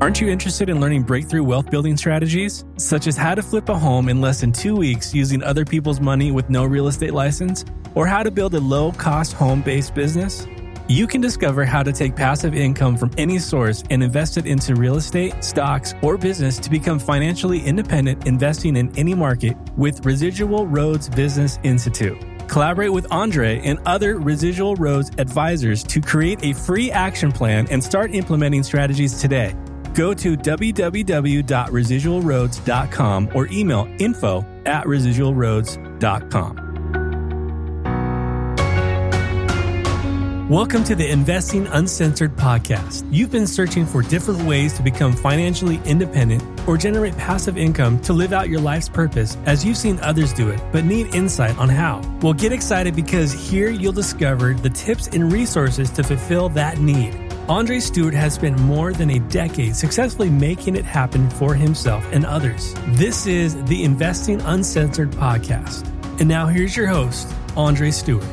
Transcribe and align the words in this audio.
Aren't 0.00 0.18
you 0.18 0.30
interested 0.30 0.70
in 0.70 0.80
learning 0.80 1.02
breakthrough 1.02 1.44
wealth 1.44 1.70
building 1.70 1.94
strategies, 1.94 2.64
such 2.78 3.06
as 3.06 3.18
how 3.18 3.34
to 3.34 3.42
flip 3.42 3.68
a 3.68 3.78
home 3.78 4.08
in 4.08 4.22
less 4.22 4.40
than 4.40 4.50
two 4.50 4.74
weeks 4.74 5.12
using 5.12 5.42
other 5.42 5.62
people's 5.66 6.00
money 6.00 6.32
with 6.32 6.48
no 6.48 6.64
real 6.64 6.88
estate 6.88 7.12
license, 7.12 7.66
or 7.94 8.06
how 8.06 8.22
to 8.22 8.30
build 8.30 8.54
a 8.54 8.60
low 8.60 8.92
cost 8.92 9.34
home 9.34 9.60
based 9.60 9.94
business? 9.94 10.46
You 10.88 11.06
can 11.06 11.20
discover 11.20 11.66
how 11.66 11.82
to 11.82 11.92
take 11.92 12.16
passive 12.16 12.54
income 12.54 12.96
from 12.96 13.10
any 13.18 13.38
source 13.38 13.84
and 13.90 14.02
invest 14.02 14.38
it 14.38 14.46
into 14.46 14.74
real 14.74 14.96
estate, 14.96 15.44
stocks, 15.44 15.92
or 16.00 16.16
business 16.16 16.58
to 16.60 16.70
become 16.70 16.98
financially 16.98 17.60
independent 17.60 18.26
investing 18.26 18.76
in 18.76 18.90
any 18.96 19.12
market 19.14 19.54
with 19.76 20.06
Residual 20.06 20.66
Roads 20.66 21.10
Business 21.10 21.58
Institute. 21.62 22.16
Collaborate 22.48 22.92
with 22.92 23.06
Andre 23.12 23.60
and 23.60 23.78
other 23.84 24.18
Residual 24.18 24.76
Roads 24.76 25.10
advisors 25.18 25.84
to 25.84 26.00
create 26.00 26.42
a 26.42 26.54
free 26.54 26.90
action 26.90 27.30
plan 27.30 27.68
and 27.70 27.84
start 27.84 28.14
implementing 28.14 28.62
strategies 28.62 29.20
today. 29.20 29.54
Go 29.94 30.14
to 30.14 30.36
www.residualroads.com 30.36 33.30
or 33.34 33.48
email 33.48 33.88
info 33.98 34.44
at 34.66 34.84
residualroads.com. 34.84 36.70
Welcome 40.50 40.82
to 40.82 40.96
the 40.96 41.08
Investing 41.08 41.68
Uncensored 41.68 42.34
podcast. 42.34 43.06
You've 43.12 43.30
been 43.30 43.46
searching 43.46 43.86
for 43.86 44.02
different 44.02 44.42
ways 44.42 44.72
to 44.72 44.82
become 44.82 45.12
financially 45.12 45.80
independent 45.84 46.42
or 46.66 46.76
generate 46.76 47.16
passive 47.16 47.56
income 47.56 48.00
to 48.00 48.12
live 48.12 48.32
out 48.32 48.48
your 48.48 48.60
life's 48.60 48.88
purpose 48.88 49.36
as 49.46 49.64
you've 49.64 49.76
seen 49.76 50.00
others 50.00 50.32
do 50.32 50.48
it, 50.48 50.60
but 50.72 50.84
need 50.84 51.14
insight 51.14 51.56
on 51.56 51.68
how. 51.68 52.02
Well, 52.20 52.32
get 52.32 52.50
excited 52.50 52.96
because 52.96 53.32
here 53.32 53.70
you'll 53.70 53.92
discover 53.92 54.54
the 54.54 54.70
tips 54.70 55.06
and 55.06 55.32
resources 55.32 55.88
to 55.90 56.02
fulfill 56.02 56.48
that 56.48 56.78
need. 56.78 57.29
Andre 57.50 57.80
Stewart 57.80 58.14
has 58.14 58.34
spent 58.34 58.60
more 58.60 58.92
than 58.92 59.10
a 59.10 59.18
decade 59.18 59.74
successfully 59.74 60.30
making 60.30 60.76
it 60.76 60.84
happen 60.84 61.28
for 61.30 61.52
himself 61.52 62.06
and 62.12 62.24
others. 62.24 62.76
This 62.90 63.26
is 63.26 63.60
the 63.64 63.82
Investing 63.82 64.40
Uncensored 64.42 65.10
podcast. 65.10 65.84
And 66.20 66.28
now 66.28 66.46
here's 66.46 66.76
your 66.76 66.86
host, 66.86 67.26
Andre 67.56 67.90
Stewart. 67.90 68.24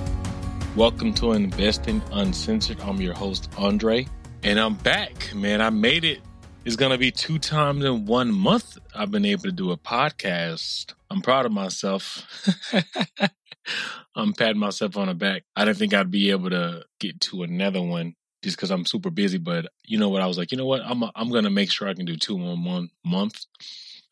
Welcome 0.76 1.16
to 1.16 1.32
Investing 1.32 2.04
Uncensored. 2.12 2.80
I'm 2.82 3.02
your 3.02 3.16
host, 3.16 3.50
Andre, 3.58 4.06
and 4.44 4.60
I'm 4.60 4.76
back, 4.76 5.34
man. 5.34 5.62
I 5.62 5.72
made 5.72 6.04
it. 6.06 6.20
It's 6.64 6.76
going 6.76 6.92
to 6.92 7.00
be 7.00 7.10
two 7.10 7.40
times 7.40 7.84
in 7.86 8.06
one 8.06 8.32
month 8.32 8.78
I've 8.94 9.10
been 9.10 9.26
able 9.26 9.46
to 9.46 9.52
do 9.52 9.72
a 9.72 9.78
podcast. 9.78 10.94
I'm 11.10 11.24
proud 11.24 11.48
of 11.48 11.52
myself. 11.52 12.24
I'm 14.16 14.34
patting 14.34 14.60
myself 14.60 14.96
on 14.96 15.08
the 15.08 15.16
back. 15.16 15.42
I 15.56 15.66
didn't 15.66 15.80
think 15.80 15.96
I'd 15.96 16.12
be 16.12 16.30
able 16.30 16.52
to 16.52 16.84
get 17.00 17.20
to 17.22 17.42
another 17.42 17.82
one 17.82 18.14
just 18.44 18.58
because 18.58 18.72
I'm 18.72 18.86
super 18.86 19.10
busy. 19.10 19.38
But 19.38 19.68
you 19.86 19.98
know 19.98 20.10
what? 20.10 20.22
I 20.22 20.28
was 20.28 20.38
like, 20.38 20.52
you 20.52 20.58
know 20.58 20.66
what? 20.66 20.82
I'm 20.84 21.04
i 21.04 21.12
I'm 21.16 21.32
gonna 21.32 21.50
make 21.50 21.72
sure 21.72 21.88
I 21.88 21.94
can 21.94 22.06
do 22.06 22.16
two 22.16 22.36
in 22.36 22.64
one 22.64 22.90
month. 23.06 23.46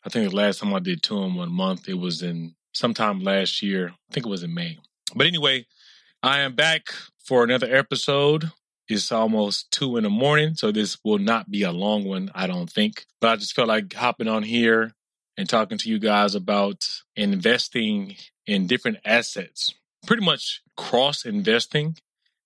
I 0.04 0.08
think 0.08 0.30
the 0.30 0.36
last 0.36 0.60
time 0.60 0.74
I 0.74 0.78
did 0.78 1.02
two 1.02 1.22
in 1.22 1.34
one 1.34 1.52
month, 1.52 1.88
it 1.88 1.98
was 1.98 2.22
in 2.22 2.54
sometime 2.72 3.20
last 3.20 3.62
year. 3.62 3.88
I 3.88 4.12
think 4.12 4.26
it 4.26 4.30
was 4.30 4.42
in 4.42 4.54
May. 4.54 4.78
But 5.14 5.26
anyway, 5.26 5.66
I 6.22 6.40
am 6.40 6.54
back 6.54 6.88
for 7.24 7.44
another 7.44 7.74
episode. 7.74 8.50
It's 8.88 9.10
almost 9.10 9.72
two 9.72 9.96
in 9.96 10.04
the 10.04 10.10
morning, 10.10 10.54
so 10.54 10.70
this 10.70 10.96
will 11.04 11.18
not 11.18 11.50
be 11.50 11.64
a 11.64 11.72
long 11.72 12.04
one, 12.04 12.30
I 12.34 12.46
don't 12.46 12.70
think. 12.70 13.04
But 13.20 13.30
I 13.30 13.36
just 13.36 13.54
felt 13.54 13.68
like 13.68 13.92
hopping 13.92 14.28
on 14.28 14.44
here 14.44 14.92
and 15.36 15.48
talking 15.48 15.78
to 15.78 15.88
you 15.88 15.98
guys 15.98 16.34
about 16.34 16.84
investing 17.16 18.16
in 18.46 18.66
different 18.66 18.98
assets. 19.04 19.74
Pretty 20.06 20.24
much 20.24 20.62
cross 20.76 21.24
investing 21.24 21.96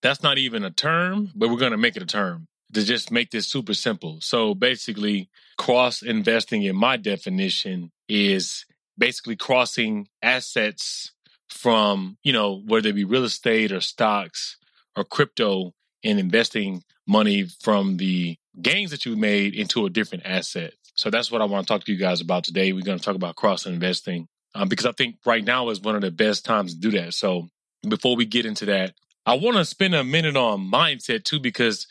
that's 0.01 0.23
not 0.23 0.37
even 0.37 0.63
a 0.63 0.71
term, 0.71 1.31
but 1.35 1.49
we're 1.49 1.57
going 1.57 1.71
to 1.71 1.77
make 1.77 1.95
it 1.95 2.03
a 2.03 2.07
term 2.07 2.47
to 2.73 2.83
just 2.83 3.11
make 3.11 3.31
this 3.31 3.47
super 3.47 3.73
simple. 3.73 4.19
So 4.21 4.55
basically, 4.55 5.29
cross 5.57 6.01
investing 6.01 6.63
in 6.63 6.75
my 6.75 6.97
definition 6.97 7.91
is 8.07 8.65
basically 8.97 9.35
crossing 9.35 10.07
assets 10.21 11.11
from, 11.49 12.17
you 12.23 12.33
know, 12.33 12.61
whether 12.65 12.89
it 12.89 12.95
be 12.95 13.03
real 13.03 13.25
estate 13.25 13.71
or 13.71 13.81
stocks 13.81 14.57
or 14.95 15.03
crypto 15.03 15.73
and 16.03 16.19
investing 16.19 16.83
money 17.07 17.45
from 17.61 17.97
the 17.97 18.37
gains 18.61 18.91
that 18.91 19.05
you 19.05 19.15
made 19.15 19.53
into 19.53 19.85
a 19.85 19.89
different 19.89 20.25
asset. 20.25 20.73
So 20.95 21.09
that's 21.09 21.31
what 21.31 21.41
I 21.41 21.45
want 21.45 21.67
to 21.67 21.73
talk 21.73 21.83
to 21.85 21.91
you 21.91 21.97
guys 21.97 22.21
about 22.21 22.43
today. 22.43 22.73
We're 22.73 22.81
going 22.81 22.97
to 22.97 23.03
talk 23.03 23.15
about 23.15 23.35
cross 23.35 23.65
investing 23.65 24.27
um, 24.55 24.67
because 24.67 24.85
I 24.85 24.91
think 24.91 25.17
right 25.25 25.43
now 25.43 25.69
is 25.69 25.81
one 25.81 25.95
of 25.95 26.01
the 26.01 26.11
best 26.11 26.45
times 26.45 26.73
to 26.73 26.79
do 26.79 26.91
that. 26.91 27.13
So 27.13 27.47
before 27.87 28.15
we 28.15 28.25
get 28.25 28.45
into 28.45 28.65
that, 28.65 28.93
I 29.25 29.35
want 29.35 29.57
to 29.57 29.65
spend 29.65 29.93
a 29.95 30.03
minute 30.03 30.35
on 30.35 30.71
mindset 30.71 31.23
too, 31.23 31.39
because 31.39 31.87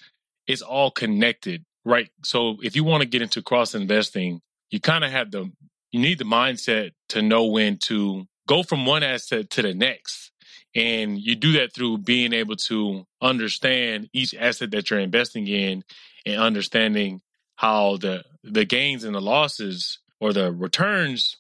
it's 0.47 0.63
all 0.63 0.91
connected, 0.91 1.65
right? 1.85 2.09
So 2.25 2.57
if 2.63 2.75
you 2.75 2.85
want 2.85 3.03
to 3.03 3.09
get 3.09 3.23
into 3.23 3.43
cross 3.43 3.75
investing, 3.75 4.41
you 4.71 4.81
kind 4.81 5.05
of 5.05 5.11
have 5.11 5.31
the, 5.31 5.51
you 5.93 6.01
need 6.01 6.19
the 6.19 6.25
mindset 6.25 6.91
to 7.11 7.23
know 7.23 7.47
when 7.47 7.79
to 7.79 8.27
go 8.49 8.63
from 8.63 8.87
one 8.87 9.03
asset 9.03 9.51
to 9.51 9.63
the 9.63 9.75
next. 9.75 10.33
And 10.75 11.19
you 11.19 11.35
do 11.35 11.53
that 11.53 11.73
through 11.75 11.99
being 11.99 12.33
able 12.33 12.57
to 12.57 13.05
understand 13.21 14.09
each 14.13 14.35
asset 14.35 14.71
that 14.73 14.91
you're 14.91 15.01
investing 15.01 15.47
in 15.47 15.85
and 16.25 16.41
understanding 16.41 17.21
how 17.57 17.97
the, 17.97 18.25
the 18.45 18.65
gains 18.65 19.05
and 19.05 19.15
the 19.15 19.21
losses 19.21 19.99
or 20.21 20.33
the 20.33 20.53
returns 20.53 21.37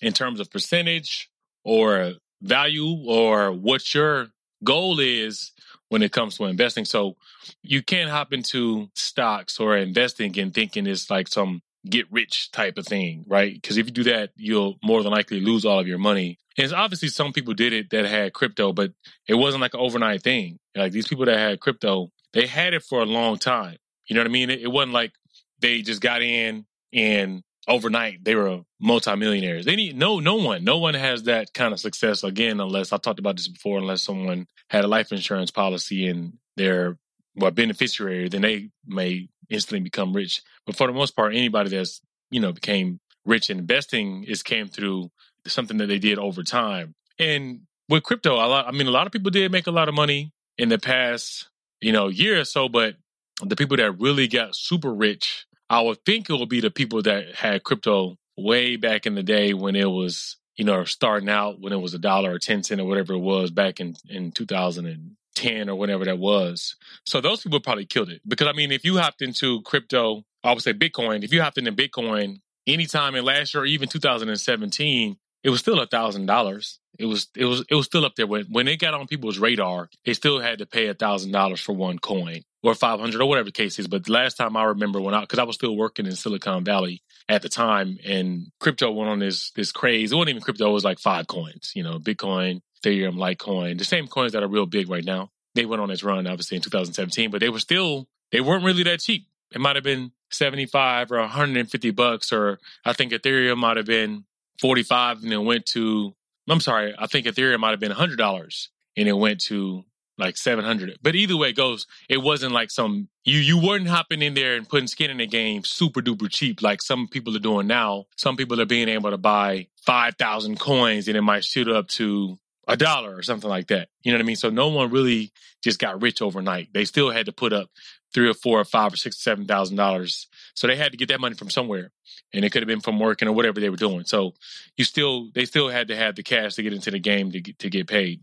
in 0.00 0.12
terms 0.12 0.40
of 0.40 0.50
percentage 0.50 1.30
or 1.64 2.14
value 2.42 2.96
or 3.06 3.52
what 3.52 3.94
your 3.94 4.28
goal 4.64 5.00
is 5.00 5.52
when 5.88 6.02
it 6.02 6.12
comes 6.12 6.36
to 6.36 6.44
investing. 6.44 6.84
So 6.84 7.16
you 7.62 7.82
can't 7.82 8.10
hop 8.10 8.32
into 8.32 8.88
stocks 8.94 9.60
or 9.60 9.76
investing 9.76 10.38
and 10.38 10.52
thinking 10.52 10.86
it's 10.86 11.10
like 11.10 11.28
some 11.28 11.62
get 11.88 12.10
rich 12.10 12.50
type 12.50 12.78
of 12.78 12.86
thing, 12.86 13.24
right? 13.28 13.54
Because 13.54 13.76
if 13.76 13.86
you 13.86 13.92
do 13.92 14.04
that, 14.04 14.30
you'll 14.36 14.78
more 14.82 15.02
than 15.02 15.12
likely 15.12 15.40
lose 15.40 15.64
all 15.64 15.78
of 15.78 15.86
your 15.86 15.98
money. 15.98 16.38
And 16.56 16.72
obviously 16.72 17.08
some 17.08 17.32
people 17.32 17.54
did 17.54 17.72
it 17.72 17.90
that 17.90 18.06
had 18.06 18.32
crypto, 18.32 18.72
but 18.72 18.92
it 19.28 19.34
wasn't 19.34 19.60
like 19.60 19.74
an 19.74 19.80
overnight 19.80 20.22
thing. 20.22 20.58
Like 20.74 20.92
these 20.92 21.08
people 21.08 21.26
that 21.26 21.38
had 21.38 21.60
crypto, 21.60 22.10
they 22.32 22.46
had 22.46 22.74
it 22.74 22.82
for 22.82 23.00
a 23.00 23.06
long 23.06 23.38
time. 23.38 23.76
You 24.06 24.14
know 24.14 24.20
what 24.20 24.28
I 24.28 24.32
mean? 24.32 24.50
It, 24.50 24.60
it 24.62 24.68
wasn't 24.72 24.92
like 24.92 25.12
they 25.60 25.82
just 25.82 26.00
got 26.00 26.22
in 26.22 26.64
and 26.92 27.42
overnight 27.68 28.24
they 28.24 28.34
were 28.34 28.60
multimillionaires. 28.80 29.64
They 29.64 29.76
need 29.76 29.96
no 29.96 30.20
no 30.20 30.36
one. 30.36 30.64
No 30.64 30.78
one 30.78 30.94
has 30.94 31.24
that 31.24 31.52
kind 31.54 31.72
of 31.72 31.80
success 31.80 32.22
again 32.24 32.60
unless 32.60 32.92
I 32.92 32.98
talked 32.98 33.18
about 33.18 33.36
this 33.36 33.48
before, 33.48 33.78
unless 33.78 34.02
someone 34.02 34.46
had 34.70 34.84
a 34.84 34.88
life 34.88 35.12
insurance 35.12 35.50
policy 35.50 36.06
and 36.06 36.34
they're 36.56 36.96
well 37.36 37.50
beneficiary, 37.50 38.28
then 38.28 38.42
they 38.42 38.70
may 38.86 39.28
instantly 39.50 39.80
become 39.80 40.12
rich. 40.12 40.42
But 40.66 40.76
for 40.76 40.86
the 40.86 40.92
most 40.92 41.16
part, 41.16 41.34
anybody 41.34 41.70
that's, 41.70 42.00
you 42.30 42.40
know, 42.40 42.52
became 42.52 43.00
rich 43.24 43.50
in 43.50 43.58
investing 43.58 44.24
is 44.24 44.42
came 44.42 44.68
through 44.68 45.10
something 45.46 45.78
that 45.78 45.86
they 45.86 45.98
did 45.98 46.18
over 46.18 46.42
time. 46.42 46.94
And 47.18 47.60
with 47.88 48.02
crypto, 48.02 48.34
a 48.34 48.46
lot 48.46 48.66
I 48.66 48.72
mean 48.72 48.86
a 48.86 48.92
lot 48.92 49.06
of 49.06 49.12
people 49.12 49.30
did 49.30 49.52
make 49.52 49.66
a 49.66 49.72
lot 49.72 49.88
of 49.88 49.94
money 49.94 50.32
in 50.58 50.68
the 50.68 50.78
past, 50.78 51.48
you 51.80 51.92
know, 51.92 52.08
year 52.08 52.40
or 52.40 52.44
so, 52.44 52.68
but 52.68 52.96
the 53.42 53.56
people 53.56 53.76
that 53.76 53.98
really 54.00 54.28
got 54.28 54.54
super 54.54 54.94
rich 54.94 55.46
I 55.70 55.80
would 55.80 56.04
think 56.04 56.28
it 56.28 56.38
would 56.38 56.48
be 56.48 56.60
the 56.60 56.70
people 56.70 57.02
that 57.02 57.34
had 57.34 57.64
crypto 57.64 58.16
way 58.36 58.76
back 58.76 59.06
in 59.06 59.14
the 59.14 59.22
day 59.22 59.54
when 59.54 59.76
it 59.76 59.90
was, 59.90 60.36
you 60.56 60.64
know, 60.64 60.84
starting 60.84 61.28
out 61.28 61.60
when 61.60 61.72
it 61.72 61.80
was 61.80 61.94
a 61.94 61.98
dollar 61.98 62.32
or 62.32 62.38
10 62.38 62.62
cent 62.62 62.80
or 62.80 62.84
whatever 62.84 63.14
it 63.14 63.18
was 63.18 63.50
back 63.50 63.80
in, 63.80 63.96
in 64.08 64.32
2010 64.32 65.68
or 65.68 65.74
whatever 65.76 66.04
that 66.04 66.18
was. 66.18 66.76
So 67.06 67.20
those 67.20 67.42
people 67.42 67.60
probably 67.60 67.86
killed 67.86 68.10
it. 68.10 68.20
Because 68.26 68.46
I 68.46 68.52
mean, 68.52 68.72
if 68.72 68.84
you 68.84 68.98
hopped 68.98 69.22
into 69.22 69.62
crypto, 69.62 70.24
I 70.42 70.52
would 70.52 70.62
say 70.62 70.74
Bitcoin, 70.74 71.24
if 71.24 71.32
you 71.32 71.40
hopped 71.40 71.58
into 71.58 71.72
Bitcoin 71.72 72.40
anytime 72.66 73.14
in 73.14 73.24
last 73.24 73.54
year 73.54 73.62
or 73.62 73.66
even 73.66 73.88
2017, 73.88 75.16
it 75.42 75.50
was 75.50 75.60
still 75.60 75.80
a 75.80 75.86
thousand 75.86 76.26
dollars. 76.26 76.80
It 76.98 77.06
was 77.06 77.28
it 77.36 77.44
was 77.44 77.64
it 77.68 77.74
was 77.74 77.86
still 77.86 78.04
up 78.04 78.14
there 78.16 78.26
when 78.26 78.46
when 78.46 78.66
it 78.66 78.78
got 78.78 78.94
on 78.94 79.06
people's 79.06 79.38
radar. 79.38 79.90
They 80.04 80.14
still 80.14 80.40
had 80.40 80.58
to 80.58 80.66
pay 80.66 80.88
a 80.88 80.94
thousand 80.94 81.32
dollars 81.32 81.60
for 81.60 81.74
one 81.74 81.98
coin 81.98 82.42
or 82.64 82.74
five 82.74 82.98
hundred 82.98 83.20
or 83.20 83.28
whatever 83.28 83.46
the 83.46 83.52
case 83.52 83.78
is. 83.78 83.86
But 83.86 84.04
the 84.04 84.12
last 84.12 84.36
time 84.36 84.56
I 84.56 84.64
remember 84.64 85.00
when 85.00 85.14
I 85.14 85.20
because 85.20 85.38
I 85.38 85.44
was 85.44 85.56
still 85.56 85.76
working 85.76 86.06
in 86.06 86.16
Silicon 86.16 86.64
Valley 86.64 87.02
at 87.28 87.42
the 87.42 87.48
time, 87.48 87.98
and 88.04 88.50
crypto 88.58 88.90
went 88.90 89.10
on 89.10 89.18
this 89.18 89.50
this 89.50 89.70
craze. 89.70 90.12
It 90.12 90.16
wasn't 90.16 90.30
even 90.30 90.42
crypto; 90.42 90.70
it 90.70 90.72
was 90.72 90.84
like 90.84 90.98
five 90.98 91.26
coins. 91.26 91.72
You 91.74 91.82
know, 91.82 91.98
Bitcoin, 91.98 92.62
Ethereum, 92.82 93.16
Litecoin, 93.16 93.78
the 93.78 93.84
same 93.84 94.08
coins 94.08 94.32
that 94.32 94.42
are 94.42 94.48
real 94.48 94.66
big 94.66 94.88
right 94.88 95.04
now. 95.04 95.30
they 95.54 95.66
went 95.66 95.82
on 95.82 95.90
this 95.90 96.02
run, 96.02 96.26
obviously 96.26 96.56
in 96.56 96.62
2017, 96.62 97.30
but 97.30 97.40
they 97.40 97.50
were 97.50 97.58
still 97.58 98.08
they 98.32 98.40
weren't 98.40 98.64
really 98.64 98.82
that 98.84 99.00
cheap. 99.00 99.26
It 99.52 99.60
might 99.60 99.76
have 99.76 99.84
been 99.84 100.10
75 100.30 101.12
or 101.12 101.18
150 101.18 101.90
bucks, 101.90 102.32
or 102.32 102.58
I 102.84 102.94
think 102.94 103.12
Ethereum 103.12 103.58
might 103.58 103.76
have 103.76 103.86
been 103.86 104.24
45 104.60 105.22
and 105.22 105.30
then 105.30 105.44
went 105.44 105.66
to. 105.66 106.14
I'm 106.48 106.60
sorry, 106.60 106.94
I 106.98 107.06
think 107.06 107.26
Ethereum 107.26 107.60
might 107.60 107.70
have 107.70 107.80
been 107.80 107.92
$100 107.92 108.68
and 108.96 109.08
it 109.08 109.12
went 109.12 109.40
to 109.42 109.84
like 110.16 110.36
700 110.36 110.98
but 111.02 111.14
either 111.14 111.36
way 111.36 111.50
it 111.50 111.56
goes 111.56 111.86
it 112.08 112.18
wasn't 112.18 112.52
like 112.52 112.70
some 112.70 113.08
you 113.24 113.38
you 113.38 113.60
weren't 113.60 113.88
hopping 113.88 114.22
in 114.22 114.34
there 114.34 114.54
and 114.56 114.68
putting 114.68 114.86
skin 114.86 115.10
in 115.10 115.16
the 115.16 115.26
game 115.26 115.64
super 115.64 116.00
duper 116.00 116.30
cheap 116.30 116.62
like 116.62 116.82
some 116.82 117.08
people 117.08 117.34
are 117.36 117.40
doing 117.40 117.66
now. 117.66 118.06
Some 118.16 118.36
people 118.36 118.60
are 118.60 118.66
being 118.66 118.88
able 118.88 119.10
to 119.10 119.18
buy 119.18 119.68
5000 119.86 120.58
coins 120.58 121.08
and 121.08 121.16
it 121.16 121.22
might 121.22 121.44
shoot 121.44 121.68
up 121.68 121.88
to 121.88 122.38
a 122.66 122.76
dollar 122.76 123.14
or 123.14 123.22
something 123.22 123.50
like 123.50 123.68
that. 123.68 123.88
You 124.02 124.12
know 124.12 124.18
what 124.18 124.24
i 124.24 124.26
mean? 124.26 124.36
So 124.36 124.50
no 124.50 124.68
one 124.68 124.90
really 124.90 125.32
just 125.62 125.78
got 125.78 126.02
rich 126.02 126.22
overnight. 126.22 126.72
They 126.72 126.84
still 126.84 127.10
had 127.10 127.26
to 127.26 127.32
put 127.32 127.52
up 127.52 127.70
three 128.12 128.28
or 128.28 128.34
four 128.34 128.60
or 128.60 128.64
five 128.64 128.92
or 128.92 128.96
six 128.96 129.16
or 129.16 129.20
seven 129.20 129.46
thousand 129.46 129.76
dollars. 129.76 130.28
So 130.54 130.66
they 130.66 130.76
had 130.76 130.92
to 130.92 130.98
get 130.98 131.08
that 131.08 131.20
money 131.20 131.34
from 131.34 131.50
somewhere 131.50 131.90
and 132.32 132.44
it 132.44 132.50
could 132.50 132.62
have 132.62 132.68
been 132.68 132.80
from 132.80 132.98
working 132.98 133.28
or 133.28 133.32
whatever 133.32 133.60
they 133.60 133.70
were 133.70 133.76
doing. 133.76 134.04
So 134.04 134.34
you 134.76 134.84
still 134.84 135.30
they 135.34 135.44
still 135.44 135.68
had 135.68 135.88
to 135.88 135.96
have 135.96 136.16
the 136.16 136.22
cash 136.22 136.54
to 136.54 136.62
get 136.62 136.72
into 136.72 136.90
the 136.90 136.98
game 136.98 137.32
to 137.32 137.40
get, 137.40 137.58
to 137.60 137.70
get 137.70 137.86
paid. 137.86 138.22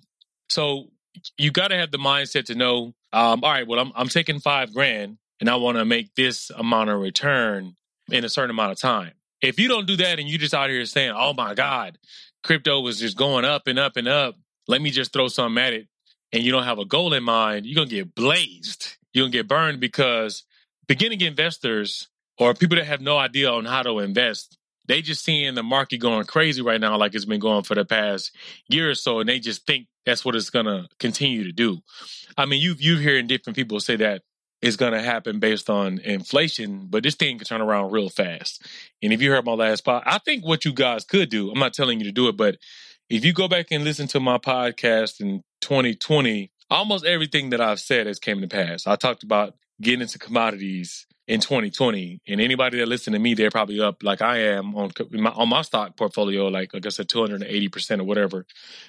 So 0.49 0.89
you 1.37 1.51
got 1.51 1.69
to 1.69 1.77
have 1.77 1.91
the 1.91 1.97
mindset 1.97 2.45
to 2.45 2.55
know, 2.55 2.93
um, 3.13 3.43
all 3.43 3.51
right, 3.51 3.67
well, 3.67 3.79
I'm, 3.79 3.91
I'm 3.95 4.07
taking 4.07 4.39
five 4.39 4.73
grand 4.73 5.17
and 5.39 5.49
I 5.49 5.55
want 5.55 5.77
to 5.77 5.85
make 5.85 6.13
this 6.15 6.51
amount 6.51 6.89
of 6.89 6.99
return 6.99 7.75
in 8.09 8.23
a 8.23 8.29
certain 8.29 8.51
amount 8.51 8.71
of 8.71 8.79
time. 8.79 9.11
If 9.41 9.59
you 9.59 9.67
don't 9.67 9.87
do 9.87 9.97
that 9.97 10.19
and 10.19 10.27
you 10.27 10.37
just 10.37 10.53
out 10.53 10.69
here 10.69 10.85
saying, 10.85 11.13
oh 11.15 11.33
my 11.33 11.53
God, 11.53 11.97
crypto 12.43 12.79
was 12.79 12.99
just 12.99 13.17
going 13.17 13.45
up 13.45 13.67
and 13.67 13.79
up 13.79 13.97
and 13.97 14.07
up, 14.07 14.35
let 14.67 14.81
me 14.81 14.91
just 14.91 15.11
throw 15.11 15.27
something 15.27 15.61
at 15.61 15.73
it, 15.73 15.87
and 16.31 16.43
you 16.43 16.51
don't 16.51 16.63
have 16.63 16.79
a 16.79 16.85
goal 16.85 17.13
in 17.13 17.23
mind, 17.23 17.65
you're 17.65 17.75
going 17.75 17.89
to 17.89 17.95
get 17.95 18.15
blazed. 18.15 18.97
You're 19.13 19.23
going 19.23 19.31
to 19.31 19.37
get 19.39 19.47
burned 19.47 19.79
because 19.79 20.45
beginning 20.87 21.21
investors 21.21 22.07
or 22.37 22.53
people 22.53 22.77
that 22.77 22.85
have 22.85 23.01
no 23.01 23.17
idea 23.17 23.51
on 23.51 23.65
how 23.65 23.83
to 23.83 23.99
invest, 23.99 24.57
they 24.91 25.01
just 25.01 25.23
seeing 25.23 25.55
the 25.55 25.63
market 25.63 25.97
going 25.97 26.25
crazy 26.25 26.61
right 26.61 26.81
now, 26.81 26.97
like 26.97 27.15
it's 27.15 27.25
been 27.25 27.39
going 27.39 27.63
for 27.63 27.75
the 27.75 27.85
past 27.85 28.35
year 28.67 28.89
or 28.89 28.95
so, 28.95 29.19
and 29.19 29.29
they 29.29 29.39
just 29.39 29.65
think 29.65 29.87
that's 30.05 30.25
what 30.25 30.35
it's 30.35 30.49
gonna 30.49 30.87
continue 30.99 31.43
to 31.43 31.51
do. 31.51 31.79
I 32.37 32.45
mean, 32.45 32.61
you've 32.61 32.81
you've 32.81 32.99
hearing 32.99 33.27
different 33.27 33.55
people 33.55 33.79
say 33.79 33.95
that 33.97 34.23
it's 34.61 34.75
gonna 34.75 35.01
happen 35.01 35.39
based 35.39 35.69
on 35.69 35.99
inflation, 35.99 36.87
but 36.89 37.03
this 37.03 37.15
thing 37.15 37.37
can 37.37 37.47
turn 37.47 37.61
around 37.61 37.91
real 37.91 38.09
fast. 38.09 38.65
And 39.01 39.13
if 39.13 39.21
you 39.21 39.31
heard 39.31 39.45
my 39.45 39.53
last 39.53 39.85
pod, 39.85 40.03
I 40.05 40.17
think 40.19 40.45
what 40.45 40.65
you 40.65 40.73
guys 40.73 41.03
could 41.03 41.29
do, 41.29 41.51
I'm 41.51 41.59
not 41.59 41.73
telling 41.73 41.99
you 41.99 42.05
to 42.05 42.11
do 42.11 42.27
it, 42.27 42.37
but 42.37 42.57
if 43.09 43.25
you 43.25 43.33
go 43.33 43.47
back 43.47 43.67
and 43.71 43.83
listen 43.83 44.07
to 44.07 44.19
my 44.19 44.37
podcast 44.37 45.19
in 45.19 45.43
2020, 45.61 46.51
almost 46.69 47.05
everything 47.05 47.49
that 47.49 47.61
I've 47.61 47.79
said 47.79 48.07
has 48.07 48.19
came 48.19 48.41
to 48.41 48.47
pass. 48.47 48.87
I 48.87 48.95
talked 48.95 49.23
about 49.23 49.55
getting 49.81 50.01
into 50.01 50.17
commodities 50.17 51.05
in 51.31 51.39
2020. 51.39 52.19
And 52.27 52.41
anybody 52.41 52.79
that 52.79 52.87
listened 52.87 53.13
to 53.13 53.19
me, 53.19 53.35
they're 53.35 53.49
probably 53.49 53.79
up 53.79 54.03
like 54.03 54.21
I 54.21 54.39
am 54.39 54.75
on 54.75 54.91
my, 55.11 55.29
on 55.29 55.47
my 55.47 55.61
stock 55.61 55.95
portfolio, 55.95 56.47
like 56.47 56.73
like 56.73 56.85
I 56.85 56.89
said, 56.89 57.07
280 57.07 57.69
percent 57.69 58.01
or 58.01 58.03
whatever. 58.03 58.45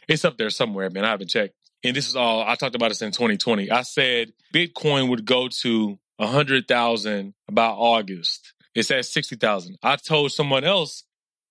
It's 0.09 0.25
up 0.25 0.39
there 0.39 0.51
somewhere, 0.51 0.91
man. 0.91 1.05
I 1.05 1.11
haven't 1.11 1.31
checked. 1.31 1.55
And 1.85 1.95
this 1.95 2.09
is 2.09 2.17
all 2.17 2.43
I 2.43 2.57
talked 2.57 2.75
about 2.75 2.89
this 2.89 3.01
in 3.01 3.13
2020. 3.13 3.71
I 3.71 3.83
said 3.83 4.33
Bitcoin 4.53 5.09
would 5.09 5.25
go 5.25 5.49
to 5.63 5.99
100,000 6.17 7.35
about 7.49 7.77
August. 7.79 8.55
It's 8.75 8.91
at 8.91 9.05
60,000. 9.05 9.79
I 9.83 9.97
told 9.97 10.33
someone 10.33 10.65
else, 10.65 11.05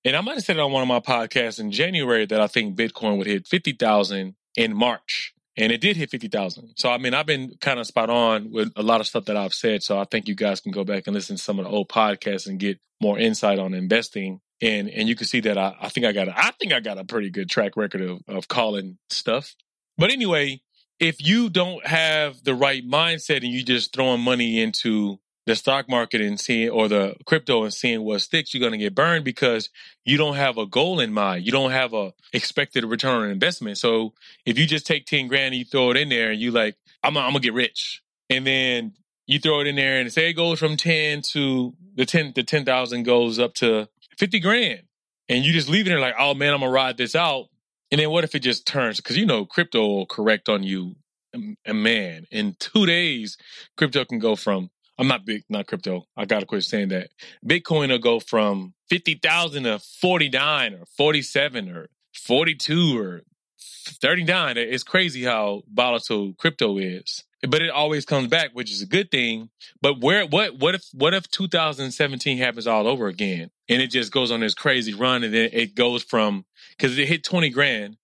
and 0.04 0.16
I 0.16 0.22
might 0.22 0.36
have 0.36 0.44
said 0.44 0.58
it 0.58 0.62
on 0.62 0.72
one 0.72 0.82
of 0.82 0.88
my 0.88 1.00
podcasts 1.00 1.60
in 1.60 1.72
January 1.72 2.26
that 2.26 2.42
I 2.42 2.48
think 2.48 2.78
Bitcoin 2.78 3.18
would 3.18 3.28
hit 3.28 3.48
50,000 3.48 4.36
in 4.58 4.76
March 4.76 5.34
and 5.58 5.72
it 5.72 5.82
did 5.82 5.98
hit 5.98 6.10
50,000. 6.10 6.74
So, 6.78 6.90
I 6.90 6.98
mean, 6.98 7.14
I've 7.14 7.26
been 7.26 7.54
kind 7.60 7.80
of 7.80 7.88
spot 7.88 8.10
on 8.10 8.52
with 8.52 8.72
a 8.76 8.84
lot 8.84 9.02
of 9.02 9.08
stuff 9.08 9.26
that 9.26 9.38
I've 9.38 9.54
said. 9.54 9.84
So, 9.84 10.00
I 10.00 10.06
think 10.06 10.28
you 10.28 10.36
guys 10.36 10.62
can 10.62 10.72
go 10.72 10.84
back 10.84 11.08
and 11.08 11.14
listen 11.14 11.36
to 11.36 11.42
some 11.42 11.60
of 11.60 11.66
the 11.66 11.72
old 11.72 11.90
podcasts 11.90 12.48
and 12.48 12.60
get 12.60 12.80
more 13.02 13.20
insight 13.20 13.60
on 13.60 13.74
investing. 13.74 14.40
And, 14.62 14.90
and 14.90 15.10
you 15.10 15.16
can 15.16 15.28
see 15.28 15.40
that 15.42 15.58
I, 15.58 15.76
I 15.82 15.90
think 15.90 16.06
I 16.06 16.12
got 16.12 16.28
a, 16.28 16.38
I 16.38 16.52
think 16.52 16.72
I 16.72 16.80
got 16.80 17.00
a 17.00 17.04
pretty 17.04 17.30
good 17.30 17.50
track 17.50 17.76
record 17.76 18.02
of, 18.02 18.20
of 18.28 18.48
calling 18.48 18.98
stuff. 19.10 19.56
But 19.98 20.12
anyway, 20.12 20.62
if 21.00 21.16
you 21.20 21.50
don't 21.50 21.86
have 21.86 22.44
the 22.44 22.54
right 22.54 22.88
mindset 22.88 23.38
and 23.38 23.52
you're 23.52 23.66
just 23.66 23.94
throwing 23.94 24.22
money 24.22 24.62
into 24.62 25.20
the 25.46 25.56
stock 25.56 25.90
market 25.90 26.22
and 26.22 26.40
seeing 26.40 26.70
or 26.70 26.88
the 26.88 27.16
crypto 27.26 27.64
and 27.64 27.74
seeing 27.74 28.04
what 28.04 28.22
sticks, 28.22 28.54
you're 28.54 28.60
going 28.60 28.74
to 28.74 28.78
get 28.78 28.94
burned 28.94 29.26
because 29.26 29.70
you 30.06 30.18
don't 30.18 30.36
have 30.36 30.58
a 30.58 30.66
goal 30.66 31.00
in 31.00 31.12
mind. 31.14 31.46
You 31.46 31.52
don't 31.52 31.72
have 31.72 31.94
a 31.94 32.14
expected 32.34 32.86
return 32.86 33.24
on 33.24 33.30
investment. 33.30 33.78
So 33.78 34.14
if 34.46 34.60
you 34.60 34.68
just 34.68 34.86
take 34.86 35.06
10 35.06 35.28
grand 35.28 35.54
and 35.54 35.56
you 35.56 35.66
throw 35.66 35.92
it 35.92 35.98
in 35.98 36.10
there 36.10 36.32
and 36.32 36.40
you 36.40 36.52
like, 36.52 36.76
I'm, 37.04 37.18
I'm 37.18 37.32
gonna 37.32 37.40
get 37.40 37.54
rich. 37.54 38.02
And 38.30 38.46
then 38.46 38.94
you 39.26 39.40
throw 39.40 39.62
it 39.62 39.68
in 39.68 39.76
there 39.76 40.00
and 40.00 40.12
say 40.12 40.30
it 40.30 40.34
goes 40.34 40.60
from 40.60 40.78
10 40.78 41.22
to 41.34 41.74
the 41.96 42.06
10, 42.06 42.34
the 42.36 42.44
10,000 42.44 43.04
goes 43.04 43.40
up 43.40 43.54
to 43.56 43.90
50 44.18 44.40
grand. 44.40 44.82
And 45.28 45.44
you 45.44 45.54
just 45.54 45.70
leave 45.70 45.88
it 45.88 45.90
there 45.90 46.00
like, 46.00 46.16
oh 46.20 46.34
man, 46.34 46.54
I'm 46.54 46.60
gonna 46.60 46.72
ride 46.72 46.98
this 46.98 47.16
out. 47.16 47.48
And 47.92 48.00
then 48.00 48.12
what 48.12 48.24
if 48.24 48.36
it 48.36 48.40
just 48.40 48.68
turns? 48.68 49.02
Cause 49.02 49.18
you 49.18 49.26
know, 49.26 49.46
crypto 49.46 49.86
will 49.88 50.06
correct 50.06 50.50
on 50.50 50.64
you. 50.64 50.96
Um, 51.34 51.56
and 51.66 51.82
man, 51.82 52.26
in 52.30 52.56
two 52.60 52.86
days, 52.86 53.38
crypto 53.78 54.06
can 54.06 54.20
go 54.20 54.36
from 54.36 54.70
I'm 55.02 55.08
not 55.08 55.26
big, 55.26 55.44
not 55.50 55.66
crypto. 55.66 56.06
I 56.16 56.26
gotta 56.26 56.46
quit 56.46 56.64
saying 56.64 56.90
that. 56.90 57.10
Bitcoin 57.44 57.90
will 57.90 57.98
go 57.98 58.20
from 58.20 58.76
fifty 58.88 59.16
thousand 59.16 59.64
to 59.64 59.80
forty 59.80 60.30
nine 60.30 60.76
or 60.76 60.86
forty 60.96 61.24
seven 61.24 61.76
or 61.76 61.90
forty 62.14 62.54
two 62.54 63.00
or 63.00 63.24
thirty 64.00 64.24
nine. 64.24 64.58
It's 64.58 64.84
crazy 64.84 65.24
how 65.24 65.64
volatile 65.74 66.36
crypto 66.36 66.78
is. 66.78 67.24
But 67.50 67.64
it 67.64 67.72
always 67.72 68.06
comes 68.06 68.28
back, 68.28 68.52
which 68.54 68.70
is 68.72 68.84
a 68.84 68.86
good 68.86 69.10
thing. 69.10 69.50
But 69.82 70.02
where 70.02 70.28
what 70.28 70.60
what 70.60 70.76
if 70.76 70.84
what 70.94 71.16
if 71.16 71.28
2017 71.32 72.38
happens 72.38 72.68
all 72.68 72.88
over 72.88 73.08
again 73.08 73.50
and 73.68 73.82
it 73.82 73.88
just 73.88 74.12
goes 74.12 74.30
on 74.30 74.42
this 74.42 74.54
crazy 74.54 74.94
run 74.94 75.24
and 75.24 75.34
then 75.34 75.50
it 75.52 75.74
goes 75.74 76.04
from 76.04 76.46
because 76.78 76.96
it 77.00 77.08
hit 77.08 77.24
20 77.24 77.50
grand 77.50 77.98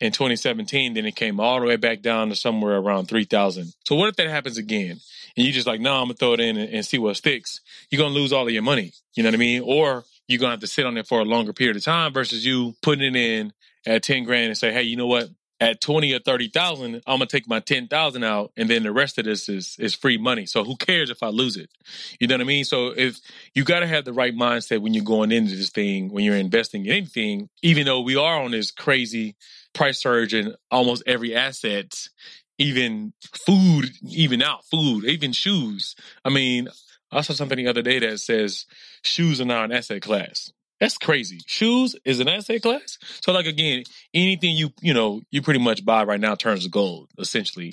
in 0.00 0.12
2017, 0.12 0.94
then 0.94 1.06
it 1.06 1.16
came 1.16 1.40
all 1.40 1.60
the 1.60 1.66
way 1.66 1.76
back 1.76 2.02
down 2.02 2.28
to 2.28 2.36
somewhere 2.36 2.76
around 2.76 3.06
3,000. 3.06 3.72
So 3.84 3.96
what 3.96 4.08
if 4.08 4.16
that 4.16 4.28
happens 4.28 4.58
again? 4.58 5.00
And 5.38 5.46
you 5.46 5.52
just 5.52 5.68
like, 5.68 5.80
no, 5.80 5.94
I'm 5.94 6.06
gonna 6.06 6.14
throw 6.14 6.32
it 6.32 6.40
in 6.40 6.56
and, 6.56 6.74
and, 6.74 6.84
see 6.84 6.98
what 6.98 7.16
sticks. 7.16 7.60
You're 7.90 8.02
gonna 8.02 8.12
lose 8.12 8.32
all 8.32 8.48
of 8.48 8.52
your 8.52 8.64
money. 8.64 8.92
You 9.14 9.22
know 9.22 9.28
what 9.28 9.34
I 9.34 9.38
mean? 9.38 9.62
Or 9.64 10.02
you're 10.26 10.40
gonna 10.40 10.50
have 10.50 10.60
to 10.60 10.66
sit 10.66 10.84
on 10.84 10.96
it 10.96 11.06
for 11.06 11.20
a 11.20 11.24
longer 11.24 11.52
period 11.52 11.76
of 11.76 11.84
time 11.84 12.12
versus 12.12 12.44
you 12.44 12.74
putting 12.82 13.14
it 13.14 13.16
in 13.16 13.52
at 13.86 14.02
10 14.02 14.24
grand 14.24 14.48
and 14.48 14.58
say, 14.58 14.72
hey, 14.72 14.82
you 14.82 14.96
know 14.96 15.06
what? 15.06 15.28
At 15.60 15.80
20 15.80 16.12
or 16.12 16.18
30,000, 16.18 16.96
I'm 16.96 17.02
gonna 17.06 17.26
take 17.26 17.48
my 17.48 17.60
10,000 17.60 18.24
out 18.24 18.50
and 18.56 18.68
then 18.68 18.82
the 18.82 18.90
rest 18.90 19.16
of 19.18 19.26
this 19.26 19.48
is, 19.48 19.76
is 19.78 19.94
free 19.94 20.18
money. 20.18 20.44
So 20.44 20.64
who 20.64 20.76
cares 20.76 21.08
if 21.08 21.22
I 21.22 21.28
lose 21.28 21.56
it? 21.56 21.70
You 22.18 22.26
know 22.26 22.34
what 22.34 22.40
I 22.40 22.44
mean? 22.44 22.64
So 22.64 22.88
if 22.96 23.20
you 23.54 23.62
gotta 23.62 23.86
have 23.86 24.04
the 24.04 24.12
right 24.12 24.34
mindset 24.34 24.80
when 24.80 24.92
you're 24.92 25.04
going 25.04 25.30
into 25.30 25.54
this 25.54 25.70
thing, 25.70 26.10
when 26.10 26.24
you're 26.24 26.34
investing 26.34 26.84
in 26.84 26.90
anything, 26.90 27.48
even 27.62 27.86
though 27.86 28.00
we 28.00 28.16
are 28.16 28.42
on 28.42 28.50
this 28.50 28.72
crazy 28.72 29.36
price 29.72 30.00
surge 30.00 30.34
in 30.34 30.56
almost 30.68 31.04
every 31.06 31.36
asset, 31.36 32.08
even 32.58 33.12
food, 33.46 33.90
even 34.08 34.42
out 34.42 34.64
food, 34.64 35.04
even 35.04 35.32
shoes. 35.32 35.94
I 36.24 36.30
mean, 36.30 36.68
I 37.10 37.20
saw 37.22 37.32
something 37.32 37.56
the 37.56 37.68
other 37.68 37.82
day 37.82 37.98
that 38.00 38.18
says 38.18 38.66
shoes 39.02 39.40
are 39.40 39.44
now 39.46 39.64
an 39.64 39.72
asset 39.72 40.02
class. 40.02 40.52
That's 40.80 40.98
crazy. 40.98 41.40
Shoes 41.46 41.96
is 42.04 42.20
an 42.20 42.28
asset 42.28 42.62
class. 42.62 42.98
So 43.22 43.32
like 43.32 43.46
again, 43.46 43.84
anything 44.14 44.54
you 44.54 44.70
you 44.80 44.94
know 44.94 45.22
you 45.30 45.42
pretty 45.42 45.60
much 45.60 45.84
buy 45.84 46.04
right 46.04 46.20
now 46.20 46.34
turns 46.34 46.64
to 46.64 46.70
gold 46.70 47.08
essentially. 47.18 47.72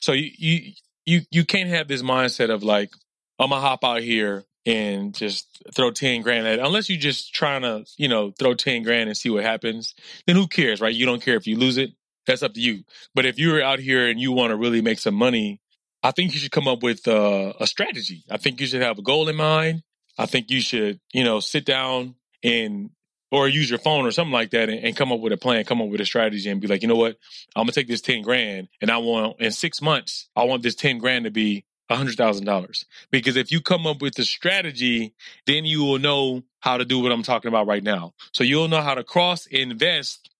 So 0.00 0.12
you 0.12 0.30
you 0.36 0.72
you 1.06 1.20
you 1.30 1.44
can't 1.44 1.70
have 1.70 1.88
this 1.88 2.02
mindset 2.02 2.50
of 2.50 2.62
like 2.62 2.90
I'm 3.38 3.50
gonna 3.50 3.60
hop 3.60 3.84
out 3.84 4.02
here 4.02 4.44
and 4.64 5.14
just 5.14 5.62
throw 5.74 5.90
10 5.90 6.22
grand 6.22 6.46
at 6.46 6.58
it. 6.58 6.64
Unless 6.64 6.88
you're 6.88 6.98
just 6.98 7.34
trying 7.34 7.62
to, 7.62 7.84
you 7.96 8.08
know, 8.08 8.32
throw 8.38 8.54
10 8.54 8.84
grand 8.84 9.08
and 9.08 9.16
see 9.16 9.28
what 9.28 9.42
happens, 9.42 9.94
then 10.26 10.36
who 10.36 10.46
cares, 10.46 10.80
right? 10.80 10.94
You 10.94 11.06
don't 11.06 11.22
care 11.22 11.36
if 11.36 11.46
you 11.46 11.56
lose 11.56 11.78
it. 11.78 11.90
That's 12.26 12.42
up 12.42 12.54
to 12.54 12.60
you. 12.60 12.84
But 13.14 13.26
if 13.26 13.38
you're 13.38 13.62
out 13.62 13.78
here 13.78 14.08
and 14.08 14.20
you 14.20 14.32
want 14.32 14.50
to 14.50 14.56
really 14.56 14.80
make 14.80 14.98
some 14.98 15.14
money, 15.14 15.60
I 16.02 16.10
think 16.10 16.32
you 16.32 16.38
should 16.38 16.52
come 16.52 16.68
up 16.68 16.82
with 16.82 17.06
uh, 17.06 17.52
a 17.60 17.66
strategy. 17.66 18.24
I 18.30 18.36
think 18.36 18.60
you 18.60 18.66
should 18.66 18.82
have 18.82 18.98
a 18.98 19.02
goal 19.02 19.28
in 19.28 19.36
mind. 19.36 19.82
I 20.18 20.26
think 20.26 20.50
you 20.50 20.60
should, 20.60 21.00
you 21.12 21.24
know, 21.24 21.40
sit 21.40 21.64
down 21.64 22.16
and 22.42 22.90
or 23.30 23.48
use 23.48 23.70
your 23.70 23.78
phone 23.78 24.04
or 24.04 24.10
something 24.10 24.32
like 24.32 24.50
that 24.50 24.68
and, 24.68 24.84
and, 24.84 24.94
come 24.94 25.10
up 25.10 25.20
with 25.20 25.32
a 25.32 25.38
plan, 25.38 25.64
come 25.64 25.80
up 25.80 25.88
with 25.88 26.02
a 26.02 26.04
strategy 26.04 26.50
and 26.50 26.60
be 26.60 26.66
like, 26.66 26.82
you 26.82 26.88
know 26.88 26.96
what? 26.96 27.16
I'm 27.56 27.62
gonna 27.62 27.72
take 27.72 27.88
this 27.88 28.02
10 28.02 28.20
grand 28.20 28.68
and 28.82 28.90
I 28.90 28.98
want 28.98 29.40
in 29.40 29.50
six 29.52 29.80
months, 29.80 30.28
I 30.36 30.44
want 30.44 30.62
this 30.62 30.74
10 30.74 30.98
grand 30.98 31.24
to 31.24 31.30
be 31.30 31.64
a 31.88 31.96
$100,000. 31.96 32.84
Because 33.10 33.36
if 33.36 33.50
you 33.50 33.62
come 33.62 33.86
up 33.86 34.02
with 34.02 34.14
the 34.14 34.24
strategy, 34.24 35.14
then 35.46 35.64
you 35.64 35.82
will 35.82 35.98
know 35.98 36.42
how 36.60 36.76
to 36.76 36.84
do 36.84 37.00
what 37.00 37.10
I'm 37.10 37.22
talking 37.22 37.48
about 37.48 37.66
right 37.66 37.82
now. 37.82 38.12
So 38.32 38.44
you'll 38.44 38.68
know 38.68 38.82
how 38.82 38.94
to 38.94 39.02
cross 39.02 39.46
invest 39.46 40.30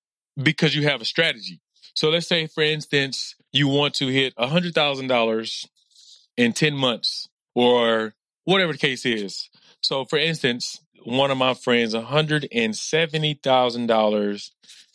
because 0.40 0.74
you 0.74 0.84
have 0.84 1.00
a 1.00 1.06
strategy. 1.06 1.60
So 1.94 2.10
let's 2.10 2.26
say, 2.26 2.46
for 2.46 2.62
instance, 2.62 3.34
you 3.52 3.68
want 3.68 3.94
to 3.94 4.08
hit 4.08 4.34
$100,000 4.36 5.66
in 6.36 6.52
10 6.52 6.76
months 6.76 7.28
or 7.54 8.14
whatever 8.44 8.72
the 8.72 8.78
case 8.78 9.04
is. 9.04 9.50
So, 9.82 10.04
for 10.04 10.18
instance, 10.18 10.80
one 11.04 11.30
of 11.30 11.38
my 11.38 11.54
friends, 11.54 11.94
$170,000 11.94 14.50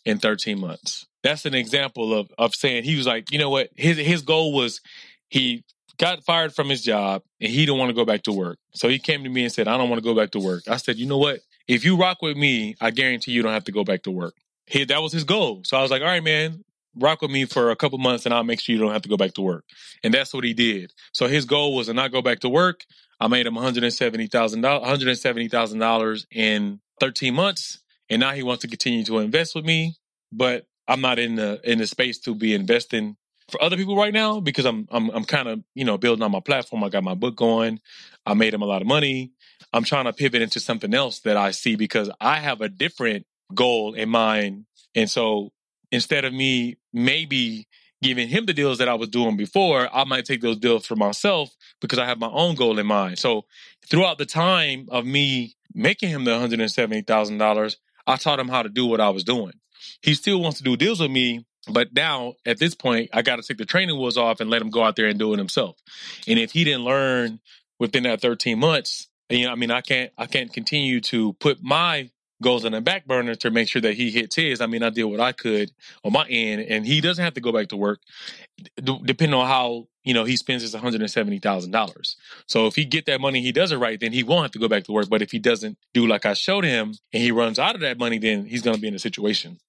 in 0.06 0.18
13 0.20 0.60
months. 0.60 1.06
that's 1.22 1.46
an 1.46 1.54
example 1.54 2.18
of 2.18 2.32
of 2.38 2.56
saying 2.56 2.86
he 2.86 2.96
was 2.96 3.06
like, 3.06 3.30
you 3.32 3.38
know 3.38 3.50
what, 3.50 3.70
his 3.76 3.98
his 3.98 4.22
goal 4.22 4.54
was 4.54 4.80
he 5.28 5.66
got 5.98 6.24
fired 6.24 6.56
from 6.56 6.70
his 6.70 6.82
job 6.82 7.24
and 7.42 7.52
he 7.52 7.66
didn't 7.66 7.78
want 7.78 7.90
to 7.90 7.94
go 7.94 8.06
back 8.06 8.24
to 8.24 8.32
work. 8.32 8.58
So 8.74 8.88
he 8.88 9.00
came 9.00 9.24
to 9.24 9.30
me 9.30 9.44
and 9.44 9.52
said, 9.52 9.68
I 9.68 9.78
don't 9.78 9.90
want 9.90 10.02
to 10.02 10.10
go 10.10 10.16
back 10.16 10.32
to 10.32 10.40
work. 10.40 10.64
I 10.70 10.78
said, 10.78 10.96
you 10.98 11.08
know 11.08 11.18
what? 11.18 11.40
If 11.68 11.84
you 11.84 11.98
rock 11.98 12.22
with 12.22 12.38
me, 12.38 12.78
I 12.80 12.92
guarantee 12.92 13.32
you 13.32 13.42
don't 13.42 13.52
have 13.52 13.66
to 13.66 13.74
go 13.74 13.84
back 13.84 14.04
to 14.04 14.12
work. 14.12 14.36
He, 14.68 14.86
that 14.86 15.02
was 15.02 15.12
his 15.12 15.26
goal. 15.26 15.64
So 15.66 15.76
I 15.78 15.82
was 15.82 15.92
like, 15.92 16.02
all 16.02 16.08
right, 16.08 16.24
man, 16.24 16.64
rock 17.00 17.22
with 17.22 17.32
me 17.32 17.46
for 17.46 17.72
a 17.72 17.76
couple 17.76 17.98
months 17.98 18.26
and 18.26 18.34
I'll 18.34 18.44
make 18.44 18.60
sure 18.60 18.74
you 18.74 18.82
don't 18.82 18.92
have 18.92 19.04
to 19.04 19.10
go 19.10 19.18
back 19.18 19.34
to 19.34 19.42
work. 19.42 19.66
And 20.04 20.14
that's 20.14 20.34
what 20.34 20.44
he 20.44 20.54
did. 20.54 20.94
So 21.14 21.28
his 21.28 21.46
goal 21.46 21.76
was 21.76 21.88
to 21.88 21.94
not 21.94 22.12
go 22.12 22.22
back 22.22 22.40
to 22.40 22.50
work. 22.50 22.86
I 23.20 23.28
made 23.28 23.46
him 23.46 23.56
$170,000, 23.56 24.30
$170,000 24.30 26.26
in 26.32 26.80
13 27.00 27.34
months. 27.34 27.80
And 28.10 28.20
now 28.20 28.32
he 28.32 28.44
wants 28.44 28.62
to 28.62 28.68
continue 28.68 29.04
to 29.06 29.20
invest 29.20 29.56
with 29.56 29.66
me, 29.66 29.96
but 30.32 30.66
I'm 30.88 31.02
not 31.02 31.20
in 31.20 31.36
the, 31.36 31.60
in 31.64 31.80
the 31.80 31.88
space 31.88 32.20
to 32.20 32.34
be 32.34 32.54
investing 32.54 33.18
for 33.50 33.62
other 33.62 33.76
people 33.76 33.98
right 33.98 34.14
now 34.14 34.40
because 34.40 34.66
I'm, 34.66 34.88
I'm, 34.92 35.10
I'm 35.10 35.24
kind 35.26 35.48
of, 35.48 35.64
you 35.74 35.84
know, 35.86 35.98
building 35.98 36.24
on 36.24 36.32
my 36.32 36.40
platform. 36.40 36.84
I 36.84 36.90
got 36.90 37.04
my 37.04 37.16
book 37.16 37.36
going. 37.36 37.80
I 38.26 38.34
made 38.34 38.54
him 38.54 38.62
a 38.62 38.66
lot 38.66 38.82
of 38.82 38.88
money. 38.88 39.32
I'm 39.74 39.84
trying 39.84 40.06
to 40.06 40.14
pivot 40.14 40.42
into 40.42 40.60
something 40.60 40.94
else 40.94 41.20
that 41.22 41.38
I 41.38 41.52
see 41.52 41.76
because 41.76 42.10
I 42.22 42.38
have 42.38 42.62
a 42.62 42.70
different 42.70 43.26
goal 43.54 43.94
in 43.94 44.10
mind. 44.10 44.66
And 44.96 45.10
so 45.10 45.52
instead 45.92 46.26
of 46.26 46.34
me 46.34 46.78
maybe 46.94 47.68
giving 48.02 48.28
him 48.28 48.46
the 48.46 48.54
deals 48.54 48.78
that 48.78 48.88
I 48.88 48.94
was 48.94 49.10
doing 49.10 49.38
before, 49.38 49.90
I 49.94 50.04
might 50.04 50.26
take 50.26 50.42
those 50.42 50.58
deals 50.58 50.86
for 50.86 50.96
myself 50.96 51.56
because 51.82 52.00
I 52.00 52.06
have 52.06 52.20
my 52.20 52.30
own 52.30 52.56
goal 52.56 52.78
in 52.78 52.86
mind. 52.86 53.18
So 53.20 53.46
throughout 53.88 54.18
the 54.18 54.26
time 54.26 54.88
of 54.90 55.06
me 55.06 55.56
making 55.74 56.10
him 56.10 56.24
the 56.24 56.32
$170,000, 56.32 57.76
I 58.06 58.16
taught 58.16 58.40
him 58.40 58.48
how 58.48 58.64
to 58.64 58.70
do 58.70 58.86
what 58.86 59.02
I 59.02 59.10
was 59.10 59.24
doing. 59.24 59.54
He 60.02 60.14
still 60.14 60.42
wants 60.42 60.58
to 60.58 60.64
do 60.64 60.78
deals 60.78 61.00
with 61.00 61.12
me, 61.12 61.46
but 61.70 61.94
now 61.94 62.36
at 62.46 62.60
this 62.60 62.76
point, 62.76 63.10
I 63.14 63.22
got 63.22 63.38
to 63.38 63.42
take 63.42 63.58
the 63.58 63.66
training 63.66 63.98
wheels 63.98 64.18
off 64.18 64.40
and 64.40 64.50
let 64.50 64.62
him 64.62 64.70
go 64.70 64.84
out 64.84 64.96
there 64.96 65.08
and 65.08 65.20
do 65.20 65.34
it 65.34 65.38
himself. 65.38 65.78
And 66.28 66.40
if 66.40 66.52
he 66.52 66.64
didn't 66.64 66.84
learn 66.84 67.40
within 67.80 68.04
that 68.04 68.22
13 68.22 68.60
months, 68.60 69.08
you 69.30 69.46
know, 69.46 69.52
I 69.52 69.56
mean, 69.56 69.72
I 69.72 69.82
can't, 69.82 70.12
I 70.18 70.26
can't 70.26 70.54
continue 70.54 71.02
to 71.02 71.34
put 71.34 71.62
my 71.62 72.10
goes 72.42 72.66
on 72.66 72.72
the 72.74 72.82
back 72.82 73.06
burner 73.06 73.36
to 73.36 73.52
make 73.52 73.68
sure 73.68 73.82
that 73.82 73.96
he 73.96 74.12
hits 74.12 74.36
his. 74.36 74.62
I 74.62 74.68
mean, 74.68 74.84
I 74.84 74.90
did 74.90 75.04
what 75.06 75.20
I 75.20 75.32
could 75.32 75.72
on 76.04 76.14
my 76.14 76.26
end, 76.28 76.62
and 76.62 76.86
he 76.86 77.02
doesn't 77.02 77.24
have 77.24 77.34
to 77.36 77.42
go 77.42 77.52
back 77.52 77.70
to 77.70 77.78
work, 77.78 78.00
d- 78.82 79.02
depending 79.04 79.40
on 79.40 79.48
how 79.48 79.88
you 80.04 80.14
know 80.14 80.24
he 80.24 80.36
spends 80.38 80.62
his 80.62 80.74
one 80.74 80.84
hundred 80.84 81.02
and 81.02 81.10
seventy 81.12 81.40
thousand 81.40 81.72
dollars. 81.72 82.16
So 82.48 82.68
if 82.68 82.76
he 82.76 82.86
get 82.86 83.06
that 83.08 83.22
money, 83.22 83.42
he 83.42 83.52
does 83.52 83.72
it 83.72 83.78
right, 83.78 84.00
then 84.00 84.14
he 84.14 84.24
won't 84.24 84.44
have 84.44 84.52
to 84.52 84.60
go 84.60 84.68
back 84.68 84.84
to 84.86 84.92
work. 84.92 85.10
But 85.10 85.22
if 85.22 85.32
he 85.32 85.40
doesn't 85.40 85.78
do 85.94 86.08
like 86.08 86.26
I 86.26 86.34
showed 86.34 86.64
him, 86.64 86.94
and 87.14 87.24
he 87.24 87.32
runs 87.32 87.60
out 87.60 87.76
of 87.76 87.82
that 87.82 87.98
money, 87.98 88.20
then 88.20 88.46
he's 88.46 88.62
going 88.62 88.76
to 88.76 88.82
be 88.82 88.88
in 88.88 88.96
a 88.96 89.00
situation. 89.00 89.60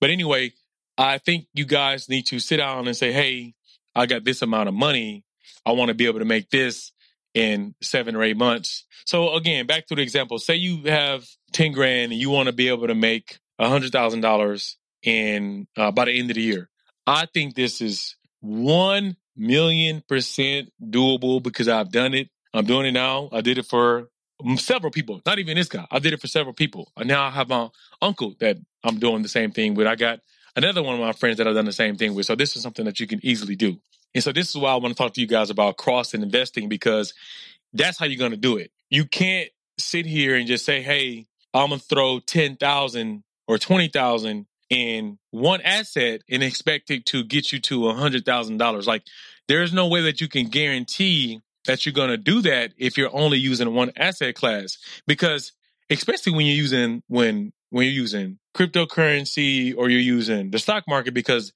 But 0.00 0.10
anyway, 0.10 0.52
I 0.96 1.18
think 1.18 1.46
you 1.54 1.64
guys 1.64 2.08
need 2.08 2.26
to 2.26 2.38
sit 2.38 2.56
down 2.58 2.86
and 2.86 2.96
say, 2.96 3.12
"Hey, 3.12 3.54
I 3.94 4.06
got 4.06 4.24
this 4.24 4.42
amount 4.42 4.68
of 4.68 4.74
money. 4.74 5.24
I 5.66 5.72
want 5.72 5.88
to 5.88 5.94
be 5.94 6.06
able 6.06 6.20
to 6.20 6.24
make 6.24 6.50
this." 6.50 6.92
in 7.34 7.74
seven 7.82 8.14
or 8.14 8.22
eight 8.22 8.36
months. 8.36 8.84
So 9.04 9.34
again, 9.34 9.66
back 9.66 9.86
to 9.88 9.94
the 9.94 10.02
example. 10.02 10.38
Say 10.38 10.54
you 10.54 10.84
have 10.84 11.26
10 11.54 11.72
grand 11.72 12.12
and 12.12 12.20
you 12.20 12.30
want 12.30 12.48
to 12.48 12.52
be 12.52 12.68
able 12.68 12.86
to 12.86 12.94
make 12.94 13.38
$100,000 13.60 14.74
in 15.02 15.66
uh, 15.76 15.90
by 15.90 16.04
the 16.06 16.18
end 16.18 16.30
of 16.30 16.34
the 16.34 16.42
year. 16.42 16.68
I 17.06 17.26
think 17.26 17.54
this 17.54 17.80
is 17.80 18.16
1 18.40 19.16
million 19.36 20.02
percent 20.08 20.70
doable 20.82 21.42
because 21.42 21.68
I've 21.68 21.90
done 21.90 22.14
it. 22.14 22.28
I'm 22.52 22.66
doing 22.66 22.86
it 22.86 22.92
now. 22.92 23.28
I 23.32 23.40
did 23.40 23.58
it 23.58 23.66
for 23.66 24.08
several 24.56 24.90
people, 24.90 25.20
not 25.26 25.38
even 25.38 25.56
this 25.56 25.68
guy. 25.68 25.86
I 25.90 25.98
did 25.98 26.12
it 26.12 26.20
for 26.20 26.26
several 26.26 26.54
people. 26.54 26.90
And 26.96 27.08
now 27.08 27.24
I 27.24 27.30
have 27.30 27.48
my 27.48 27.68
uncle 28.02 28.34
that 28.40 28.58
I'm 28.82 28.98
doing 28.98 29.22
the 29.22 29.28
same 29.28 29.50
thing 29.50 29.74
with. 29.74 29.86
I 29.86 29.96
got 29.96 30.20
another 30.56 30.82
one 30.82 30.94
of 30.94 31.00
my 31.00 31.12
friends 31.12 31.38
that 31.38 31.48
I've 31.48 31.54
done 31.54 31.64
the 31.64 31.72
same 31.72 31.96
thing 31.96 32.14
with. 32.14 32.26
So 32.26 32.34
this 32.34 32.56
is 32.56 32.62
something 32.62 32.84
that 32.84 33.00
you 33.00 33.06
can 33.06 33.20
easily 33.22 33.56
do. 33.56 33.78
And 34.14 34.22
so 34.22 34.32
this 34.32 34.50
is 34.50 34.56
why 34.56 34.72
I 34.72 34.76
want 34.76 34.96
to 34.96 35.02
talk 35.02 35.14
to 35.14 35.20
you 35.20 35.26
guys 35.26 35.50
about 35.50 35.76
cross 35.76 36.14
and 36.14 36.22
investing 36.22 36.68
because 36.68 37.14
that's 37.72 37.98
how 37.98 38.06
you're 38.06 38.18
going 38.18 38.30
to 38.30 38.36
do 38.36 38.56
it. 38.56 38.70
You 38.88 39.04
can't 39.04 39.48
sit 39.78 40.06
here 40.06 40.36
and 40.36 40.46
just 40.46 40.64
say, 40.64 40.82
"Hey, 40.82 41.26
I'm 41.54 41.70
to 41.70 41.78
throw 41.78 42.20
10,000 42.20 43.24
or 43.48 43.58
20,000 43.58 44.46
in 44.70 45.18
one 45.30 45.60
asset 45.60 46.22
and 46.28 46.42
expect 46.42 46.90
it 46.90 47.06
to 47.06 47.22
get 47.24 47.52
you 47.52 47.60
to 47.60 47.88
a 47.88 47.94
$100,000." 47.94 48.86
Like 48.86 49.04
there's 49.48 49.72
no 49.72 49.88
way 49.88 50.02
that 50.02 50.20
you 50.20 50.28
can 50.28 50.48
guarantee 50.48 51.40
that 51.66 51.86
you're 51.86 51.94
to 52.08 52.16
do 52.16 52.42
that 52.42 52.72
if 52.76 52.98
you're 52.98 53.14
only 53.14 53.38
using 53.38 53.72
one 53.74 53.92
asset 53.96 54.34
class 54.34 54.78
because 55.06 55.52
especially 55.90 56.32
when 56.32 56.46
you're 56.46 56.56
using 56.56 57.02
when 57.08 57.52
when 57.70 57.84
you're 57.86 57.92
using 57.92 58.38
cryptocurrency 58.56 59.74
or 59.76 59.88
you're 59.88 60.00
using 60.00 60.50
the 60.50 60.58
stock 60.58 60.84
market 60.86 61.14
because 61.14 61.52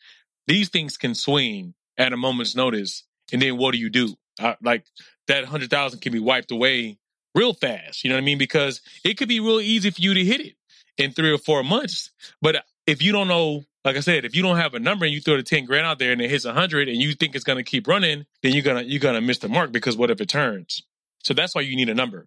these 0.46 0.68
things 0.68 0.96
can 0.96 1.14
swing 1.14 1.74
at 1.96 2.12
a 2.12 2.16
moment's 2.16 2.56
notice. 2.56 3.04
And 3.32 3.42
then 3.42 3.56
what 3.56 3.72
do 3.72 3.78
you 3.78 3.90
do? 3.90 4.14
Uh, 4.40 4.54
like 4.62 4.84
that 5.26 5.44
hundred 5.44 5.70
thousand 5.70 6.00
can 6.00 6.12
be 6.12 6.20
wiped 6.20 6.50
away 6.50 6.98
real 7.34 7.54
fast. 7.54 8.04
You 8.04 8.10
know 8.10 8.16
what 8.16 8.22
I 8.22 8.24
mean? 8.24 8.38
Because 8.38 8.80
it 9.04 9.18
could 9.18 9.28
be 9.28 9.40
real 9.40 9.60
easy 9.60 9.90
for 9.90 10.00
you 10.00 10.14
to 10.14 10.24
hit 10.24 10.40
it 10.40 10.54
in 10.96 11.12
three 11.12 11.32
or 11.32 11.38
four 11.38 11.62
months. 11.62 12.10
But 12.42 12.64
if 12.86 13.02
you 13.02 13.12
don't 13.12 13.28
know, 13.28 13.64
like 13.84 13.96
I 13.96 14.00
said, 14.00 14.24
if 14.24 14.34
you 14.34 14.42
don't 14.42 14.56
have 14.56 14.74
a 14.74 14.78
number 14.78 15.04
and 15.04 15.14
you 15.14 15.20
throw 15.20 15.36
the 15.36 15.42
10 15.42 15.64
grand 15.64 15.86
out 15.86 15.98
there 15.98 16.12
and 16.12 16.20
it 16.20 16.30
hits 16.30 16.44
a 16.44 16.52
hundred 16.52 16.88
and 16.88 16.98
you 16.98 17.14
think 17.14 17.34
it's 17.34 17.44
going 17.44 17.58
to 17.58 17.62
keep 17.62 17.86
running, 17.86 18.26
then 18.42 18.52
you're 18.52 18.62
going 18.62 18.84
to, 18.84 18.90
you're 18.90 19.00
going 19.00 19.14
to 19.14 19.20
miss 19.20 19.38
the 19.38 19.48
mark 19.48 19.72
because 19.72 19.96
what 19.96 20.10
if 20.10 20.20
it 20.20 20.28
turns? 20.28 20.82
So 21.22 21.34
that's 21.34 21.54
why 21.54 21.62
you 21.62 21.76
need 21.76 21.88
a 21.88 21.94
number. 21.94 22.26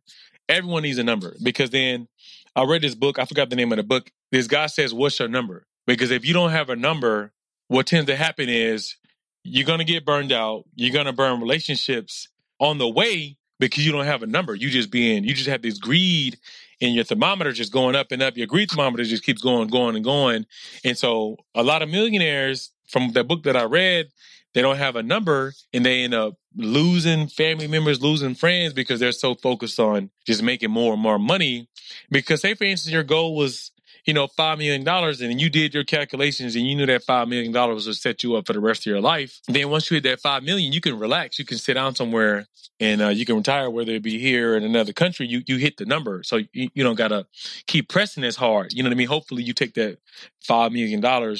Everyone 0.49 0.83
needs 0.83 0.97
a 0.97 1.03
number 1.03 1.35
because 1.43 1.69
then 1.69 2.07
I 2.55 2.63
read 2.63 2.81
this 2.81 2.95
book. 2.95 3.19
I 3.19 3.25
forgot 3.25 3.49
the 3.49 3.55
name 3.55 3.71
of 3.71 3.77
the 3.77 3.83
book. 3.83 4.11
This 4.31 4.47
guy 4.47 4.67
says, 4.67 4.93
what's 4.93 5.19
your 5.19 5.27
number? 5.27 5.65
Because 5.87 6.11
if 6.11 6.25
you 6.25 6.33
don't 6.33 6.51
have 6.51 6.69
a 6.69 6.75
number, 6.75 7.31
what 7.67 7.87
tends 7.87 8.07
to 8.07 8.15
happen 8.15 8.49
is 8.49 8.95
you're 9.43 9.65
going 9.65 9.79
to 9.79 9.85
get 9.85 10.05
burned 10.05 10.31
out. 10.31 10.65
You're 10.75 10.93
going 10.93 11.05
to 11.05 11.13
burn 11.13 11.39
relationships 11.39 12.27
on 12.59 12.77
the 12.77 12.87
way 12.87 13.37
because 13.61 13.85
you 13.85 13.91
don't 13.91 14.05
have 14.05 14.23
a 14.23 14.27
number. 14.27 14.55
You 14.55 14.71
just 14.71 14.89
being, 14.91 15.23
you 15.23 15.35
just 15.35 15.47
have 15.47 15.61
this 15.61 15.77
greed 15.77 16.37
and 16.81 16.95
your 16.95 17.03
thermometer 17.03 17.51
just 17.51 17.71
going 17.71 17.95
up 17.95 18.11
and 18.11 18.21
up. 18.21 18.35
Your 18.35 18.47
greed 18.47 18.71
thermometer 18.71 19.03
just 19.03 19.23
keeps 19.23 19.41
going, 19.41 19.67
going 19.67 19.95
and 19.95 20.03
going. 20.03 20.47
And 20.83 20.97
so 20.97 21.37
a 21.53 21.61
lot 21.61 21.83
of 21.83 21.89
millionaires 21.89 22.71
from 22.87 23.11
the 23.11 23.23
book 23.23 23.43
that 23.43 23.55
I 23.55 23.63
read, 23.65 24.07
they 24.55 24.63
don't 24.63 24.77
have 24.77 24.95
a 24.95 25.03
number 25.03 25.53
and 25.73 25.85
they 25.85 26.03
end 26.03 26.15
up 26.15 26.37
losing 26.57 27.27
family 27.27 27.67
members, 27.67 28.01
losing 28.01 28.33
friends 28.33 28.73
because 28.73 28.99
they're 28.99 29.11
so 29.11 29.35
focused 29.35 29.79
on 29.79 30.09
just 30.25 30.41
making 30.41 30.71
more 30.71 30.93
and 30.93 31.01
more 31.01 31.19
money. 31.19 31.69
Because 32.09 32.41
say 32.41 32.55
for 32.55 32.63
instance, 32.63 32.91
your 32.91 33.03
goal 33.03 33.35
was 33.35 33.70
you 34.05 34.13
know, 34.13 34.27
$5 34.27 34.57
million 34.57 34.87
and 34.87 35.41
you 35.41 35.49
did 35.49 35.73
your 35.73 35.83
calculations 35.83 36.55
and 36.55 36.65
you 36.65 36.75
knew 36.75 36.85
that 36.85 37.05
$5 37.05 37.27
million 37.27 37.51
would 37.53 37.81
set 37.81 38.23
you 38.23 38.35
up 38.35 38.47
for 38.47 38.53
the 38.53 38.59
rest 38.59 38.81
of 38.81 38.85
your 38.87 39.01
life, 39.01 39.39
then 39.47 39.69
once 39.69 39.89
you 39.89 39.95
hit 39.95 40.03
that 40.03 40.19
5 40.19 40.43
million, 40.43 40.73
you 40.73 40.81
can 40.81 40.97
relax. 40.97 41.37
You 41.37 41.45
can 41.45 41.57
sit 41.57 41.75
down 41.75 41.95
somewhere 41.95 42.47
and 42.79 43.01
uh, 43.01 43.09
you 43.09 43.25
can 43.25 43.35
retire, 43.35 43.69
whether 43.69 43.91
it 43.91 44.03
be 44.03 44.19
here 44.19 44.55
in 44.55 44.63
another 44.63 44.93
country. 44.93 45.27
You, 45.27 45.43
you 45.45 45.57
hit 45.57 45.77
the 45.77 45.85
number. 45.85 46.23
So 46.23 46.37
you, 46.53 46.69
you 46.73 46.83
don't 46.83 46.95
got 46.95 47.09
to 47.09 47.27
keep 47.67 47.89
pressing 47.89 48.23
as 48.23 48.35
hard. 48.35 48.73
You 48.73 48.83
know 48.83 48.89
what 48.89 48.95
I 48.95 48.97
mean? 48.97 49.07
Hopefully 49.07 49.43
you 49.43 49.53
take 49.53 49.75
that 49.75 49.99
$5 50.47 50.71
million 50.71 51.35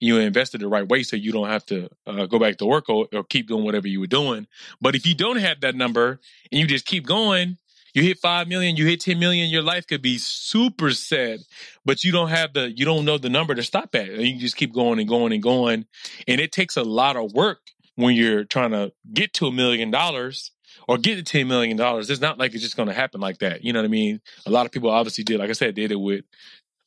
you 0.00 0.18
invested 0.18 0.60
the 0.60 0.68
right 0.68 0.88
way 0.88 1.02
so 1.02 1.16
you 1.16 1.32
don't 1.32 1.48
have 1.48 1.66
to 1.66 1.88
uh, 2.06 2.26
go 2.26 2.38
back 2.38 2.56
to 2.58 2.66
work 2.66 2.88
or, 2.88 3.08
or, 3.12 3.24
keep 3.24 3.48
doing 3.48 3.64
whatever 3.64 3.88
you 3.88 4.00
were 4.00 4.06
doing. 4.06 4.46
But 4.80 4.94
if 4.94 5.06
you 5.06 5.14
don't 5.14 5.38
have 5.38 5.60
that 5.62 5.74
number 5.74 6.20
and 6.52 6.60
you 6.60 6.66
just 6.66 6.86
keep 6.86 7.04
going, 7.04 7.58
you 7.98 8.04
hit 8.04 8.18
5 8.18 8.46
million, 8.46 8.76
you 8.76 8.86
hit 8.86 9.00
10 9.00 9.18
million, 9.18 9.50
your 9.50 9.62
life 9.62 9.86
could 9.86 10.02
be 10.02 10.18
super 10.18 10.92
sad, 10.92 11.40
but 11.84 12.04
you 12.04 12.12
don't 12.12 12.28
have 12.28 12.52
the, 12.52 12.70
you 12.70 12.84
don't 12.84 13.04
know 13.04 13.18
the 13.18 13.28
number 13.28 13.54
to 13.54 13.62
stop 13.62 13.94
at. 13.94 14.08
And 14.08 14.22
you 14.22 14.38
just 14.38 14.56
keep 14.56 14.72
going 14.72 15.00
and 15.00 15.08
going 15.08 15.32
and 15.32 15.42
going. 15.42 15.86
And 16.28 16.40
it 16.40 16.52
takes 16.52 16.76
a 16.76 16.84
lot 16.84 17.16
of 17.16 17.32
work 17.32 17.58
when 17.96 18.14
you're 18.14 18.44
trying 18.44 18.70
to 18.70 18.92
get 19.12 19.34
to 19.34 19.46
a 19.46 19.52
million 19.52 19.90
dollars 19.90 20.52
or 20.86 20.96
get 20.96 21.24
to 21.24 21.38
$10 21.38 21.48
million. 21.48 21.76
It's 21.80 22.20
not 22.20 22.38
like 22.38 22.54
it's 22.54 22.62
just 22.62 22.76
going 22.76 22.88
to 22.88 22.94
happen 22.94 23.20
like 23.20 23.38
that. 23.38 23.64
You 23.64 23.72
know 23.72 23.80
what 23.80 23.86
I 23.86 23.88
mean? 23.88 24.20
A 24.46 24.50
lot 24.50 24.64
of 24.64 24.72
people 24.72 24.90
obviously 24.90 25.24
did, 25.24 25.40
like 25.40 25.50
I 25.50 25.54
said, 25.54 25.74
did 25.74 25.90
it 25.90 26.00
with 26.00 26.24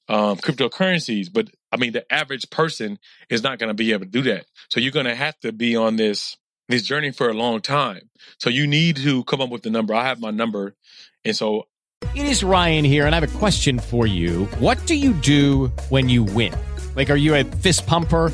um, 0.07 0.37
cryptocurrencies, 0.37 1.31
but 1.31 1.49
I 1.71 1.77
mean, 1.77 1.93
the 1.93 2.11
average 2.11 2.49
person 2.49 2.99
is 3.29 3.43
not 3.43 3.59
going 3.59 3.69
to 3.69 3.73
be 3.73 3.91
able 3.91 4.05
to 4.05 4.11
do 4.11 4.21
that. 4.23 4.45
So 4.69 4.79
you're 4.79 4.91
going 4.91 5.05
to 5.05 5.15
have 5.15 5.39
to 5.41 5.51
be 5.51 5.75
on 5.75 5.95
this 5.95 6.37
this 6.71 6.83
journey 6.83 7.11
for 7.11 7.29
a 7.29 7.33
long 7.33 7.61
time. 7.61 8.09
So 8.39 8.49
you 8.49 8.65
need 8.65 8.97
to 8.97 9.23
come 9.25 9.41
up 9.41 9.49
with 9.49 9.61
the 9.61 9.69
number. 9.69 9.93
I 9.93 10.05
have 10.05 10.19
my 10.19 10.31
number. 10.31 10.75
And 11.23 11.35
so 11.35 11.67
it 12.15 12.25
is 12.25 12.43
Ryan 12.43 12.83
here, 12.83 13.05
and 13.05 13.13
I 13.13 13.19
have 13.19 13.35
a 13.35 13.37
question 13.37 13.79
for 13.79 14.07
you. 14.07 14.45
What 14.59 14.85
do 14.87 14.95
you 14.95 15.13
do 15.13 15.67
when 15.89 16.09
you 16.09 16.23
win? 16.23 16.53
Like, 16.95 17.09
are 17.09 17.15
you 17.15 17.35
a 17.35 17.43
fist 17.43 17.85
pumper? 17.85 18.33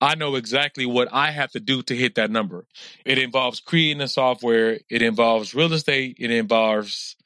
I 0.00 0.14
know 0.14 0.34
exactly 0.36 0.86
what 0.86 1.08
I 1.12 1.30
have 1.30 1.52
to 1.52 1.60
do 1.60 1.82
to 1.84 1.96
hit 1.96 2.16
that 2.16 2.30
number. 2.30 2.66
It 3.04 3.18
involves 3.18 3.60
creating 3.60 3.98
the 3.98 4.08
software, 4.08 4.78
it 4.90 5.02
involves 5.02 5.54
real 5.54 5.72
estate, 5.72 6.16
it 6.18 6.30
involves 6.30 7.16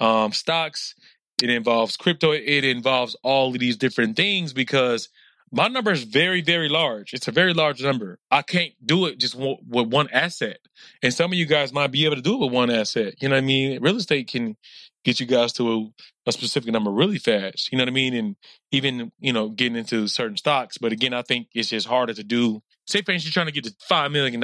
um, 0.00 0.32
stocks, 0.32 0.94
it 1.42 1.50
involves 1.50 1.96
crypto, 1.96 2.32
it 2.32 2.64
involves 2.64 3.16
all 3.22 3.52
of 3.52 3.58
these 3.58 3.76
different 3.76 4.16
things 4.16 4.52
because 4.52 5.08
my 5.52 5.68
number 5.68 5.90
is 5.90 6.04
very, 6.04 6.42
very 6.42 6.68
large. 6.68 7.12
It's 7.12 7.28
a 7.28 7.32
very 7.32 7.54
large 7.54 7.82
number. 7.82 8.18
I 8.30 8.42
can't 8.42 8.72
do 8.84 9.06
it 9.06 9.18
just 9.18 9.34
w- 9.34 9.56
with 9.68 9.88
one 9.88 10.08
asset. 10.12 10.58
And 11.02 11.12
some 11.12 11.32
of 11.32 11.38
you 11.38 11.46
guys 11.46 11.72
might 11.72 11.90
be 11.90 12.04
able 12.04 12.16
to 12.16 12.22
do 12.22 12.34
it 12.34 12.44
with 12.44 12.52
one 12.52 12.70
asset. 12.70 13.14
You 13.20 13.28
know 13.28 13.34
what 13.34 13.42
I 13.42 13.46
mean? 13.46 13.82
Real 13.82 13.96
estate 13.96 14.28
can 14.28 14.56
get 15.04 15.20
you 15.20 15.26
guys 15.26 15.52
to 15.54 15.72
a, 15.72 16.28
a 16.28 16.32
specific 16.32 16.70
number 16.72 16.90
really 16.90 17.18
fast. 17.18 17.70
You 17.72 17.78
know 17.78 17.82
what 17.82 17.90
I 17.90 17.92
mean? 17.92 18.14
And 18.14 18.36
even, 18.70 19.12
you 19.18 19.32
know, 19.32 19.48
getting 19.48 19.76
into 19.76 20.06
certain 20.08 20.36
stocks. 20.36 20.78
But 20.78 20.92
again, 20.92 21.14
I 21.14 21.22
think 21.22 21.48
it's 21.54 21.68
just 21.68 21.86
harder 21.86 22.14
to 22.14 22.24
do. 22.24 22.62
Say, 22.86 23.02
for 23.02 23.12
instance, 23.12 23.24
you're 23.24 23.42
trying 23.42 23.52
to 23.52 23.60
get 23.60 23.64
to 23.64 23.74
$5 23.90 24.12
million. 24.12 24.42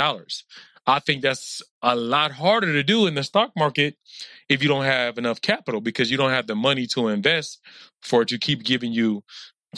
I 0.89 1.01
think 1.01 1.23
that's 1.23 1.63
a 1.83 1.97
lot 1.97 2.31
harder 2.33 2.73
to 2.73 2.83
do 2.83 3.07
in 3.07 3.15
the 3.15 3.25
stock 3.25 3.51
market 3.57 3.97
if 4.49 4.63
you 4.63 4.69
don't 4.69 4.85
have 4.85 5.19
enough 5.19 5.41
capital 5.41 5.81
because 5.81 6.11
you 6.11 6.17
don't 6.17 6.31
have 6.31 6.47
the 6.47 6.55
money 6.55 6.87
to 6.89 7.09
invest 7.09 7.61
for 8.03 8.23
it 8.23 8.29
to 8.29 8.39
keep 8.39 8.63
giving 8.63 8.93
you 8.93 9.25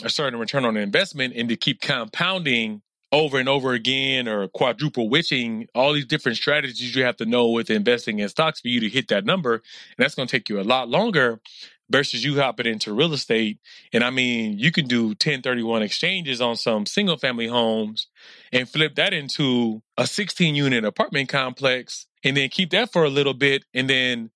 a 0.03 0.09
certain 0.09 0.39
return 0.39 0.65
on 0.65 0.77
investment 0.77 1.33
and 1.35 1.49
to 1.49 1.55
keep 1.55 1.81
compounding 1.81 2.81
over 3.11 3.39
and 3.39 3.49
over 3.49 3.73
again 3.73 4.27
or 4.27 4.47
quadruple 4.47 5.09
witching 5.09 5.67
all 5.73 5.93
these 5.93 6.05
different 6.05 6.37
strategies 6.37 6.95
you 6.95 7.03
have 7.03 7.17
to 7.17 7.25
know 7.25 7.49
with 7.49 7.69
investing 7.69 8.19
in 8.19 8.29
stocks 8.29 8.61
for 8.61 8.67
you 8.67 8.79
to 8.79 8.89
hit 8.89 9.07
that 9.07 9.25
number 9.25 9.55
and 9.55 9.63
that's 9.97 10.15
going 10.15 10.27
to 10.27 10.31
take 10.31 10.49
you 10.49 10.59
a 10.59 10.61
lot 10.61 10.89
longer 10.89 11.39
versus 11.89 12.23
you 12.23 12.39
hopping 12.39 12.67
into 12.67 12.93
real 12.93 13.13
estate. 13.13 13.57
And 13.93 14.03
i 14.03 14.09
mean 14.09 14.59
you 14.59 14.71
can 14.71 14.85
do 14.85 15.07
1031 15.07 15.81
exchanges 15.81 16.41
on 16.41 16.55
some 16.55 16.85
single 16.85 17.17
family 17.17 17.47
homes 17.47 18.07
and 18.51 18.69
flip 18.69 18.95
that 18.95 19.13
into 19.13 19.81
a 19.97 20.05
16 20.05 20.55
unit 20.55 20.85
apartment 20.85 21.29
complex 21.29 22.07
and 22.23 22.37
then 22.37 22.49
keep 22.49 22.71
that 22.71 22.91
for 22.91 23.03
a 23.03 23.09
little 23.09 23.33
bit 23.33 23.65
and 23.73 23.89
then 23.89 24.29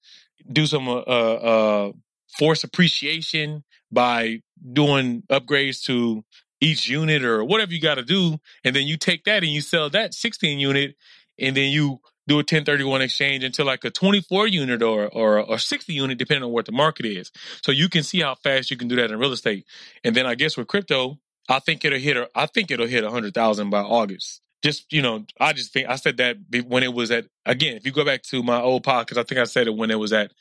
do 0.52 0.66
some 0.66 0.88
uh, 0.88 1.02
uh, 1.02 1.92
force 2.38 2.64
appreciation 2.64 3.64
by 3.92 4.42
doing 4.74 5.24
upgrades 5.30 5.84
to 5.84 6.24
each 6.64 6.88
unit 6.88 7.24
or 7.24 7.44
whatever 7.44 7.74
you 7.74 7.82
got 7.82 7.96
to 7.96 8.04
do. 8.04 8.40
And 8.64 8.76
then 8.76 8.88
you 8.88 8.98
take 8.98 9.26
that 9.26 9.44
and 9.44 9.52
you 9.52 9.62
sell 9.62 9.90
that 9.90 10.14
16 10.14 10.60
unit 10.60 10.96
and 11.38 11.58
then 11.58 11.72
you 11.72 12.00
do 12.26 12.36
a 12.36 12.38
1031 12.38 13.02
exchange 13.02 13.44
into 13.44 13.66
like 13.66 13.84
a 13.84 13.92
24 13.92 14.48
unit 14.48 14.82
or, 14.82 15.08
or, 15.10 15.40
or 15.40 15.58
60 15.58 15.92
unit, 15.92 16.18
depending 16.18 16.46
on 16.46 16.52
what 16.52 16.66
the 16.66 16.72
market 16.72 17.06
is. 17.06 17.32
So 17.66 17.74
you 17.74 17.90
can 17.90 18.02
see 18.02 18.22
how 18.22 18.36
fast 18.36 18.72
you 18.72 18.78
can 18.78 18.88
do 18.88 18.96
that 18.96 19.12
in 19.12 19.20
real 19.20 19.34
estate. 19.34 19.66
And 20.06 20.16
then 20.16 20.26
I 20.26 20.36
guess 20.36 20.56
with 20.56 20.68
crypto, 20.68 21.20
I 21.50 21.60
think 21.60 21.84
it'll 21.84 22.00
hit, 22.00 22.30
I 22.34 22.46
think 22.46 22.72
it'll 22.72 22.88
hit 22.88 23.04
a 23.04 23.12
hundred 23.12 23.34
thousand 23.34 23.70
by 23.70 23.82
August. 23.82 24.40
Just, 24.64 24.94
you 24.94 25.02
know, 25.02 25.26
I 25.42 25.52
just 25.52 25.74
think 25.74 25.90
I 25.90 25.98
said 25.98 26.16
that 26.18 26.38
when 26.68 26.84
it 26.84 26.94
was 26.94 27.12
at, 27.12 27.26
again, 27.46 27.76
if 27.76 27.86
you 27.86 27.92
go 27.92 28.06
back 28.06 28.24
to 28.24 28.42
my 28.42 28.62
old 28.62 28.86
podcast, 28.86 29.18
I 29.18 29.24
think 29.24 29.42
I 29.42 29.44
said 29.44 29.68
it 29.68 29.76
when 29.76 29.92
it 29.92 30.00
was 30.00 30.14
at 30.14 30.32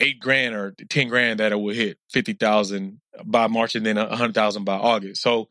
eight 0.00 0.20
grand 0.20 0.54
or 0.54 0.74
ten 0.88 1.08
grand 1.08 1.40
that 1.40 1.52
it 1.52 1.60
would 1.60 1.76
hit 1.76 1.98
fifty 2.10 2.32
thousand 2.32 3.00
by 3.24 3.46
March 3.46 3.74
and 3.74 3.84
then 3.86 3.98
a 3.98 4.16
hundred 4.16 4.34
thousand 4.34 4.64
by 4.64 4.76
August. 4.76 5.22
So, 5.22 5.48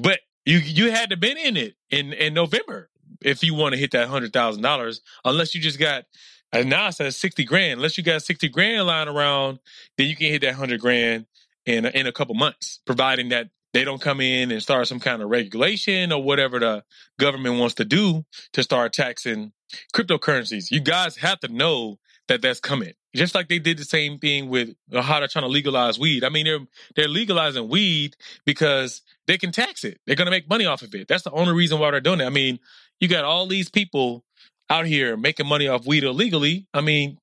but 0.00 0.20
you 0.44 0.58
you 0.58 0.90
had 0.90 1.10
to 1.10 1.16
been 1.16 1.36
in 1.36 1.56
it 1.56 1.74
in 1.90 2.12
in 2.12 2.34
November 2.34 2.90
if 3.22 3.42
you 3.42 3.54
want 3.54 3.74
to 3.74 3.80
hit 3.80 3.92
that 3.92 4.08
hundred 4.08 4.32
thousand 4.32 4.62
dollars, 4.62 5.00
unless 5.24 5.54
you 5.54 5.60
just 5.60 5.78
got. 5.78 6.04
And 6.50 6.70
now 6.70 6.88
it 6.88 6.92
says 6.92 7.16
sixty 7.16 7.44
grand. 7.44 7.78
Unless 7.78 7.98
you 7.98 8.04
got 8.04 8.22
sixty 8.22 8.48
grand 8.48 8.86
lying 8.86 9.08
around, 9.08 9.58
then 9.98 10.06
you 10.06 10.16
can 10.16 10.28
hit 10.28 10.40
that 10.42 10.54
hundred 10.54 10.80
grand 10.80 11.26
in 11.66 11.84
in 11.84 12.06
a 12.06 12.12
couple 12.12 12.34
months, 12.34 12.80
providing 12.86 13.28
that 13.28 13.50
they 13.74 13.84
don't 13.84 14.00
come 14.00 14.20
in 14.20 14.50
and 14.50 14.62
start 14.62 14.88
some 14.88 14.98
kind 14.98 15.22
of 15.22 15.28
regulation 15.28 16.10
or 16.10 16.22
whatever 16.22 16.58
the 16.58 16.84
government 17.18 17.58
wants 17.58 17.74
to 17.74 17.84
do 17.84 18.24
to 18.54 18.62
start 18.62 18.94
taxing 18.94 19.52
cryptocurrencies. 19.94 20.70
You 20.70 20.80
guys 20.80 21.16
have 21.18 21.40
to 21.40 21.48
know 21.48 21.98
that 22.28 22.42
that's 22.42 22.60
coming. 22.60 22.92
Just 23.14 23.34
like 23.34 23.48
they 23.48 23.58
did 23.58 23.78
the 23.78 23.84
same 23.84 24.18
thing 24.18 24.48
with 24.48 24.74
uh, 24.92 25.02
how 25.02 25.18
they're 25.18 25.28
trying 25.28 25.44
to 25.44 25.48
legalize 25.48 25.98
weed. 25.98 26.24
I 26.24 26.28
mean, 26.28 26.44
they're 26.44 26.66
they're 26.94 27.08
legalizing 27.08 27.68
weed 27.68 28.16
because 28.44 29.02
they 29.26 29.38
can 29.38 29.50
tax 29.50 29.84
it. 29.84 29.98
They're 30.06 30.16
going 30.16 30.26
to 30.26 30.30
make 30.30 30.48
money 30.48 30.66
off 30.66 30.82
of 30.82 30.94
it. 30.94 31.08
That's 31.08 31.24
the 31.24 31.32
only 31.32 31.54
reason 31.54 31.78
why 31.78 31.90
they're 31.90 32.00
doing 32.00 32.20
it. 32.20 32.26
I 32.26 32.30
mean, 32.30 32.60
you 33.00 33.08
got 33.08 33.24
all 33.24 33.46
these 33.46 33.70
people 33.70 34.24
out 34.70 34.86
here 34.86 35.16
making 35.16 35.46
money 35.46 35.68
off 35.68 35.86
weed 35.86 36.04
illegally. 36.04 36.66
I 36.74 36.80
mean, 36.80 37.18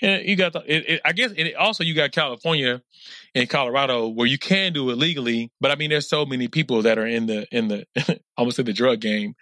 you 0.00 0.36
got 0.36 0.52
the, 0.52 0.60
it, 0.66 0.88
it, 0.88 1.00
I 1.04 1.12
guess 1.12 1.32
it, 1.36 1.54
also 1.56 1.84
you 1.84 1.94
got 1.94 2.12
California 2.12 2.82
and 3.34 3.48
Colorado 3.48 4.08
where 4.08 4.26
you 4.26 4.38
can 4.38 4.72
do 4.72 4.90
it 4.90 4.96
legally, 4.96 5.50
but 5.60 5.70
I 5.70 5.76
mean 5.76 5.90
there's 5.90 6.08
so 6.08 6.24
many 6.24 6.48
people 6.48 6.82
that 6.82 6.98
are 6.98 7.06
in 7.06 7.26
the 7.26 7.46
in 7.52 7.68
the 7.68 7.86
almost 8.36 8.58
in 8.58 8.66
the 8.66 8.72
drug 8.72 9.00
game, 9.00 9.34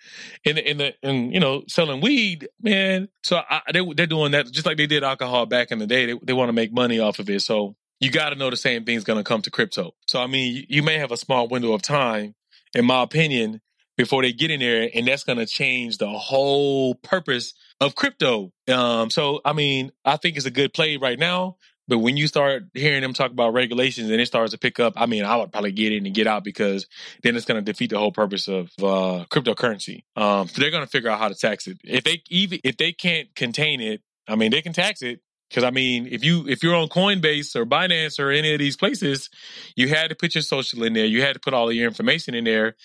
in 0.44 0.56
the 0.56 0.70
in 0.70 0.78
the 0.78 0.94
and 1.02 1.32
you 1.32 1.40
know 1.40 1.64
selling 1.68 2.00
weed, 2.00 2.48
man. 2.60 3.08
So 3.22 3.40
I, 3.48 3.60
they 3.72 3.80
they're 3.94 4.06
doing 4.06 4.32
that 4.32 4.50
just 4.50 4.66
like 4.66 4.76
they 4.76 4.86
did 4.86 5.04
alcohol 5.04 5.46
back 5.46 5.70
in 5.70 5.78
the 5.78 5.86
day. 5.86 6.06
They 6.06 6.18
they 6.22 6.32
want 6.32 6.48
to 6.48 6.54
make 6.54 6.72
money 6.72 6.98
off 6.98 7.18
of 7.18 7.30
it, 7.30 7.42
so 7.42 7.76
you 8.00 8.10
got 8.10 8.30
to 8.30 8.36
know 8.36 8.50
the 8.50 8.56
same 8.56 8.84
thing's 8.84 9.04
going 9.04 9.18
to 9.18 9.24
come 9.24 9.42
to 9.42 9.50
crypto. 9.50 9.92
So 10.06 10.20
I 10.20 10.26
mean 10.26 10.56
you, 10.56 10.64
you 10.68 10.82
may 10.82 10.98
have 10.98 11.12
a 11.12 11.16
small 11.16 11.48
window 11.48 11.72
of 11.72 11.82
time, 11.82 12.34
in 12.74 12.84
my 12.84 13.02
opinion, 13.02 13.60
before 13.98 14.22
they 14.22 14.32
get 14.32 14.50
in 14.50 14.60
there, 14.60 14.88
and 14.94 15.06
that's 15.06 15.24
going 15.24 15.38
to 15.38 15.46
change 15.46 15.98
the 15.98 16.08
whole 16.08 16.94
purpose 16.94 17.52
of 17.80 17.94
crypto. 17.94 18.52
Um, 18.68 19.10
so 19.10 19.40
I 19.44 19.52
mean, 19.52 19.92
I 20.04 20.16
think 20.16 20.38
it's 20.38 20.46
a 20.46 20.50
good 20.50 20.72
play 20.72 20.96
right 20.96 21.18
now. 21.18 21.56
But 21.88 21.98
when 21.98 22.18
you 22.18 22.26
start 22.26 22.64
hearing 22.74 23.00
them 23.00 23.14
talk 23.14 23.30
about 23.30 23.54
regulations 23.54 24.10
and 24.10 24.20
it 24.20 24.26
starts 24.26 24.52
to 24.52 24.58
pick 24.58 24.78
up, 24.78 24.92
I 24.96 25.06
mean, 25.06 25.24
I 25.24 25.36
would 25.36 25.50
probably 25.50 25.72
get 25.72 25.90
in 25.90 26.04
and 26.04 26.14
get 26.14 26.26
out 26.26 26.44
because 26.44 26.86
then 27.22 27.34
it's 27.34 27.46
going 27.46 27.64
to 27.64 27.72
defeat 27.72 27.88
the 27.88 27.98
whole 27.98 28.12
purpose 28.12 28.46
of 28.46 28.70
uh, 28.78 29.24
cryptocurrency. 29.30 30.04
Um, 30.14 30.48
so 30.48 30.60
they're 30.60 30.70
going 30.70 30.84
to 30.84 30.90
figure 30.90 31.08
out 31.08 31.18
how 31.18 31.28
to 31.28 31.34
tax 31.34 31.66
it. 31.66 31.78
If 31.82 32.04
they 32.04 32.22
even 32.28 32.60
if 32.62 32.76
they 32.76 32.92
can't 32.92 33.34
contain 33.34 33.80
it, 33.80 34.02
I 34.28 34.36
mean, 34.36 34.50
they 34.50 34.60
can 34.60 34.74
tax 34.74 35.00
it. 35.00 35.20
Because 35.48 35.64
I 35.64 35.70
mean, 35.70 36.08
if 36.10 36.24
you 36.24 36.46
if 36.46 36.62
you're 36.62 36.74
on 36.74 36.88
Coinbase 36.88 37.56
or 37.56 37.64
Binance 37.64 38.18
or 38.18 38.30
any 38.30 38.52
of 38.52 38.58
these 38.58 38.76
places, 38.76 39.30
you 39.76 39.88
had 39.88 40.10
to 40.10 40.14
put 40.16 40.34
your 40.34 40.42
social 40.42 40.82
in 40.82 40.92
there. 40.92 41.06
You 41.06 41.22
had 41.22 41.34
to 41.34 41.40
put 41.40 41.54
all 41.54 41.68
of 41.68 41.74
your 41.74 41.86
information 41.86 42.34
in 42.34 42.44
there. 42.44 42.76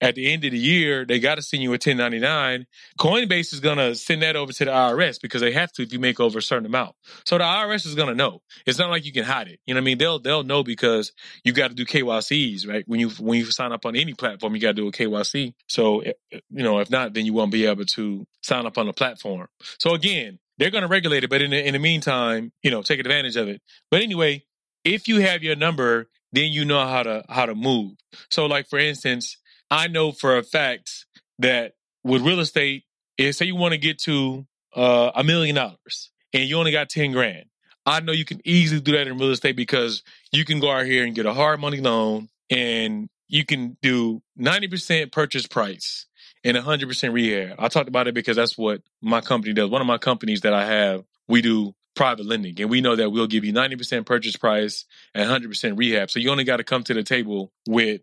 At 0.00 0.14
the 0.14 0.32
end 0.32 0.44
of 0.44 0.52
the 0.52 0.58
year, 0.58 1.04
they 1.04 1.18
got 1.18 1.36
to 1.36 1.42
send 1.42 1.60
you 1.60 1.70
a 1.70 1.72
1099. 1.72 2.66
Coinbase 3.00 3.52
is 3.52 3.58
gonna 3.58 3.96
send 3.96 4.22
that 4.22 4.36
over 4.36 4.52
to 4.52 4.64
the 4.64 4.70
IRS 4.70 5.20
because 5.20 5.40
they 5.40 5.52
have 5.52 5.72
to 5.72 5.82
if 5.82 5.92
you 5.92 5.98
make 5.98 6.20
over 6.20 6.38
a 6.38 6.42
certain 6.42 6.66
amount. 6.66 6.94
So 7.24 7.36
the 7.38 7.44
IRS 7.44 7.84
is 7.84 7.94
gonna 7.96 8.14
know. 8.14 8.42
It's 8.64 8.78
not 8.78 8.90
like 8.90 9.04
you 9.04 9.12
can 9.12 9.24
hide 9.24 9.48
it. 9.48 9.58
You 9.66 9.74
know 9.74 9.78
what 9.78 9.82
I 9.82 9.86
mean? 9.86 9.98
They'll 9.98 10.18
they'll 10.20 10.44
know 10.44 10.62
because 10.62 11.12
you 11.44 11.52
got 11.52 11.68
to 11.68 11.74
do 11.74 11.84
KYCs, 11.84 12.68
right? 12.68 12.84
When 12.86 13.00
you 13.00 13.10
when 13.10 13.38
you 13.38 13.46
sign 13.46 13.72
up 13.72 13.86
on 13.86 13.96
any 13.96 14.14
platform, 14.14 14.54
you 14.54 14.60
got 14.60 14.76
to 14.76 14.82
do 14.82 14.88
a 14.88 14.92
KYC. 14.92 15.54
So 15.68 16.00
eh, 16.00 16.12
eh, 16.32 16.40
you 16.50 16.62
know, 16.62 16.78
if 16.78 16.90
not, 16.90 17.14
then 17.14 17.26
you 17.26 17.32
won't 17.32 17.52
be 17.52 17.66
able 17.66 17.84
to 17.84 18.26
sign 18.42 18.66
up 18.66 18.78
on 18.78 18.86
the 18.86 18.92
platform. 18.92 19.48
So 19.78 19.94
again, 19.94 20.38
they're 20.58 20.70
going 20.70 20.82
to 20.82 20.88
regulate 20.88 21.24
it, 21.24 21.30
but 21.30 21.40
in 21.40 21.50
the, 21.50 21.66
in 21.66 21.72
the 21.72 21.78
meantime, 21.78 22.52
you 22.62 22.70
know, 22.70 22.82
take 22.82 23.00
advantage 23.00 23.36
of 23.36 23.48
it. 23.48 23.62
But 23.90 24.02
anyway, 24.02 24.44
if 24.84 25.08
you 25.08 25.20
have 25.20 25.42
your 25.42 25.56
number, 25.56 26.08
then 26.32 26.52
you 26.52 26.64
know 26.64 26.86
how 26.86 27.02
to 27.02 27.24
how 27.28 27.46
to 27.46 27.54
move. 27.54 27.92
So, 28.30 28.46
like 28.46 28.68
for 28.68 28.78
instance, 28.78 29.38
I 29.70 29.88
know 29.88 30.12
for 30.12 30.36
a 30.36 30.42
fact 30.42 31.06
that 31.38 31.74
with 32.04 32.22
real 32.22 32.40
estate, 32.40 32.84
if 33.16 33.36
say 33.36 33.46
you 33.46 33.56
want 33.56 33.72
to 33.72 33.78
get 33.78 33.98
to 34.00 34.46
uh, 34.74 35.12
a 35.14 35.24
million 35.24 35.56
dollars 35.56 36.10
and 36.32 36.44
you 36.44 36.56
only 36.56 36.72
got 36.72 36.88
ten 36.88 37.12
grand, 37.12 37.46
I 37.86 38.00
know 38.00 38.12
you 38.12 38.24
can 38.24 38.40
easily 38.44 38.80
do 38.80 38.92
that 38.92 39.06
in 39.06 39.18
real 39.18 39.30
estate 39.30 39.56
because 39.56 40.02
you 40.32 40.44
can 40.44 40.60
go 40.60 40.70
out 40.70 40.86
here 40.86 41.04
and 41.04 41.14
get 41.14 41.26
a 41.26 41.34
hard 41.34 41.60
money 41.60 41.80
loan 41.80 42.28
and 42.50 43.08
you 43.28 43.44
can 43.44 43.76
do 43.82 44.22
ninety 44.36 44.68
percent 44.68 45.12
purchase 45.12 45.46
price 45.46 46.06
and 46.48 46.56
100% 46.56 47.12
rehab. 47.12 47.56
I 47.58 47.68
talked 47.68 47.88
about 47.88 48.08
it 48.08 48.14
because 48.14 48.36
that's 48.36 48.56
what 48.56 48.80
my 49.02 49.20
company 49.20 49.52
does. 49.52 49.68
One 49.68 49.82
of 49.82 49.86
my 49.86 49.98
companies 49.98 50.40
that 50.42 50.54
I 50.54 50.64
have, 50.64 51.04
we 51.28 51.42
do 51.42 51.74
private 51.94 52.24
lending 52.24 52.58
and 52.60 52.70
we 52.70 52.80
know 52.80 52.96
that 52.96 53.10
we'll 53.10 53.26
give 53.26 53.44
you 53.44 53.52
90% 53.52 54.06
purchase 54.06 54.36
price 54.36 54.86
and 55.14 55.28
100% 55.28 55.76
rehab. 55.76 56.10
So 56.10 56.20
you 56.20 56.30
only 56.30 56.44
got 56.44 56.56
to 56.56 56.64
come 56.64 56.84
to 56.84 56.94
the 56.94 57.02
table 57.02 57.52
with 57.66 58.00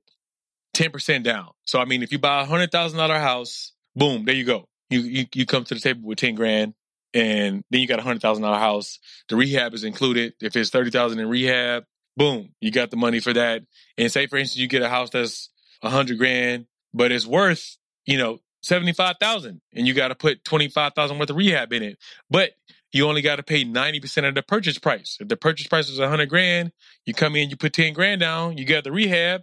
10% 0.75 1.23
down. 1.23 1.49
So 1.65 1.79
I 1.79 1.85
mean, 1.85 2.03
if 2.03 2.11
you 2.11 2.19
buy 2.19 2.43
a 2.43 2.47
$100,000 2.47 3.19
house, 3.19 3.71
boom, 3.95 4.25
there 4.25 4.35
you 4.35 4.43
go. 4.43 4.67
You, 4.91 4.99
you 4.99 5.25
you 5.33 5.45
come 5.47 5.63
to 5.63 5.73
the 5.73 5.79
table 5.79 6.07
with 6.07 6.19
10 6.19 6.35
grand 6.35 6.75
and 7.15 7.63
then 7.71 7.81
you 7.81 7.87
got 7.87 7.99
a 7.99 8.03
$100,000 8.03 8.59
house. 8.59 8.99
The 9.29 9.35
rehab 9.35 9.73
is 9.73 9.83
included. 9.83 10.33
If 10.39 10.55
it's 10.55 10.69
30,000 10.69 11.17
in 11.17 11.27
rehab, 11.27 11.85
boom, 12.15 12.49
you 12.59 12.69
got 12.69 12.91
the 12.91 12.97
money 12.97 13.19
for 13.19 13.33
that. 13.33 13.63
And 13.97 14.11
say 14.11 14.27
for 14.27 14.37
instance 14.37 14.59
you 14.59 14.67
get 14.67 14.83
a 14.83 14.89
house 14.89 15.09
that's 15.09 15.49
100 15.81 16.19
grand, 16.19 16.67
but 16.93 17.11
it's 17.11 17.25
worth 17.25 17.77
you 18.05 18.17
know, 18.17 18.39
75,000 18.63 19.61
and 19.73 19.87
you 19.87 19.93
got 19.93 20.07
to 20.09 20.15
put 20.15 20.43
25,000 20.43 21.19
worth 21.19 21.29
of 21.29 21.35
rehab 21.35 21.71
in 21.71 21.83
it. 21.83 21.99
But 22.29 22.51
you 22.91 23.07
only 23.07 23.21
got 23.21 23.35
to 23.35 23.43
pay 23.43 23.63
90% 23.65 24.27
of 24.27 24.35
the 24.35 24.41
purchase 24.41 24.79
price. 24.79 25.17
If 25.19 25.27
the 25.27 25.37
purchase 25.37 25.67
price 25.67 25.89
is 25.89 25.99
100 25.99 26.29
grand, 26.29 26.71
you 27.05 27.13
come 27.13 27.35
in, 27.35 27.49
you 27.49 27.57
put 27.57 27.73
10 27.73 27.93
grand 27.93 28.21
down, 28.21 28.57
you 28.57 28.65
got 28.65 28.83
the 28.83 28.91
rehab. 28.91 29.41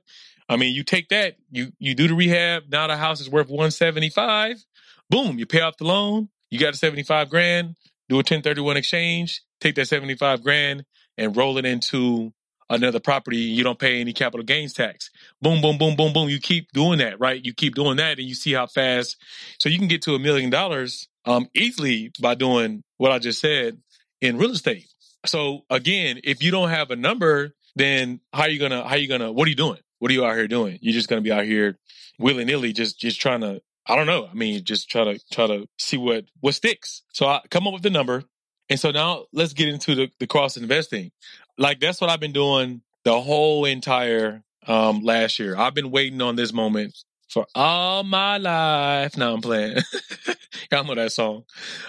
I 0.48 0.57
mean, 0.57 0.75
you 0.75 0.83
take 0.83 1.09
that, 1.11 1.37
you 1.51 1.72
you 1.79 1.94
do 1.94 2.09
the 2.09 2.14
rehab, 2.14 2.64
now 2.70 2.87
the 2.87 2.96
house 2.96 3.20
is 3.20 3.31
worth 3.31 3.48
175. 3.48 4.64
Boom, 5.09 5.38
you 5.38 5.46
pay 5.46 5.61
off 5.61 5.77
the 5.77 5.85
loan, 5.85 6.29
you 6.51 6.59
got 6.59 6.75
a 6.75 6.77
75 6.77 7.31
grand, 7.31 7.77
do 8.09 8.16
a 8.16 8.18
1031 8.18 8.77
exchange, 8.77 9.42
take 9.61 9.75
that 9.77 9.87
75 9.87 10.42
grand 10.42 10.85
and 11.16 11.37
roll 11.37 11.59
it 11.59 11.64
into 11.64 12.33
another 12.73 13.01
property, 13.01 13.37
you 13.37 13.63
don't 13.63 13.79
pay 13.79 14.01
any 14.01 14.13
capital 14.13 14.45
gains 14.45 14.73
tax. 14.73 15.11
Boom, 15.41 15.61
boom, 15.61 15.79
boom, 15.79 15.95
boom, 15.95 16.13
boom. 16.13 16.29
You 16.29 16.41
keep 16.41 16.73
doing 16.73 16.99
that, 16.99 17.21
right? 17.21 17.45
You 17.45 17.53
keep 17.53 17.75
doing 17.75 17.99
that 17.99 18.19
and 18.19 18.27
you 18.27 18.35
see 18.35 18.53
how 18.53 18.67
fast. 18.67 19.17
So 19.59 19.69
you 19.69 19.79
can 19.79 19.89
get 19.89 20.03
to 20.03 20.15
a 20.15 20.19
million 20.19 20.51
dollars 20.51 21.09
um, 21.25 21.49
easily 21.55 22.11
by 22.21 22.35
doing 22.35 22.83
what 22.97 23.13
I 23.13 23.19
just 23.19 23.41
said 23.41 23.79
in 24.21 24.39
real 24.39 24.53
estate. 24.53 24.87
So 25.27 25.65
again, 25.71 26.21
if 26.25 26.43
you 26.43 26.51
don't 26.51 26.71
have 26.71 26.91
a 26.91 26.97
number, 26.97 27.55
then 27.77 28.21
how 28.33 28.43
are 28.43 28.49
you 28.49 28.59
gonna, 28.59 28.83
how 28.83 28.95
are 28.95 28.99
you 28.99 29.09
gonna, 29.09 29.31
what 29.31 29.47
are 29.47 29.51
you 29.51 29.57
doing? 29.57 29.79
What 29.99 30.11
are 30.11 30.15
you 30.15 30.25
out 30.25 30.35
here 30.35 30.49
doing? 30.49 30.79
You're 30.81 30.95
just 30.95 31.09
gonna 31.09 31.21
be 31.21 31.33
out 31.33 31.45
here 31.45 31.79
willy 32.19 32.45
nilly, 32.45 32.73
just, 32.73 32.99
just 32.99 33.21
trying 33.21 33.43
to, 33.43 33.63
I 33.87 33.97
don't 33.97 34.07
know. 34.07 34.27
I 34.31 34.35
mean, 34.35 34.65
just 34.65 34.89
try 34.89 35.05
to, 35.05 35.21
try 35.31 35.47
to 35.47 35.69
see 35.79 35.97
what, 35.97 36.25
what 36.41 36.55
sticks. 36.55 37.03
So 37.13 37.27
I 37.27 37.41
come 37.51 37.67
up 37.67 37.75
with 37.75 37.83
the 37.83 37.91
number. 37.91 38.25
And 38.71 38.81
so 38.81 38.91
now 38.91 39.27
let's 39.33 39.53
get 39.53 39.69
into 39.69 39.95
the, 39.95 40.11
the 40.19 40.27
cross 40.27 40.57
investing. 40.57 41.11
Like 41.59 41.81
that's 41.81 42.01
what 42.01 42.11
I've 42.11 42.21
been 42.21 42.33
doing 42.33 42.83
the 43.05 43.21
whole 43.21 43.65
entire 43.65 44.43
um, 44.67 45.03
last 45.03 45.38
year. 45.38 45.57
I've 45.57 45.75
been 45.75 45.91
waiting 45.91 46.21
on 46.23 46.37
this 46.37 46.53
moment 46.53 46.97
for 47.29 47.47
all 47.55 48.05
my 48.05 48.38
life. 48.38 49.17
Now 49.17 49.35
I'm 49.35 49.41
playing. 49.41 49.79
Y'all 50.73 50.85
know 50.85 50.95
that 50.95 51.12
song, 51.12 51.45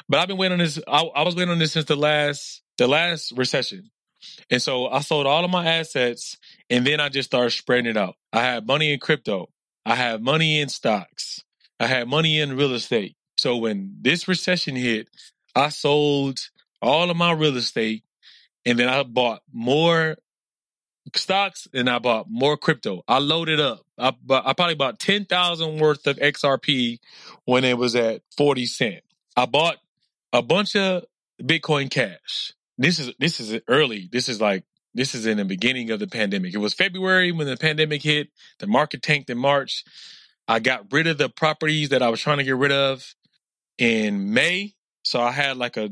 but 0.10 0.20
I've 0.20 0.28
been 0.28 0.38
waiting 0.38 0.54
on 0.54 0.60
this. 0.60 0.80
I, 0.88 1.02
I 1.04 1.24
was 1.24 1.36
waiting 1.36 1.52
on 1.52 1.60
this 1.60 1.74
since 1.74 1.86
the 1.86 1.96
last 1.96 2.62
the 2.78 2.88
last 2.88 3.32
recession, 3.38 3.92
and 4.50 4.62
so 4.62 4.88
I 4.88 5.00
sold 5.00 5.26
all 5.26 5.46
of 5.46 5.52
my 5.52 5.66
assets, 5.66 6.38
and 6.70 6.86
then 6.86 7.00
I 7.00 7.10
just 7.10 7.30
started 7.30 7.52
spreading 7.52 7.90
it 7.90 7.98
out. 7.98 8.16
I 8.32 8.42
had 8.42 8.68
money 8.68 8.94
in 8.94 9.00
crypto. 9.00 9.50
I 9.86 9.96
had 9.96 10.22
money 10.22 10.60
in 10.60 10.70
stocks. 10.70 11.44
I 11.80 11.88
had 11.88 12.08
money 12.08 12.40
in 12.40 12.56
real 12.56 12.74
estate. 12.74 13.16
So 13.38 13.58
when 13.58 13.98
this 14.02 14.28
recession 14.28 14.76
hit, 14.76 15.10
I 15.56 15.70
sold 15.70 16.40
all 16.82 17.10
of 17.10 17.18
my 17.18 17.32
real 17.32 17.58
estate 17.58 18.04
and 18.66 18.80
then 18.80 18.90
I 18.90 19.04
bought 19.04 19.42
more 19.52 20.18
stocks 21.16 21.68
and 21.74 21.90
I 21.90 22.00
bought 22.00 22.28
more 22.30 22.58
crypto. 22.58 23.04
I 23.08 23.20
loaded 23.20 23.60
up. 23.60 23.82
I, 23.98 24.12
bought, 24.12 24.46
I 24.48 24.54
probably 24.54 24.76
bought 24.76 25.00
10,000 25.00 25.80
worth 25.80 26.08
of 26.08 26.18
XRP 26.18 27.00
when 27.46 27.64
it 27.64 27.78
was 27.78 27.96
at 27.96 28.22
40 28.38 28.66
cent. 28.66 29.04
I 29.36 29.46
bought 29.46 29.78
a 30.32 30.42
bunch 30.42 30.76
of 30.76 31.06
Bitcoin 31.42 31.90
cash. 31.90 32.54
This 32.78 33.00
is 33.00 33.14
this 33.20 33.40
is 33.40 33.62
early. 33.68 34.10
This 34.12 34.28
is 34.28 34.42
like 34.42 34.64
this 34.94 35.14
is 35.14 35.26
in 35.26 35.38
the 35.38 35.46
beginning 35.46 35.92
of 35.92 36.00
the 36.00 36.08
pandemic. 36.08 36.54
It 36.54 36.60
was 36.60 36.74
February 36.74 37.32
when 37.32 37.48
the 37.48 37.58
pandemic 37.58 38.02
hit. 38.02 38.30
The 38.60 38.68
market 38.68 39.02
tanked 39.02 39.30
in 39.30 39.38
March. 39.38 39.84
I 40.48 40.60
got 40.60 40.92
rid 40.92 41.08
of 41.08 41.18
the 41.18 41.30
properties 41.30 41.90
that 41.90 42.02
I 42.02 42.10
was 42.10 42.20
trying 42.20 42.40
to 42.40 42.44
get 42.44 42.56
rid 42.56 42.72
of 42.72 43.14
in 43.78 44.34
May. 44.34 44.74
So 45.04 45.22
I 45.22 45.32
had 45.32 45.58
like 45.58 45.78
a 45.78 45.92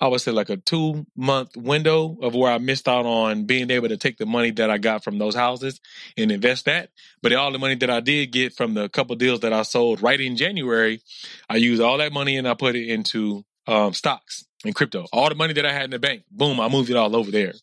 I 0.00 0.08
would 0.08 0.20
say 0.20 0.30
like 0.30 0.48
a 0.48 0.56
two 0.56 1.06
month 1.16 1.56
window 1.56 2.16
of 2.22 2.34
where 2.34 2.52
I 2.52 2.58
missed 2.58 2.88
out 2.88 3.06
on 3.06 3.44
being 3.44 3.70
able 3.70 3.88
to 3.88 3.96
take 3.96 4.16
the 4.16 4.26
money 4.26 4.50
that 4.52 4.70
I 4.70 4.78
got 4.78 5.02
from 5.02 5.18
those 5.18 5.34
houses 5.34 5.80
and 6.16 6.30
invest 6.30 6.66
that. 6.66 6.90
But 7.22 7.32
all 7.32 7.50
the 7.50 7.58
money 7.58 7.74
that 7.76 7.90
I 7.90 8.00
did 8.00 8.30
get 8.30 8.54
from 8.54 8.74
the 8.74 8.88
couple 8.88 9.16
deals 9.16 9.40
that 9.40 9.52
I 9.52 9.62
sold 9.62 10.02
right 10.02 10.20
in 10.20 10.36
January, 10.36 11.00
I 11.48 11.56
used 11.56 11.82
all 11.82 11.98
that 11.98 12.12
money 12.12 12.36
and 12.36 12.46
I 12.46 12.54
put 12.54 12.76
it 12.76 12.88
into 12.88 13.44
um, 13.66 13.92
stocks 13.92 14.46
and 14.64 14.74
crypto. 14.74 15.06
All 15.12 15.28
the 15.28 15.34
money 15.34 15.54
that 15.54 15.66
I 15.66 15.72
had 15.72 15.84
in 15.84 15.90
the 15.90 15.98
bank, 15.98 16.22
boom, 16.30 16.60
I 16.60 16.68
moved 16.68 16.90
it 16.90 16.96
all 16.96 17.14
over 17.16 17.30
there. 17.30 17.54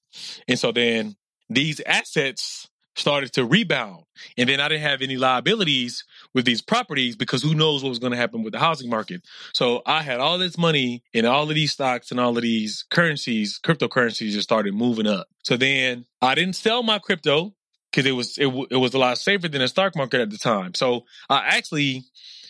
And 0.47 0.59
so 0.59 0.71
then 0.71 1.15
these 1.49 1.79
assets 1.85 2.69
started 2.95 3.33
to 3.33 3.45
rebound. 3.45 4.03
And 4.37 4.47
then 4.47 4.59
I 4.59 4.69
didn't 4.69 4.83
have 4.83 5.01
any 5.01 5.17
liabilities 5.17 6.05
with 6.33 6.45
these 6.45 6.61
properties 6.61 7.15
because 7.15 7.43
who 7.43 7.53
knows 7.53 7.83
what 7.83 7.89
was 7.89 7.99
going 7.99 8.11
to 8.11 8.17
happen 8.17 8.43
with 8.43 8.53
the 8.53 8.59
housing 8.59 8.89
market. 8.89 9.21
So 9.53 9.81
I 9.85 10.01
had 10.01 10.19
all 10.19 10.37
this 10.37 10.57
money 10.57 11.03
in 11.13 11.25
all 11.25 11.43
of 11.43 11.55
these 11.55 11.73
stocks 11.73 12.11
and 12.11 12.19
all 12.19 12.35
of 12.35 12.41
these 12.41 12.85
currencies, 12.89 13.59
cryptocurrencies 13.63 14.31
just 14.31 14.43
started 14.43 14.73
moving 14.73 15.07
up. 15.07 15.27
So 15.43 15.57
then 15.57 16.05
I 16.21 16.35
didn't 16.35 16.55
sell 16.55 16.83
my 16.83 16.99
crypto 16.99 17.53
because 17.91 18.05
it 18.05 18.13
was 18.13 18.37
it, 18.37 18.47
it 18.71 18.77
was 18.77 18.93
a 18.93 18.97
lot 18.97 19.17
safer 19.17 19.47
than 19.47 19.61
the 19.61 19.67
stock 19.67 19.95
market 19.95 20.21
at 20.21 20.29
the 20.29 20.37
time. 20.37 20.73
So 20.73 21.05
I 21.29 21.57
actually 21.57 22.03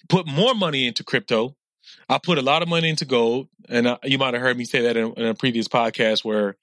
put 0.10 0.28
more 0.28 0.54
money 0.54 0.88
into 0.88 1.04
crypto. 1.04 1.56
I 2.10 2.20
put 2.20 2.38
a 2.38 2.44
lot 2.44 2.62
of 2.62 2.68
money 2.68 2.90
into 2.90 3.06
gold, 3.06 3.48
and 3.70 3.88
I, 3.88 3.98
you 4.04 4.18
might 4.18 4.34
have 4.34 4.42
heard 4.42 4.58
me 4.58 4.66
say 4.66 4.82
that 4.82 4.98
in, 4.98 5.14
in 5.14 5.26
a 5.26 5.34
previous 5.34 5.68
podcast 5.68 6.24
where 6.24 6.56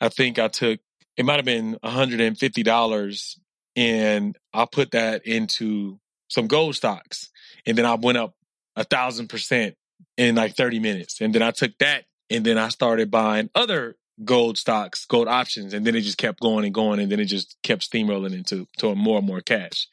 I 0.00 0.08
think 0.08 0.38
I 0.38 0.48
took 0.48 0.80
it 1.18 1.26
might 1.26 1.36
have 1.36 1.44
been 1.44 1.76
$150 1.84 3.38
and 3.76 4.38
I 4.54 4.64
put 4.70 4.92
that 4.92 5.26
into 5.26 5.98
some 6.28 6.46
gold 6.46 6.76
stocks 6.76 7.30
and 7.66 7.76
then 7.76 7.84
I 7.84 7.96
went 7.96 8.18
up 8.18 8.34
a 8.76 8.84
thousand 8.84 9.28
percent 9.28 9.74
in 10.16 10.36
like 10.36 10.54
30 10.54 10.78
minutes. 10.78 11.20
And 11.20 11.34
then 11.34 11.42
I 11.42 11.50
took 11.50 11.76
that 11.78 12.04
and 12.30 12.46
then 12.46 12.56
I 12.56 12.68
started 12.68 13.10
buying 13.10 13.50
other 13.54 13.96
gold 14.24 14.58
stocks, 14.58 15.06
gold 15.06 15.26
options, 15.26 15.74
and 15.74 15.84
then 15.84 15.96
it 15.96 16.02
just 16.02 16.18
kept 16.18 16.40
going 16.40 16.64
and 16.64 16.74
going, 16.74 16.98
and 17.00 17.10
then 17.10 17.20
it 17.20 17.26
just 17.26 17.56
kept 17.62 17.88
steamrolling 17.88 18.34
into 18.34 18.66
to 18.78 18.94
more 18.94 19.18
and 19.18 19.26
more 19.26 19.40
cash. 19.40 19.86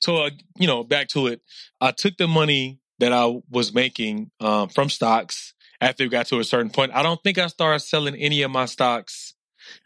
So, 0.00 0.24
uh, 0.24 0.30
you 0.58 0.66
know, 0.66 0.82
back 0.82 1.08
to 1.08 1.26
it, 1.26 1.42
I 1.80 1.92
took 1.92 2.16
the 2.16 2.26
money 2.26 2.80
that 2.98 3.12
I 3.12 3.40
was 3.50 3.74
making 3.74 4.30
um, 4.40 4.68
from 4.68 4.88
stocks 4.88 5.54
after 5.80 6.04
it 6.04 6.10
got 6.10 6.26
to 6.26 6.38
a 6.38 6.44
certain 6.44 6.70
point. 6.70 6.92
I 6.94 7.02
don't 7.02 7.22
think 7.22 7.38
I 7.38 7.46
started 7.48 7.80
selling 7.80 8.14
any 8.14 8.42
of 8.42 8.50
my 8.50 8.66
stocks 8.66 9.34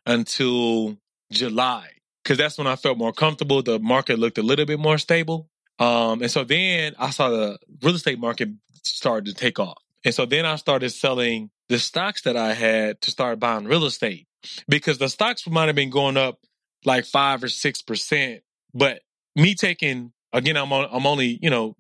until 0.07 0.97
July 1.31 1.89
because 2.23 2.39
that's 2.39 2.57
when 2.57 2.67
I 2.67 2.77
felt 2.77 2.97
more 2.99 3.13
comfortable. 3.13 3.63
The 3.63 3.79
market 3.79 4.19
looked 4.19 4.39
a 4.39 4.43
little 4.43 4.65
bit 4.65 4.79
more 4.79 4.99
stable. 4.99 5.49
Um, 5.79 6.23
and 6.23 6.31
so 6.31 6.45
then 6.45 6.95
I 6.99 7.11
saw 7.11 7.29
the 7.29 7.59
real 7.83 7.95
estate 7.95 8.19
market 8.19 8.49
started 8.83 9.27
to 9.27 9.35
take 9.35 9.59
off. 9.59 9.79
And 10.05 10.15
so 10.15 10.27
then 10.27 10.47
I 10.47 10.57
started 10.57 10.91
selling 10.91 11.51
the 11.69 11.79
stocks 11.79 12.23
that 12.23 12.37
I 12.37 12.55
had 12.55 13.01
to 13.03 13.11
start 13.11 13.41
buying 13.41 13.65
real 13.65 13.85
estate 13.85 14.27
because 14.69 14.99
the 14.99 15.09
stocks 15.09 15.47
might 15.49 15.67
have 15.67 15.77
been 15.77 15.91
going 15.91 16.17
up 16.17 16.39
like 16.85 17.05
five 17.05 17.43
or 17.43 17.49
six 17.49 17.83
percent. 17.83 18.43
But 18.73 19.01
me 19.35 19.55
taking 19.55 20.13
again, 20.33 20.57
I'm 20.57 20.73
on, 20.73 20.89
I'm 20.93 21.07
only 21.07 21.39
you 21.41 21.51
know 21.51 21.77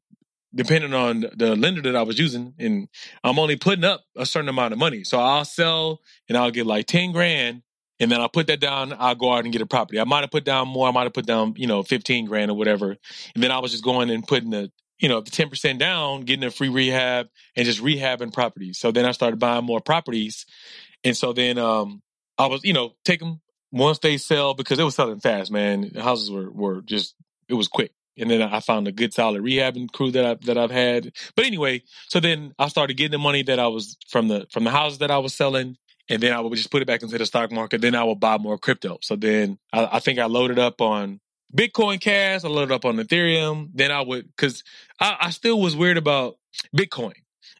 depending 0.54 0.94
on 0.94 1.26
the 1.34 1.56
lender 1.56 1.82
that 1.82 1.96
I 1.96 2.02
was 2.02 2.18
using, 2.18 2.54
and 2.58 2.88
I'm 3.22 3.38
only 3.38 3.56
putting 3.56 3.84
up 3.84 4.04
a 4.16 4.24
certain 4.24 4.48
amount 4.48 4.72
of 4.72 4.78
money. 4.78 5.04
So 5.04 5.18
I'll 5.18 5.44
sell 5.44 6.00
and 6.28 6.38
I'll 6.38 6.50
get 6.50 6.66
like 6.66 6.86
ten 6.86 7.12
grand 7.12 7.62
and 8.00 8.10
then 8.10 8.20
I'll 8.20 8.28
put 8.28 8.48
that 8.48 8.60
down. 8.60 8.94
I'll 8.98 9.14
go 9.14 9.32
out 9.32 9.44
and 9.44 9.52
get 9.52 9.62
a 9.62 9.66
property. 9.66 10.00
I 10.00 10.04
might 10.04 10.22
have 10.22 10.30
put 10.30 10.44
down 10.44 10.68
more. 10.68 10.88
I 10.88 10.90
might 10.90 11.04
have 11.04 11.12
put 11.12 11.26
down, 11.26 11.54
you 11.56 11.66
know, 11.66 11.82
15 11.82 12.26
grand 12.26 12.50
or 12.50 12.54
whatever. 12.54 12.96
And 13.34 13.42
then 13.42 13.50
I 13.50 13.58
was 13.60 13.70
just 13.70 13.84
going 13.84 14.10
and 14.10 14.26
putting 14.26 14.50
the, 14.50 14.70
you 14.98 15.08
know, 15.08 15.20
the 15.20 15.30
10% 15.30 15.78
down, 15.78 16.22
getting 16.22 16.44
a 16.44 16.50
free 16.50 16.68
rehab 16.68 17.28
and 17.56 17.64
just 17.64 17.82
rehabbing 17.82 18.32
properties. 18.32 18.78
So 18.78 18.90
then 18.90 19.04
I 19.04 19.12
started 19.12 19.38
buying 19.38 19.64
more 19.64 19.80
properties. 19.80 20.44
And 21.04 21.16
so 21.16 21.32
then, 21.32 21.58
um, 21.58 22.02
I 22.36 22.46
was, 22.46 22.64
you 22.64 22.72
know, 22.72 22.94
take 23.04 23.20
them 23.20 23.40
once 23.70 24.00
they 24.00 24.16
sell 24.16 24.54
because 24.54 24.78
it 24.78 24.84
was 24.84 24.96
selling 24.96 25.20
fast, 25.20 25.52
man. 25.52 25.90
houses 25.94 26.30
were, 26.30 26.50
were 26.50 26.80
just, 26.82 27.14
it 27.48 27.54
was 27.54 27.68
quick. 27.68 27.92
And 28.16 28.30
then 28.30 28.42
I 28.42 28.60
found 28.60 28.86
a 28.86 28.92
good 28.92 29.12
solid 29.12 29.42
rehabbing 29.42 29.90
crew 29.90 30.12
that 30.12 30.24
I 30.24 30.34
that 30.46 30.56
I've 30.56 30.70
had. 30.70 31.12
But 31.34 31.46
anyway, 31.46 31.82
so 32.08 32.20
then 32.20 32.54
I 32.60 32.68
started 32.68 32.96
getting 32.96 33.10
the 33.10 33.18
money 33.18 33.42
that 33.42 33.58
I 33.58 33.66
was 33.66 33.96
from 34.08 34.28
the 34.28 34.46
from 34.52 34.62
the 34.62 34.70
houses 34.70 34.98
that 34.98 35.10
I 35.10 35.18
was 35.18 35.34
selling 35.34 35.76
and 36.08 36.22
then 36.22 36.32
I 36.32 36.40
would 36.40 36.54
just 36.54 36.70
put 36.70 36.82
it 36.82 36.86
back 36.86 37.02
into 37.02 37.16
the 37.16 37.26
stock 37.26 37.50
market. 37.50 37.80
Then 37.80 37.94
I 37.94 38.04
would 38.04 38.20
buy 38.20 38.38
more 38.38 38.58
crypto. 38.58 38.98
So 39.02 39.16
then 39.16 39.58
I, 39.72 39.88
I 39.92 40.00
think 40.00 40.18
I 40.18 40.26
loaded 40.26 40.58
up 40.58 40.80
on 40.80 41.20
Bitcoin 41.56 42.00
Cash. 42.00 42.44
I 42.44 42.48
loaded 42.48 42.72
up 42.72 42.84
on 42.84 42.96
Ethereum. 42.96 43.70
Then 43.74 43.90
I 43.90 44.00
would 44.02 44.26
because 44.36 44.62
I, 45.00 45.16
I, 45.20 45.30
still 45.30 45.60
was 45.60 45.76
weird 45.76 45.96
about 45.96 46.36
Bitcoin. 46.76 47.14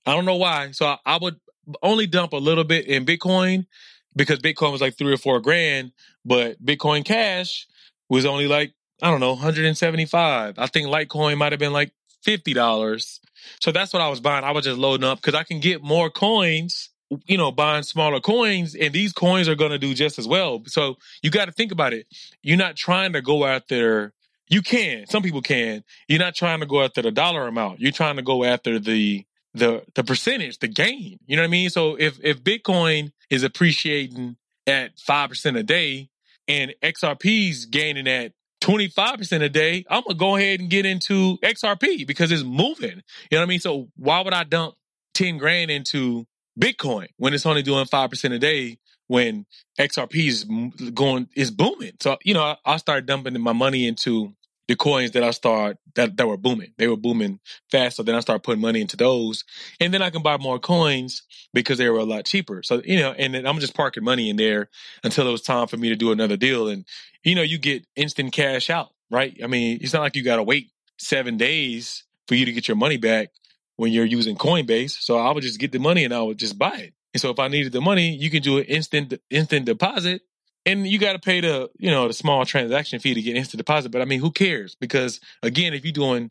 I 0.04 0.14
don't 0.14 0.24
know 0.24 0.36
why. 0.36 0.72
So 0.72 0.86
I, 0.86 0.98
I, 1.06 1.18
would 1.18 1.36
only 1.82 2.06
dump 2.06 2.32
a 2.32 2.38
little 2.38 2.64
bit 2.64 2.86
in 2.86 3.06
Bitcoin 3.06 3.66
because 4.14 4.40
Bitcoin 4.40 4.72
was 4.72 4.80
like 4.80 4.98
three 4.98 5.12
or 5.12 5.18
four 5.18 5.40
grand, 5.40 5.92
but 6.24 6.62
Bitcoin 6.64 7.04
Cash 7.04 7.66
was 8.10 8.26
only 8.26 8.46
like 8.46 8.74
I 9.02 9.10
don't 9.10 9.20
know 9.20 9.32
175. 9.32 10.58
I 10.58 10.66
think 10.66 10.88
Litecoin 10.88 11.38
might 11.38 11.52
have 11.52 11.58
been 11.58 11.72
like 11.72 11.92
fifty 12.22 12.52
dollars. 12.52 13.20
So 13.60 13.72
that's 13.72 13.92
what 13.92 14.02
I 14.02 14.08
was 14.08 14.20
buying. 14.20 14.44
I 14.44 14.52
was 14.52 14.64
just 14.64 14.78
loading 14.78 15.04
up 15.04 15.20
because 15.20 15.34
I 15.34 15.44
can 15.44 15.60
get 15.60 15.82
more 15.82 16.10
coins 16.10 16.90
you 17.26 17.36
know, 17.36 17.50
buying 17.52 17.82
smaller 17.82 18.20
coins, 18.20 18.74
and 18.74 18.92
these 18.92 19.12
coins 19.12 19.48
are 19.48 19.54
going 19.54 19.70
to 19.70 19.78
do 19.78 19.94
just 19.94 20.18
as 20.18 20.26
well. 20.26 20.62
So 20.66 20.96
you 21.22 21.30
got 21.30 21.46
to 21.46 21.52
think 21.52 21.72
about 21.72 21.92
it. 21.92 22.06
You're 22.42 22.58
not 22.58 22.76
trying 22.76 23.12
to 23.12 23.22
go 23.22 23.44
out 23.44 23.68
there. 23.68 24.12
You 24.48 24.62
can. 24.62 25.06
Some 25.06 25.22
people 25.22 25.42
can. 25.42 25.84
You're 26.08 26.18
not 26.18 26.34
trying 26.34 26.60
to 26.60 26.66
go 26.66 26.82
after 26.82 27.02
the 27.02 27.10
dollar 27.10 27.46
amount. 27.46 27.80
You're 27.80 27.92
trying 27.92 28.16
to 28.16 28.22
go 28.22 28.44
after 28.44 28.78
the 28.78 29.24
the 29.54 29.82
the 29.94 30.04
percentage, 30.04 30.58
the 30.58 30.68
gain. 30.68 31.18
You 31.26 31.36
know 31.36 31.42
what 31.42 31.48
I 31.48 31.50
mean? 31.50 31.70
So 31.70 31.96
if 31.98 32.18
if 32.22 32.42
Bitcoin 32.42 33.12
is 33.30 33.42
appreciating 33.42 34.36
at 34.66 34.98
five 34.98 35.30
percent 35.30 35.56
a 35.56 35.62
day, 35.62 36.10
and 36.48 36.74
XRP's 36.82 37.66
gaining 37.66 38.08
at 38.08 38.32
25% 38.62 39.42
a 39.42 39.48
day, 39.48 39.84
I'm 39.90 40.02
gonna 40.02 40.14
go 40.18 40.36
ahead 40.36 40.60
and 40.60 40.70
get 40.70 40.86
into 40.86 41.38
XRP 41.38 42.06
because 42.06 42.32
it's 42.32 42.42
moving. 42.42 43.02
You 43.30 43.36
know 43.36 43.38
what 43.38 43.42
I 43.42 43.46
mean? 43.46 43.60
So 43.60 43.88
why 43.96 44.20
would 44.20 44.32
I 44.32 44.44
dump 44.44 44.74
10 45.14 45.38
grand 45.38 45.70
into 45.70 46.26
Bitcoin 46.58 47.08
when 47.16 47.34
it's 47.34 47.46
only 47.46 47.62
doing 47.62 47.84
5% 47.84 48.32
a 48.32 48.38
day 48.38 48.78
when 49.06 49.46
XRP 49.78 50.28
is 50.28 50.44
going, 50.92 51.28
is 51.36 51.50
booming. 51.50 51.92
So, 52.00 52.16
you 52.24 52.34
know, 52.34 52.42
I, 52.42 52.56
I 52.64 52.76
started 52.78 53.06
dumping 53.06 53.38
my 53.40 53.52
money 53.52 53.86
into 53.86 54.34
the 54.66 54.76
coins 54.76 55.10
that 55.10 55.22
I 55.22 55.30
start 55.30 55.76
that, 55.94 56.16
that 56.16 56.26
were 56.26 56.38
booming. 56.38 56.72
They 56.78 56.88
were 56.88 56.96
booming 56.96 57.38
fast. 57.70 57.96
So 57.96 58.02
then 58.02 58.14
I 58.14 58.20
start 58.20 58.42
putting 58.42 58.62
money 58.62 58.80
into 58.80 58.96
those. 58.96 59.44
And 59.78 59.92
then 59.92 60.00
I 60.00 60.10
can 60.10 60.22
buy 60.22 60.38
more 60.38 60.58
coins 60.58 61.22
because 61.52 61.78
they 61.78 61.88
were 61.90 61.98
a 61.98 62.04
lot 62.04 62.24
cheaper. 62.24 62.62
So, 62.62 62.80
you 62.84 62.98
know, 62.98 63.12
and 63.12 63.34
then 63.34 63.46
I'm 63.46 63.58
just 63.58 63.74
parking 63.74 64.04
money 64.04 64.30
in 64.30 64.36
there 64.36 64.70
until 65.02 65.28
it 65.28 65.32
was 65.32 65.42
time 65.42 65.66
for 65.66 65.76
me 65.76 65.90
to 65.90 65.96
do 65.96 66.12
another 66.12 66.36
deal. 66.36 66.68
And, 66.68 66.86
you 67.22 67.34
know, 67.34 67.42
you 67.42 67.58
get 67.58 67.86
instant 67.94 68.32
cash 68.32 68.70
out, 68.70 68.90
right? 69.10 69.38
I 69.42 69.48
mean, 69.48 69.78
it's 69.82 69.92
not 69.92 70.00
like 70.00 70.16
you 70.16 70.22
got 70.22 70.36
to 70.36 70.42
wait 70.42 70.70
seven 70.98 71.36
days 71.36 72.04
for 72.26 72.34
you 72.34 72.46
to 72.46 72.52
get 72.52 72.66
your 72.66 72.76
money 72.76 72.96
back 72.96 73.30
when 73.76 73.92
you're 73.92 74.04
using 74.04 74.36
Coinbase. 74.36 74.92
So 75.00 75.18
I 75.18 75.32
would 75.32 75.42
just 75.42 75.58
get 75.58 75.72
the 75.72 75.78
money 75.78 76.04
and 76.04 76.14
I 76.14 76.22
would 76.22 76.38
just 76.38 76.58
buy 76.58 76.76
it. 76.76 76.94
And 77.12 77.20
so 77.20 77.30
if 77.30 77.38
I 77.38 77.48
needed 77.48 77.72
the 77.72 77.80
money, 77.80 78.14
you 78.14 78.30
can 78.30 78.42
do 78.42 78.58
an 78.58 78.64
instant 78.64 79.14
instant 79.30 79.66
deposit 79.66 80.22
and 80.66 80.86
you 80.86 80.98
got 80.98 81.12
to 81.12 81.18
pay 81.18 81.40
the 81.40 81.70
you 81.78 81.90
know 81.90 82.08
the 82.08 82.14
small 82.14 82.44
transaction 82.44 82.98
fee 82.98 83.14
to 83.14 83.22
get 83.22 83.36
instant 83.36 83.58
deposit 83.58 83.90
but 83.90 84.00
i 84.00 84.04
mean 84.04 84.20
who 84.20 84.30
cares 84.30 84.74
because 84.74 85.20
again 85.42 85.74
if 85.74 85.84
you're 85.84 85.92
doing 85.92 86.30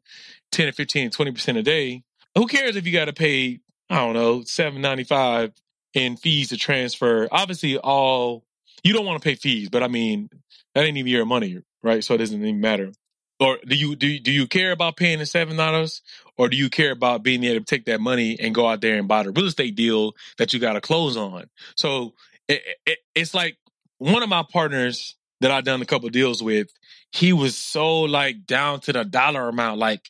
10 0.52 0.68
or 0.68 0.72
15 0.72 1.12
20% 1.12 1.58
a 1.58 1.64
day 1.64 2.04
who 2.36 2.48
cares 2.48 2.76
if 2.76 2.86
you 2.86 2.94
got 2.94 3.06
to 3.06 3.14
pay 3.14 3.60
i 3.90 3.96
don't 3.96 4.14
know 4.14 4.42
795 4.44 5.54
in 5.94 6.18
fees 6.18 6.50
to 6.50 6.58
transfer 6.58 7.28
obviously 7.32 7.78
all 7.78 8.44
you 8.84 8.94
don't 8.94 9.06
want 9.06 9.22
to 9.22 9.28
pay 9.28 9.36
fees 9.36 9.70
but 9.70 9.84
i 9.84 9.88
mean 9.88 10.30
that 10.76 10.84
ain't 10.86 10.98
even 10.98 11.12
your 11.12 11.26
money 11.26 11.60
right 11.82 12.04
so 12.04 12.16
it 12.16 12.20
doesn't 12.20 12.42
even 12.42 12.60
matter 12.60 12.92
or 13.40 13.58
do 13.68 13.76
you 13.76 13.96
do 13.96 14.08
you, 14.08 14.20
do 14.20 14.32
you 14.32 14.48
care 14.48 14.72
about 14.72 14.98
paying 14.98 15.20
the 15.20 15.26
seven 15.26 15.58
dollars 15.58 16.02
or 16.38 16.50
do 16.50 16.58
you 16.58 16.70
care 16.70 16.92
about 16.92 17.24
being 17.24 17.44
able 17.44 17.60
to 17.60 17.66
take 17.66 17.86
that 17.86 18.02
money 18.02 18.38
and 18.40 18.56
go 18.56 18.68
out 18.68 18.82
there 18.82 18.98
and 18.98 19.08
buy 19.08 19.24
the 19.24 19.32
real 19.32 19.48
estate 19.48 19.76
deal 19.76 20.14
that 20.38 20.54
you 20.54 20.60
got 20.60 20.74
to 20.74 20.82
close 20.82 21.18
on 21.18 21.50
so 21.76 22.14
it, 22.48 22.62
it, 22.86 23.00
it's 23.16 23.34
like 23.34 23.58
one 23.98 24.24
of 24.24 24.30
my 24.30 24.44
partners 24.44 25.16
that 25.44 25.52
I've 25.52 25.64
done 25.66 25.82
a 25.82 25.86
couple 25.86 26.10
deals 26.10 26.42
with, 26.42 26.70
he 27.12 27.34
was 27.34 27.58
so 27.58 28.02
like 28.02 28.46
down 28.46 28.80
to 28.82 28.94
the 28.94 29.04
dollar 29.04 29.50
amount, 29.50 29.78
like, 29.78 30.10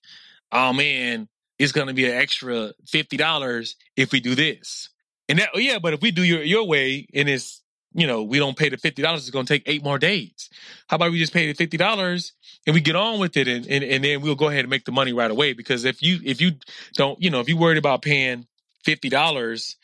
oh 0.52 0.74
man, 0.74 1.28
it's 1.60 1.72
gonna 1.72 1.94
be 1.94 2.06
an 2.06 2.16
extra 2.16 2.74
fifty 2.88 3.18
dollars 3.18 3.76
if 3.96 4.12
we 4.12 4.20
do 4.20 4.36
this. 4.36 4.90
And 5.30 5.40
that, 5.40 5.50
yeah, 5.56 5.80
but 5.80 5.94
if 5.94 6.02
we 6.02 6.12
do 6.12 6.24
your 6.24 6.44
your 6.44 6.66
way 6.68 7.08
and 7.14 7.30
it's 7.30 7.62
you 7.94 8.08
know 8.08 8.24
we 8.24 8.40
don't 8.40 8.58
pay 8.58 8.70
the 8.70 8.78
fifty 8.78 9.02
dollars, 9.02 9.22
it's 9.22 9.30
gonna 9.30 9.46
take 9.46 9.64
eight 9.66 9.84
more 9.84 10.00
days. 10.00 10.50
How 10.88 10.96
about 10.96 11.12
we 11.12 11.20
just 11.20 11.34
pay 11.34 11.48
the 11.48 11.54
fifty 11.54 11.78
dollars 11.78 12.34
and 12.66 12.74
we 12.74 12.82
get 12.82 12.96
on 12.96 13.20
with 13.20 13.38
it, 13.38 13.48
and, 13.48 13.68
and 13.68 13.84
and 13.84 14.04
then 14.04 14.22
we'll 14.22 14.36
go 14.36 14.48
ahead 14.48 14.62
and 14.62 14.70
make 14.70 14.86
the 14.86 14.92
money 14.92 15.14
right 15.14 15.32
away. 15.32 15.54
Because 15.54 15.86
if 15.86 16.02
you 16.02 16.20
if 16.24 16.42
you 16.42 16.54
don't, 16.94 17.22
you 17.22 17.30
know, 17.30 17.40
if 17.40 17.50
you're 17.50 17.58
worried 17.58 17.78
about 17.78 18.02
paying 18.02 18.48
fifty 18.84 19.10
dollars 19.10 19.78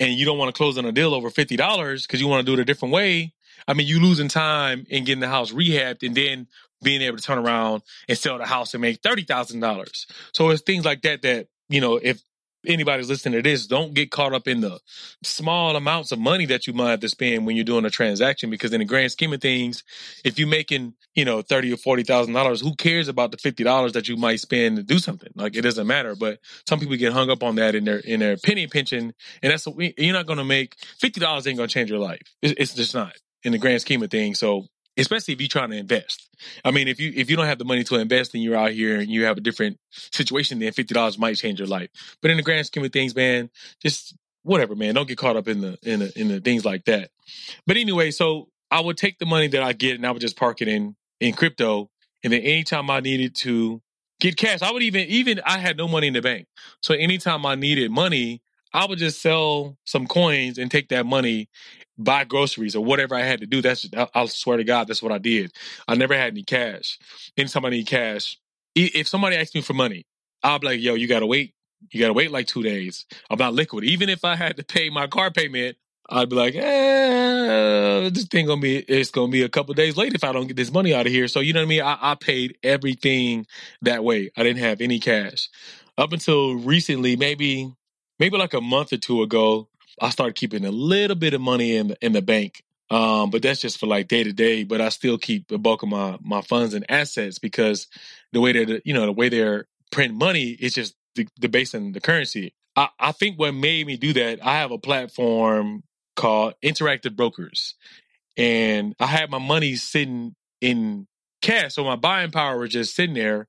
and 0.00 0.12
you 0.12 0.24
don't 0.24 0.38
want 0.38 0.54
to 0.54 0.56
close 0.56 0.78
on 0.78 0.84
a 0.84 0.92
deal 0.92 1.14
over 1.14 1.30
fifty 1.30 1.56
dollars 1.56 2.06
because 2.06 2.20
you 2.20 2.28
want 2.28 2.44
to 2.44 2.50
do 2.50 2.58
it 2.58 2.62
a 2.62 2.64
different 2.64 2.94
way, 2.94 3.32
I 3.66 3.74
mean, 3.74 3.86
you 3.86 4.00
losing 4.00 4.28
time 4.28 4.86
in 4.88 5.04
getting 5.04 5.20
the 5.20 5.28
house 5.28 5.52
rehabbed 5.52 6.06
and 6.06 6.14
then 6.14 6.46
being 6.82 7.02
able 7.02 7.16
to 7.16 7.22
turn 7.22 7.38
around 7.38 7.82
and 8.08 8.16
sell 8.16 8.38
the 8.38 8.46
house 8.46 8.74
and 8.74 8.80
make 8.80 9.02
thirty 9.02 9.22
thousand 9.22 9.60
dollars. 9.60 10.06
So 10.32 10.50
it's 10.50 10.62
things 10.62 10.84
like 10.84 11.02
that 11.02 11.22
that 11.22 11.48
you 11.68 11.80
know 11.80 11.96
if 11.96 12.22
anybody's 12.66 13.08
listening 13.08 13.42
to 13.42 13.48
this, 13.48 13.66
don't 13.66 13.94
get 13.94 14.10
caught 14.10 14.32
up 14.32 14.48
in 14.48 14.60
the 14.60 14.78
small 15.22 15.76
amounts 15.76 16.12
of 16.12 16.18
money 16.18 16.46
that 16.46 16.66
you 16.66 16.72
might 16.72 16.90
have 16.90 17.00
to 17.00 17.08
spend 17.08 17.46
when 17.46 17.56
you're 17.56 17.64
doing 17.64 17.84
a 17.84 17.90
transaction. 17.90 18.50
Because 18.50 18.72
in 18.72 18.80
the 18.80 18.84
grand 18.84 19.12
scheme 19.12 19.32
of 19.32 19.40
things, 19.40 19.84
if 20.24 20.38
you're 20.38 20.48
making, 20.48 20.94
you 21.14 21.24
know, 21.24 21.42
thirty 21.42 21.72
or 21.72 21.76
forty 21.76 22.02
thousand 22.02 22.34
dollars, 22.34 22.60
who 22.60 22.74
cares 22.74 23.08
about 23.08 23.30
the 23.30 23.38
fifty 23.38 23.64
dollars 23.64 23.92
that 23.92 24.08
you 24.08 24.16
might 24.16 24.40
spend 24.40 24.76
to 24.76 24.82
do 24.82 24.98
something? 24.98 25.30
Like 25.34 25.56
it 25.56 25.62
doesn't 25.62 25.86
matter. 25.86 26.14
But 26.14 26.38
some 26.66 26.80
people 26.80 26.96
get 26.96 27.12
hung 27.12 27.30
up 27.30 27.42
on 27.42 27.56
that 27.56 27.74
in 27.74 27.84
their 27.84 27.98
in 27.98 28.20
their 28.20 28.36
penny 28.36 28.66
pinching, 28.66 29.12
and 29.42 29.52
that's 29.52 29.66
what 29.66 29.76
we, 29.76 29.94
you're 29.96 30.14
not 30.14 30.26
going 30.26 30.38
to 30.38 30.44
make. 30.44 30.74
Fifty 30.98 31.20
dollars 31.20 31.46
ain't 31.46 31.56
going 31.56 31.68
to 31.68 31.72
change 31.72 31.90
your 31.90 32.00
life. 32.00 32.22
It's, 32.42 32.54
it's 32.56 32.74
just 32.74 32.94
not 32.94 33.12
in 33.44 33.52
the 33.52 33.58
grand 33.58 33.80
scheme 33.80 34.02
of 34.02 34.10
things. 34.10 34.38
So 34.38 34.66
especially 34.98 35.34
if 35.34 35.40
you're 35.40 35.48
trying 35.48 35.70
to 35.70 35.76
invest. 35.76 36.28
I 36.64 36.70
mean, 36.70 36.88
if 36.88 37.00
you 37.00 37.12
if 37.14 37.30
you 37.30 37.36
don't 37.36 37.46
have 37.46 37.58
the 37.58 37.64
money 37.64 37.84
to 37.84 37.96
invest 37.96 38.34
and 38.34 38.42
you're 38.42 38.56
out 38.56 38.72
here 38.72 38.98
and 38.98 39.08
you 39.08 39.24
have 39.24 39.38
a 39.38 39.40
different 39.40 39.78
situation, 39.90 40.58
then 40.58 40.72
fifty 40.72 40.94
dollars 40.94 41.18
might 41.18 41.36
change 41.36 41.58
your 41.58 41.68
life. 41.68 41.88
But 42.20 42.30
in 42.30 42.36
the 42.36 42.42
grand 42.42 42.66
scheme 42.66 42.84
of 42.84 42.92
things, 42.92 43.14
man, 43.14 43.50
just 43.82 44.14
whatever, 44.42 44.74
man. 44.74 44.94
Don't 44.94 45.08
get 45.08 45.18
caught 45.18 45.36
up 45.36 45.48
in 45.48 45.60
the 45.60 45.78
in 45.82 46.00
the 46.00 46.12
in 46.18 46.28
the 46.28 46.40
things 46.40 46.64
like 46.64 46.84
that. 46.86 47.10
But 47.66 47.76
anyway, 47.76 48.10
so 48.10 48.48
I 48.70 48.80
would 48.80 48.96
take 48.96 49.18
the 49.18 49.26
money 49.26 49.48
that 49.48 49.62
I 49.62 49.72
get 49.72 49.96
and 49.96 50.06
I 50.06 50.10
would 50.10 50.20
just 50.20 50.36
park 50.36 50.60
it 50.60 50.68
in 50.68 50.96
in 51.20 51.34
crypto. 51.34 51.90
And 52.24 52.32
then 52.32 52.40
anytime 52.40 52.90
I 52.90 53.00
needed 53.00 53.36
to 53.36 53.80
get 54.20 54.36
cash, 54.36 54.62
I 54.62 54.72
would 54.72 54.82
even 54.82 55.06
even 55.08 55.40
I 55.44 55.58
had 55.58 55.76
no 55.76 55.88
money 55.88 56.08
in 56.08 56.14
the 56.14 56.22
bank. 56.22 56.46
So 56.82 56.94
anytime 56.94 57.46
I 57.46 57.54
needed 57.54 57.90
money, 57.90 58.42
I 58.72 58.86
would 58.86 58.98
just 58.98 59.22
sell 59.22 59.76
some 59.84 60.06
coins 60.06 60.58
and 60.58 60.70
take 60.70 60.88
that 60.90 61.06
money, 61.06 61.48
buy 61.98 62.24
groceries 62.24 62.76
or 62.76 62.84
whatever 62.84 63.14
I 63.14 63.22
had 63.22 63.40
to 63.40 63.46
do. 63.46 63.62
That's 63.62 63.88
I 64.14 64.26
swear 64.26 64.58
to 64.58 64.64
God, 64.64 64.88
that's 64.88 65.02
what 65.02 65.12
I 65.12 65.18
did. 65.18 65.52
I 65.86 65.94
never 65.94 66.14
had 66.14 66.32
any 66.32 66.42
cash. 66.44 66.98
Anytime 67.36 67.64
I 67.64 67.70
need 67.70 67.86
cash, 67.86 68.38
if 68.74 69.08
somebody 69.08 69.36
asks 69.36 69.54
me 69.54 69.62
for 69.62 69.74
money, 69.74 70.06
I'll 70.42 70.58
be 70.58 70.66
like, 70.68 70.80
"Yo, 70.80 70.94
you 70.94 71.08
gotta 71.08 71.26
wait. 71.26 71.54
You 71.92 72.00
gotta 72.00 72.12
wait 72.12 72.30
like 72.30 72.46
two 72.46 72.62
days. 72.62 73.06
I'm 73.30 73.38
not 73.38 73.54
liquid. 73.54 73.84
Even 73.84 74.08
if 74.08 74.24
I 74.24 74.36
had 74.36 74.56
to 74.56 74.64
pay 74.64 74.90
my 74.90 75.06
car 75.06 75.30
payment, 75.30 75.76
I'd 76.10 76.28
be 76.30 76.36
like, 76.36 76.54
eh, 76.54 78.10
this 78.10 78.24
thing 78.26 78.46
gonna 78.46 78.60
be 78.60 78.78
it's 78.78 79.10
gonna 79.10 79.30
be 79.30 79.42
a 79.42 79.48
couple 79.48 79.74
days 79.74 79.96
late 79.96 80.14
if 80.14 80.24
I 80.24 80.32
don't 80.32 80.46
get 80.46 80.56
this 80.56 80.72
money 80.72 80.94
out 80.94 81.06
of 81.06 81.12
here. 81.12 81.28
So 81.28 81.40
you 81.40 81.52
know 81.52 81.60
what 81.60 81.66
I 81.66 81.68
mean? 81.68 81.82
I, 81.82 81.98
I 82.00 82.14
paid 82.14 82.56
everything 82.62 83.46
that 83.82 84.04
way. 84.04 84.30
I 84.36 84.42
didn't 84.42 84.60
have 84.60 84.80
any 84.80 85.00
cash 85.00 85.48
up 85.98 86.12
until 86.12 86.54
recently, 86.54 87.16
maybe 87.16 87.72
maybe 88.18 88.36
like 88.36 88.54
a 88.54 88.60
month 88.60 88.92
or 88.92 88.98
two 88.98 89.22
ago, 89.22 89.68
I 90.00 90.10
started 90.10 90.36
keeping 90.36 90.64
a 90.64 90.70
little 90.70 91.16
bit 91.16 91.34
of 91.34 91.40
money 91.40 91.76
in 91.76 91.88
the, 91.88 91.96
in 92.00 92.12
the 92.12 92.22
bank. 92.22 92.62
Um, 92.90 93.30
but 93.30 93.42
that's 93.42 93.60
just 93.60 93.78
for 93.78 93.86
like 93.86 94.08
day 94.08 94.24
to 94.24 94.32
day. 94.32 94.64
But 94.64 94.80
I 94.80 94.88
still 94.88 95.18
keep 95.18 95.48
the 95.48 95.58
bulk 95.58 95.82
of 95.82 95.90
my 95.90 96.18
my 96.22 96.40
funds 96.40 96.74
and 96.74 96.90
assets 96.90 97.38
because 97.38 97.86
the 98.32 98.40
way 98.40 98.52
they're 98.52 98.80
you 98.84 98.94
know 98.94 99.06
the 99.06 99.12
way 99.12 99.28
they're 99.28 99.66
print 99.90 100.14
money 100.14 100.50
is 100.50 100.74
just 100.74 100.94
the, 101.14 101.48
base 101.48 101.74
in 101.74 101.92
the 101.92 102.00
currency. 102.00 102.54
I, 102.76 102.88
I 102.98 103.12
think 103.12 103.38
what 103.38 103.54
made 103.54 103.86
me 103.86 103.96
do 103.96 104.12
that, 104.14 104.44
I 104.44 104.58
have 104.58 104.70
a 104.70 104.78
platform 104.78 105.82
called 106.16 106.54
Interactive 106.62 107.16
Brokers, 107.16 107.74
and 108.36 108.94
I 109.00 109.06
had 109.06 109.30
my 109.30 109.38
money 109.38 109.76
sitting 109.76 110.34
in 110.60 111.06
cash, 111.42 111.74
so 111.74 111.84
my 111.84 111.96
buying 111.96 112.30
power 112.30 112.58
was 112.58 112.70
just 112.70 112.94
sitting 112.94 113.14
there, 113.14 113.48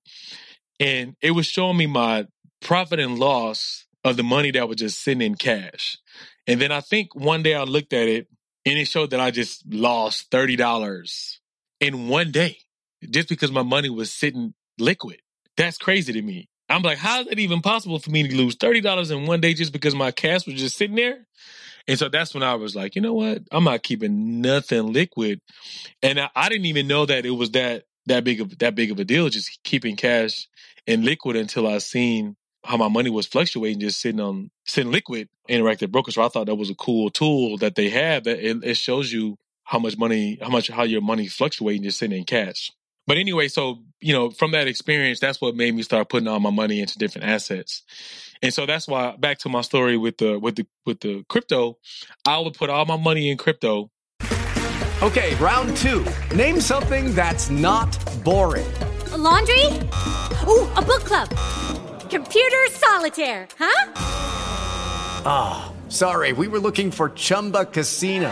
and 0.79 1.15
it 1.21 1.31
was 1.31 1.45
showing 1.45 1.77
me 1.77 1.87
my 1.87 2.25
profit 2.61 2.99
and 2.99 3.19
loss 3.19 3.85
of 4.03 4.17
the 4.17 4.23
money 4.23 4.51
that 4.51 4.67
was 4.67 4.77
just 4.77 5.01
sitting 5.03 5.21
in 5.21 5.35
cash. 5.35 5.97
And 6.47 6.59
then 6.59 6.71
I 6.71 6.81
think 6.81 7.15
one 7.15 7.43
day 7.43 7.53
I 7.53 7.63
looked 7.63 7.93
at 7.93 8.07
it 8.07 8.27
and 8.65 8.77
it 8.77 8.87
showed 8.87 9.11
that 9.11 9.19
I 9.19 9.31
just 9.31 9.63
lost 9.71 10.31
$30 10.31 11.37
in 11.79 12.07
one 12.07 12.31
day 12.31 12.57
just 13.09 13.29
because 13.29 13.51
my 13.51 13.63
money 13.63 13.89
was 13.89 14.11
sitting 14.11 14.53
liquid. 14.77 15.21
That's 15.57 15.77
crazy 15.77 16.13
to 16.13 16.21
me. 16.21 16.49
I'm 16.69 16.83
like, 16.83 16.99
how 16.99 17.21
is 17.21 17.27
it 17.27 17.39
even 17.39 17.61
possible 17.61 17.99
for 17.99 18.11
me 18.11 18.27
to 18.27 18.35
lose 18.35 18.55
$30 18.55 19.11
in 19.11 19.25
one 19.25 19.41
day 19.41 19.53
just 19.53 19.73
because 19.73 19.95
my 19.95 20.11
cash 20.11 20.45
was 20.45 20.55
just 20.55 20.77
sitting 20.77 20.95
there? 20.95 21.25
And 21.87 21.97
so 21.97 22.07
that's 22.07 22.33
when 22.33 22.43
I 22.43 22.53
was 22.55 22.75
like, 22.75 22.95
you 22.95 23.01
know 23.01 23.15
what? 23.15 23.41
I'm 23.51 23.63
not 23.63 23.81
keeping 23.81 24.41
nothing 24.41 24.93
liquid. 24.93 25.41
And 26.03 26.19
I, 26.19 26.29
I 26.35 26.49
didn't 26.49 26.67
even 26.67 26.87
know 26.87 27.05
that 27.07 27.25
it 27.25 27.31
was 27.31 27.51
that 27.51 27.85
that 28.05 28.23
big 28.23 28.41
of 28.41 28.57
that 28.59 28.75
big 28.75 28.91
of 28.91 28.99
a 28.99 29.05
deal, 29.05 29.29
just 29.29 29.59
keeping 29.63 29.95
cash 29.95 30.47
in 30.85 31.03
liquid 31.03 31.35
until 31.35 31.67
I 31.67 31.79
seen 31.79 32.35
how 32.63 32.77
my 32.77 32.87
money 32.87 33.09
was 33.09 33.25
fluctuating 33.25 33.79
just 33.79 34.01
sitting 34.01 34.19
on 34.19 34.51
sitting 34.65 34.91
liquid 34.91 35.29
interactive 35.49 35.91
broker. 35.91 36.11
So 36.11 36.21
I 36.21 36.29
thought 36.29 36.47
that 36.47 36.55
was 36.55 36.69
a 36.69 36.75
cool 36.75 37.09
tool 37.09 37.57
that 37.57 37.75
they 37.75 37.89
have 37.89 38.25
that 38.25 38.39
it, 38.39 38.63
it 38.63 38.77
shows 38.77 39.11
you 39.11 39.37
how 39.63 39.79
much 39.79 39.97
money, 39.97 40.37
how 40.41 40.49
much 40.49 40.67
how 40.67 40.83
your 40.83 41.01
money 41.01 41.27
fluctuating 41.27 41.83
just 41.83 41.99
sitting 41.99 42.17
in 42.17 42.25
cash. 42.25 42.71
But 43.07 43.17
anyway, 43.17 43.47
so 43.47 43.79
you 44.01 44.13
know, 44.13 44.29
from 44.29 44.51
that 44.51 44.67
experience, 44.67 45.19
that's 45.19 45.41
what 45.41 45.55
made 45.55 45.73
me 45.75 45.83
start 45.83 46.09
putting 46.09 46.27
all 46.27 46.39
my 46.39 46.51
money 46.51 46.79
into 46.79 46.97
different 46.97 47.27
assets. 47.27 47.83
And 48.41 48.53
so 48.53 48.65
that's 48.65 48.87
why 48.87 49.15
back 49.17 49.39
to 49.39 49.49
my 49.49 49.61
story 49.61 49.97
with 49.97 50.17
the 50.17 50.37
with 50.39 50.55
the 50.55 50.67
with 50.85 50.99
the 50.99 51.23
crypto, 51.29 51.77
I 52.25 52.39
would 52.39 52.53
put 52.53 52.69
all 52.69 52.85
my 52.85 52.97
money 52.97 53.29
in 53.29 53.37
crypto. 53.37 53.89
Okay, 55.01 55.33
round 55.35 55.77
two. 55.77 56.05
Name 56.35 56.59
something 56.59 57.15
that's 57.15 57.49
not 57.49 57.97
boring. 58.23 58.67
A 59.13 59.17
laundry? 59.17 59.63
Ooh, 60.45 60.69
a 60.75 60.81
book 60.81 61.05
club 61.05 61.29
Computer 62.09 62.67
solitaire, 62.71 63.47
huh? 63.59 63.93
Ah, 65.25 65.71
oh, 65.71 65.89
sorry, 65.89 66.33
we 66.33 66.47
were 66.47 66.57
looking 66.57 66.89
for 66.89 67.09
Chumba 67.09 67.65
Casino. 67.65 68.31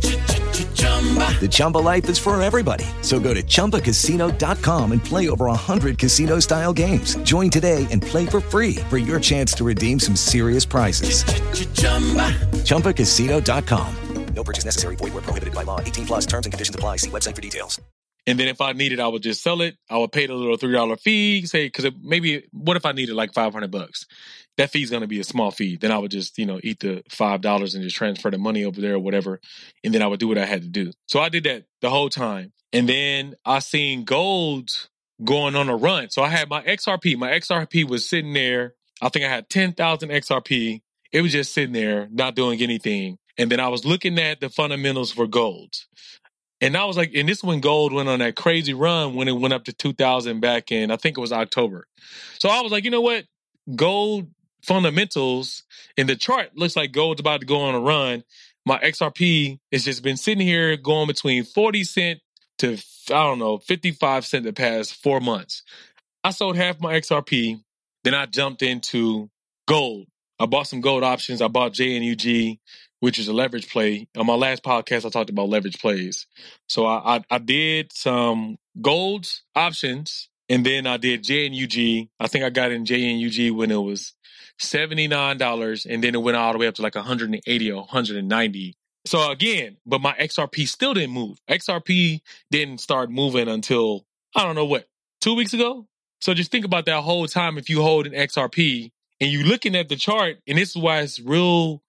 The 1.15 1.47
Chumba 1.49 1.79
life 1.79 2.07
is 2.09 2.19
for 2.19 2.39
everybody. 2.41 2.85
So 3.01 3.19
go 3.19 3.33
to 3.33 3.41
ChumbaCasino.com 3.41 4.91
and 4.91 5.03
play 5.03 5.29
over 5.29 5.45
100 5.45 5.97
casino 5.97 6.39
style 6.39 6.73
games. 6.73 7.15
Join 7.23 7.49
today 7.49 7.87
and 7.89 8.03
play 8.03 8.27
for 8.27 8.39
free 8.39 8.75
for 8.89 8.99
your 8.99 9.19
chance 9.19 9.53
to 9.53 9.63
redeem 9.63 9.99
some 9.99 10.15
serious 10.15 10.65
prizes. 10.65 11.23
ChumbaCasino.com. 12.65 13.95
No 14.33 14.43
purchase 14.43 14.65
necessary. 14.65 14.95
Void 14.95 15.13
where 15.13 15.21
prohibited 15.21 15.53
by 15.53 15.63
law. 15.63 15.79
18 15.81 16.05
plus 16.05 16.25
terms 16.25 16.45
and 16.45 16.53
conditions 16.53 16.75
apply. 16.75 16.97
See 16.97 17.09
website 17.09 17.35
for 17.35 17.41
details. 17.41 17.79
And 18.27 18.39
then 18.39 18.47
if 18.47 18.61
I 18.61 18.71
needed, 18.73 18.99
I 18.99 19.07
would 19.07 19.23
just 19.23 19.41
sell 19.41 19.61
it. 19.61 19.77
I 19.89 19.97
would 19.97 20.11
pay 20.11 20.27
the 20.27 20.35
little 20.35 20.55
three 20.55 20.73
dollar 20.73 20.95
fee. 20.95 21.45
Say 21.47 21.65
because 21.65 21.91
maybe 22.01 22.47
what 22.51 22.77
if 22.77 22.85
I 22.85 22.91
needed 22.91 23.15
like 23.15 23.33
five 23.33 23.51
hundred 23.51 23.71
bucks? 23.71 24.05
That 24.57 24.69
fee's 24.69 24.89
going 24.89 25.01
to 25.01 25.07
be 25.07 25.19
a 25.19 25.23
small 25.23 25.51
fee. 25.51 25.77
Then 25.77 25.91
I 25.91 25.97
would 25.97 26.11
just 26.11 26.37
you 26.37 26.45
know 26.45 26.59
eat 26.63 26.79
the 26.79 27.03
five 27.09 27.41
dollars 27.41 27.75
and 27.75 27.83
just 27.83 27.95
transfer 27.95 28.29
the 28.29 28.37
money 28.37 28.65
over 28.65 28.81
there 28.81 28.95
or 28.95 28.99
whatever. 28.99 29.39
And 29.83 29.93
then 29.93 30.01
I 30.01 30.07
would 30.07 30.19
do 30.19 30.27
what 30.27 30.37
I 30.37 30.45
had 30.45 30.61
to 30.61 30.67
do. 30.67 30.91
So 31.07 31.19
I 31.19 31.29
did 31.29 31.43
that 31.45 31.65
the 31.81 31.89
whole 31.89 32.09
time. 32.09 32.53
And 32.73 32.87
then 32.87 33.35
I 33.45 33.59
seen 33.59 34.05
gold 34.05 34.69
going 35.23 35.55
on 35.55 35.69
a 35.69 35.75
run. 35.75 36.09
So 36.09 36.23
I 36.23 36.29
had 36.29 36.49
my 36.49 36.63
XRP. 36.63 37.17
My 37.17 37.31
XRP 37.31 37.87
was 37.87 38.07
sitting 38.07 38.33
there. 38.33 38.75
I 39.01 39.09
think 39.09 39.25
I 39.25 39.29
had 39.29 39.49
ten 39.49 39.73
thousand 39.73 40.09
XRP. 40.09 40.81
It 41.11 41.21
was 41.21 41.31
just 41.31 41.53
sitting 41.53 41.73
there, 41.73 42.07
not 42.11 42.35
doing 42.35 42.61
anything. 42.61 43.17
And 43.37 43.51
then 43.51 43.59
I 43.59 43.69
was 43.69 43.85
looking 43.85 44.19
at 44.19 44.39
the 44.39 44.49
fundamentals 44.49 45.11
for 45.11 45.27
gold. 45.27 45.73
And 46.61 46.77
I 46.77 46.85
was 46.85 46.95
like, 46.95 47.11
and 47.15 47.27
this 47.27 47.43
when 47.43 47.59
gold 47.59 47.91
went 47.91 48.07
on 48.07 48.19
that 48.19 48.35
crazy 48.35 48.73
run 48.73 49.15
when 49.15 49.27
it 49.27 49.31
went 49.31 49.53
up 49.53 49.63
to 49.65 49.73
2000 49.73 50.39
back 50.39 50.71
in, 50.71 50.91
I 50.91 50.95
think 50.95 51.17
it 51.17 51.21
was 51.21 51.31
October. 51.31 51.87
So 52.39 52.49
I 52.49 52.61
was 52.61 52.71
like, 52.71 52.83
you 52.83 52.91
know 52.91 53.01
what? 53.01 53.25
Gold 53.75 54.27
fundamentals 54.63 55.63
in 55.97 56.07
the 56.07 56.15
chart 56.15 56.55
looks 56.55 56.75
like 56.75 56.91
gold's 56.91 57.19
about 57.19 57.41
to 57.41 57.45
go 57.45 57.61
on 57.61 57.75
a 57.75 57.79
run. 57.79 58.23
My 58.65 58.77
XRP 58.79 59.59
has 59.71 59.85
just 59.85 60.03
been 60.03 60.17
sitting 60.17 60.45
here 60.45 60.77
going 60.77 61.07
between 61.07 61.43
40 61.43 61.83
cent 61.83 62.19
to, 62.59 62.77
I 63.09 63.23
don't 63.23 63.39
know, 63.39 63.57
55 63.57 64.25
cent 64.25 64.45
the 64.45 64.53
past 64.53 64.95
four 64.95 65.19
months. 65.19 65.63
I 66.23 66.29
sold 66.31 66.55
half 66.55 66.79
my 66.79 66.93
XRP. 66.93 67.61
Then 68.03 68.13
I 68.13 68.25
jumped 68.25 68.61
into 68.61 69.29
gold. 69.67 70.07
I 70.39 70.45
bought 70.45 70.67
some 70.67 70.81
gold 70.81 71.03
options. 71.03 71.41
I 71.41 71.47
bought 71.47 71.73
JNUG 71.73 72.59
which 73.01 73.17
is 73.19 73.27
a 73.27 73.33
leverage 73.33 73.69
play. 73.69 74.07
On 74.15 74.25
my 74.25 74.35
last 74.35 74.63
podcast, 74.63 75.05
I 75.05 75.09
talked 75.09 75.31
about 75.31 75.49
leverage 75.49 75.79
plays. 75.81 76.27
So 76.67 76.85
I, 76.85 77.17
I, 77.17 77.23
I 77.31 77.37
did 77.39 77.91
some 77.91 78.57
golds 78.79 79.43
options, 79.55 80.29
and 80.51 80.65
then 80.65 80.85
I 80.85 80.97
did 80.97 81.23
JNUG. 81.23 82.09
I 82.19 82.27
think 82.27 82.43
I 82.43 82.49
got 82.49 82.73
in 82.73 82.83
JNUG 82.83 83.55
when 83.55 83.71
it 83.71 83.77
was 83.77 84.11
$79, 84.59 85.85
and 85.89 86.03
then 86.03 86.13
it 86.13 86.21
went 86.21 86.35
all 86.35 86.51
the 86.51 86.59
way 86.59 86.67
up 86.67 86.75
to 86.75 86.81
like 86.81 86.95
180 86.95 87.71
or 87.71 87.77
190. 87.77 88.75
So 89.05 89.31
again, 89.31 89.77
but 89.85 90.01
my 90.01 90.11
XRP 90.13 90.67
still 90.67 90.93
didn't 90.93 91.11
move. 91.11 91.39
XRP 91.49 92.19
didn't 92.51 92.79
start 92.79 93.09
moving 93.09 93.47
until, 93.47 94.05
I 94.35 94.43
don't 94.43 94.55
know 94.55 94.65
what, 94.65 94.89
two 95.21 95.35
weeks 95.35 95.53
ago? 95.53 95.87
So 96.19 96.33
just 96.33 96.51
think 96.51 96.65
about 96.65 96.85
that 96.85 97.01
whole 97.01 97.25
time 97.27 97.57
if 97.57 97.69
you 97.69 97.81
hold 97.81 98.05
an 98.05 98.11
XRP 98.11 98.91
and 99.21 99.31
you're 99.31 99.47
looking 99.47 99.73
at 99.73 99.87
the 99.87 99.95
chart, 99.95 100.39
and 100.45 100.57
this 100.57 100.71
is 100.71 100.77
why 100.77 100.99
it's 100.99 101.17
real 101.21 101.81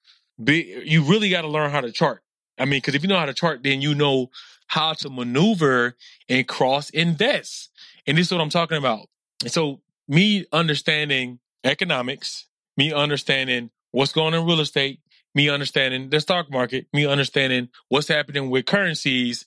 be, 0.42 0.82
you 0.84 1.02
really 1.02 1.30
got 1.30 1.42
to 1.42 1.48
learn 1.48 1.72
how 1.72 1.80
to 1.80 1.90
chart. 1.90 2.22
I 2.58 2.64
mean, 2.64 2.78
because 2.78 2.94
if 2.94 3.02
you 3.02 3.08
know 3.08 3.18
how 3.18 3.26
to 3.26 3.34
chart, 3.34 3.64
then 3.64 3.82
you 3.82 3.96
know 3.96 4.30
how 4.68 4.92
to 4.92 5.10
maneuver 5.10 5.96
and 6.28 6.46
cross 6.46 6.90
invest. 6.90 7.70
And 8.06 8.18
this 8.18 8.26
is 8.26 8.32
what 8.32 8.40
I'm 8.40 8.50
talking 8.50 8.78
about. 8.78 9.06
So, 9.46 9.80
me 10.08 10.46
understanding 10.52 11.38
economics, 11.64 12.46
me 12.76 12.92
understanding 12.92 13.70
what's 13.92 14.12
going 14.12 14.34
on 14.34 14.40
in 14.40 14.46
real 14.46 14.60
estate, 14.60 15.00
me 15.34 15.48
understanding 15.48 16.10
the 16.10 16.20
stock 16.20 16.50
market, 16.50 16.86
me 16.92 17.06
understanding 17.06 17.68
what's 17.88 18.08
happening 18.08 18.50
with 18.50 18.66
currencies, 18.66 19.46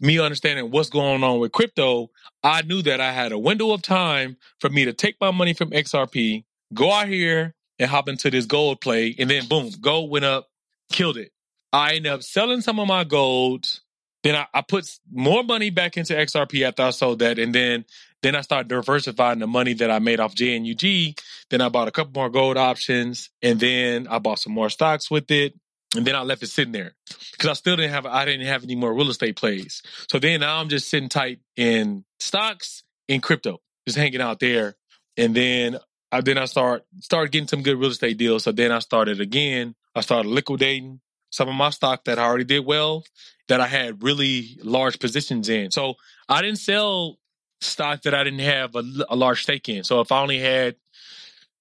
me 0.00 0.18
understanding 0.18 0.70
what's 0.70 0.88
going 0.88 1.22
on 1.22 1.38
with 1.38 1.52
crypto, 1.52 2.10
I 2.42 2.62
knew 2.62 2.82
that 2.82 3.00
I 3.00 3.12
had 3.12 3.32
a 3.32 3.38
window 3.38 3.72
of 3.72 3.82
time 3.82 4.36
for 4.58 4.70
me 4.70 4.84
to 4.86 4.92
take 4.92 5.16
my 5.20 5.30
money 5.30 5.52
from 5.52 5.70
XRP, 5.70 6.44
go 6.72 6.90
out 6.90 7.08
here 7.08 7.54
and 7.78 7.90
hop 7.90 8.08
into 8.08 8.30
this 8.30 8.46
gold 8.46 8.80
play. 8.80 9.14
And 9.18 9.28
then 9.28 9.46
boom, 9.46 9.70
gold 9.80 10.10
went 10.10 10.24
up, 10.24 10.48
killed 10.90 11.16
it. 11.16 11.32
I 11.72 11.94
ended 11.94 12.12
up 12.12 12.22
selling 12.22 12.62
some 12.62 12.78
of 12.78 12.88
my 12.88 13.04
gold. 13.04 13.80
Then 14.22 14.36
I, 14.36 14.46
I 14.52 14.62
put 14.62 14.86
more 15.10 15.42
money 15.42 15.70
back 15.70 15.96
into 15.96 16.14
XRP 16.14 16.66
after 16.66 16.82
I 16.82 16.90
sold 16.90 17.20
that. 17.20 17.38
And 17.38 17.54
then 17.54 17.84
then 18.22 18.36
I 18.36 18.42
started 18.42 18.68
diversifying 18.68 19.38
the 19.38 19.46
money 19.46 19.72
that 19.74 19.90
I 19.90 19.98
made 19.98 20.20
off 20.20 20.34
JNUG. 20.34 21.18
Then 21.48 21.60
I 21.60 21.70
bought 21.70 21.88
a 21.88 21.90
couple 21.90 22.12
more 22.14 22.28
gold 22.28 22.58
options. 22.58 23.30
And 23.42 23.58
then 23.58 24.06
I 24.08 24.18
bought 24.18 24.38
some 24.38 24.52
more 24.52 24.68
stocks 24.68 25.10
with 25.10 25.30
it. 25.30 25.54
And 25.96 26.06
then 26.06 26.14
I 26.14 26.22
left 26.22 26.42
it 26.42 26.48
sitting 26.48 26.72
there 26.72 26.94
because 27.32 27.48
I 27.48 27.52
still 27.54 27.74
didn't 27.74 27.90
have 27.90 28.06
I 28.06 28.24
didn't 28.24 28.46
have 28.46 28.62
any 28.62 28.76
more 28.76 28.94
real 28.94 29.10
estate 29.10 29.34
plays. 29.36 29.82
So 30.08 30.20
then 30.20 30.40
now 30.40 30.60
I'm 30.60 30.68
just 30.68 30.88
sitting 30.88 31.08
tight 31.08 31.40
in 31.56 32.04
stocks 32.20 32.84
in 33.08 33.20
crypto, 33.20 33.60
just 33.88 33.98
hanging 33.98 34.20
out 34.20 34.38
there. 34.38 34.76
And 35.16 35.34
then 35.34 35.78
I, 36.12 36.20
then 36.20 36.38
I 36.38 36.44
start 36.44 36.84
started 37.00 37.32
getting 37.32 37.48
some 37.48 37.62
good 37.62 37.76
real 37.76 37.90
estate 37.90 38.18
deals. 38.18 38.44
So 38.44 38.52
then 38.52 38.70
I 38.70 38.78
started 38.78 39.20
again. 39.20 39.74
I 39.94 40.02
started 40.02 40.28
liquidating 40.28 41.00
some 41.30 41.48
of 41.48 41.54
my 41.54 41.70
stock 41.70 42.04
that 42.04 42.18
I 42.18 42.24
already 42.24 42.44
did 42.44 42.64
well, 42.64 43.04
that 43.48 43.60
I 43.60 43.66
had 43.66 44.02
really 44.02 44.58
large 44.62 44.98
positions 44.98 45.48
in. 45.48 45.70
So 45.70 45.94
I 46.28 46.42
didn't 46.42 46.58
sell 46.58 47.18
stock 47.60 48.02
that 48.02 48.14
I 48.14 48.24
didn't 48.24 48.40
have 48.40 48.74
a, 48.74 48.82
a 49.08 49.16
large 49.16 49.42
stake 49.42 49.68
in. 49.68 49.84
So 49.84 50.00
if 50.00 50.12
I 50.12 50.20
only 50.20 50.38
had 50.38 50.76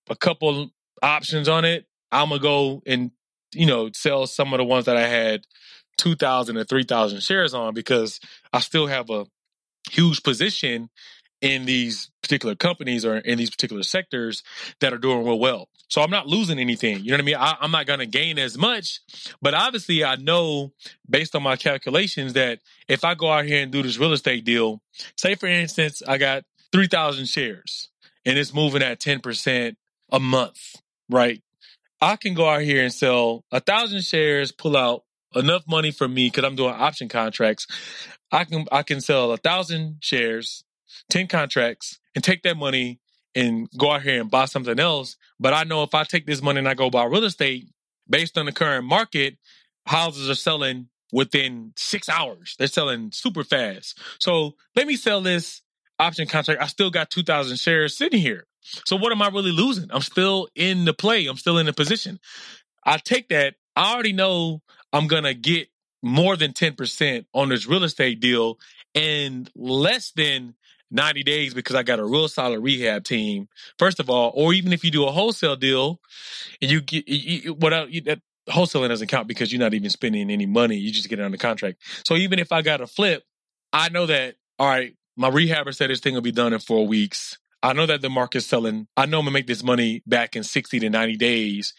a 0.10 0.16
couple 0.16 0.72
options 1.02 1.48
on 1.48 1.66
it, 1.66 1.86
I'm 2.12 2.30
gonna 2.30 2.42
go 2.42 2.82
and 2.86 3.12
you 3.54 3.66
know 3.66 3.90
sell 3.94 4.28
some 4.28 4.54
of 4.54 4.58
the 4.58 4.64
ones 4.64 4.86
that 4.86 4.98
I 4.98 5.08
had 5.08 5.46
two 5.98 6.16
thousand 6.16 6.58
or 6.58 6.64
three 6.64 6.84
thousand 6.84 7.22
shares 7.22 7.54
on 7.54 7.74
because 7.74 8.20
I 8.54 8.60
still 8.60 8.88
have 8.88 9.10
a 9.10 9.26
huge 9.90 10.24
position 10.24 10.90
in 11.42 11.66
these 11.66 12.10
particular 12.22 12.56
companies 12.56 13.06
or 13.06 13.18
in 13.18 13.38
these 13.38 13.50
particular 13.50 13.84
sectors 13.84 14.44
that 14.82 14.94
are 14.94 14.98
doing 14.98 15.26
real 15.26 15.40
well. 15.40 15.70
So 15.88 16.02
I'm 16.02 16.12
not 16.12 16.28
losing 16.28 16.60
anything. 16.60 17.00
You 17.00 17.12
know 17.12 17.16
what 17.16 17.22
I 17.22 17.26
mean? 17.26 17.36
I, 17.36 17.56
am 17.62 17.72
not 17.72 17.88
going 17.88 18.00
to 18.00 18.06
gain 18.06 18.38
as 18.38 18.58
much, 18.58 19.00
but 19.42 19.54
obviously 19.54 20.04
I 20.04 20.16
know 20.18 20.74
based 21.10 21.36
on 21.36 21.44
my 21.44 21.56
calculations 21.56 22.34
that 22.34 22.60
if 22.88 23.04
I 23.04 23.16
go 23.16 23.32
out 23.32 23.46
here 23.46 23.64
and 23.64 23.72
do 23.72 23.82
this 23.82 23.98
real 23.98 24.14
estate 24.14 24.46
deal, 24.46 24.82
say 25.16 25.36
for 25.36 25.48
instance, 25.48 26.02
I 26.08 26.18
got 26.18 26.44
3,000 26.72 27.26
shares 27.26 27.90
and 28.26 28.38
it's 28.38 28.54
moving 28.54 28.84
at 28.84 29.00
10% 29.00 29.76
a 30.12 30.20
month, 30.20 30.76
right? 31.10 31.42
I 32.02 32.16
can 32.16 32.34
go 32.34 32.48
out 32.48 32.62
here 32.62 32.84
and 32.84 32.94
sell 32.94 33.44
a 33.52 33.60
thousand 33.60 34.04
shares, 34.04 34.52
pull 34.52 34.78
out 34.78 35.04
enough 35.36 35.64
money 35.68 35.92
for 35.92 36.08
me 36.08 36.28
because 36.28 36.46
I'm 36.46 36.56
doing 36.56 36.74
option 36.74 37.10
contracts. 37.10 37.68
I 38.32 38.46
can 38.46 38.66
I 38.72 38.84
can 38.84 39.02
sell 39.02 39.32
a 39.32 39.38
thousand 39.38 39.98
shares 40.02 40.64
10 41.10 41.28
contracts 41.28 42.00
and 42.16 42.24
take 42.24 42.44
that 42.44 42.58
money 42.58 43.00
and 43.36 43.68
go 43.78 43.92
out 43.92 44.02
here 44.02 44.20
and 44.20 44.32
buy 44.32 44.46
something 44.46 44.80
else. 44.80 45.16
But 45.40 45.54
I 45.54 45.64
know 45.64 45.84
if 45.84 45.94
I 45.94 46.04
take 46.04 46.26
this 46.26 46.42
money 46.42 46.60
and 46.60 46.68
I 46.68 46.74
go 46.74 46.90
buy 46.90 47.06
real 47.06 47.24
estate 47.24 47.70
based 48.10 48.38
on 48.38 48.46
the 48.46 48.52
current 48.52 48.86
market, 48.86 49.38
houses 49.86 50.30
are 50.30 50.36
selling 50.36 50.88
within 51.12 51.74
six 51.76 52.10
hours. 52.10 52.56
They're 52.58 52.68
selling 52.68 53.12
super 53.12 53.44
fast. 53.44 54.00
So 54.20 54.56
let 54.76 54.88
me 54.88 54.96
sell 54.96 55.22
this 55.22 55.62
option 55.98 56.28
contract. 56.28 56.62
I 56.62 56.68
still 56.68 56.90
got 56.90 57.10
2,000 57.10 57.58
shares 57.58 57.98
sitting 57.98 58.20
here. 58.20 58.46
So 58.86 58.96
what 58.96 59.12
am 59.12 59.22
I 59.22 59.30
really 59.30 59.52
losing? 59.52 59.90
I'm 59.92 60.02
still 60.02 60.48
in 60.56 60.86
the 60.86 60.94
play. 60.94 61.26
I'm 61.26 61.38
still 61.38 61.58
in 61.58 61.66
the 61.66 61.74
position. 61.74 62.20
I 62.84 62.98
take 62.98 63.30
that. 63.30 63.56
I 63.76 63.94
already 63.94 64.14
know 64.14 64.62
I'm 64.94 65.08
going 65.08 65.24
to 65.24 65.34
get 65.34 65.70
more 66.02 66.36
than 66.36 66.54
10% 66.54 67.26
on 67.34 67.50
this 67.50 67.68
real 67.68 67.84
estate 67.84 68.20
deal 68.20 68.58
and 68.96 69.50
less 69.56 70.12
than 70.12 70.56
90 70.92 71.24
days 71.24 71.54
because 71.54 71.76
I 71.76 71.84
got 71.84 72.00
a 72.00 72.06
real 72.06 72.28
solid 72.28 72.60
rehab 72.60 73.04
team. 73.04 73.48
First 73.78 74.00
of 74.00 74.10
all, 74.10 74.32
or 74.36 74.54
even 74.54 74.74
if 74.74 74.84
you 74.84 74.92
do 74.92 75.06
a 75.06 75.12
wholesale 75.12 75.56
deal 75.56 76.00
and 76.62 76.72
you 76.72 76.82
get 76.82 77.08
you, 77.08 77.54
what 77.54 77.92
you, 77.92 78.02
that 78.02 78.20
wholesaling 78.50 78.90
doesn't 78.90 79.08
count 79.08 79.28
because 79.28 79.52
you're 79.52 79.60
not 79.60 79.74
even 79.74 79.90
spending 79.90 80.32
any 80.32 80.46
money. 80.46 80.78
You 80.78 80.92
just 80.92 81.10
get 81.10 81.20
it 81.20 81.24
on 81.24 81.32
the 81.32 81.38
contract. 81.38 81.82
So 82.06 82.16
even 82.16 82.40
if 82.40 82.52
I 82.52 82.62
got 82.62 82.82
a 82.82 82.88
flip, 82.88 83.24
I 83.72 83.90
know 83.90 84.06
that 84.08 84.36
all 84.58 84.68
right, 84.68 84.96
my 85.16 85.30
rehabber 85.30 85.74
said 85.74 85.90
this 85.90 86.00
thing 86.00 86.14
will 86.14 86.22
be 86.22 86.32
done 86.32 86.54
in 86.54 86.60
four 86.60 86.88
weeks. 86.88 87.38
I 87.62 87.74
know 87.74 87.86
that 87.86 88.02
the 88.02 88.10
market's 88.10 88.46
selling. 88.46 88.88
I 88.96 89.06
know 89.06 89.20
I'm 89.20 89.26
gonna 89.26 89.34
make 89.34 89.48
this 89.48 89.64
money 89.64 90.02
back 90.08 90.36
in 90.36 90.44
60 90.44 90.80
to 90.80 90.90
90 90.90 91.18
days. 91.18 91.74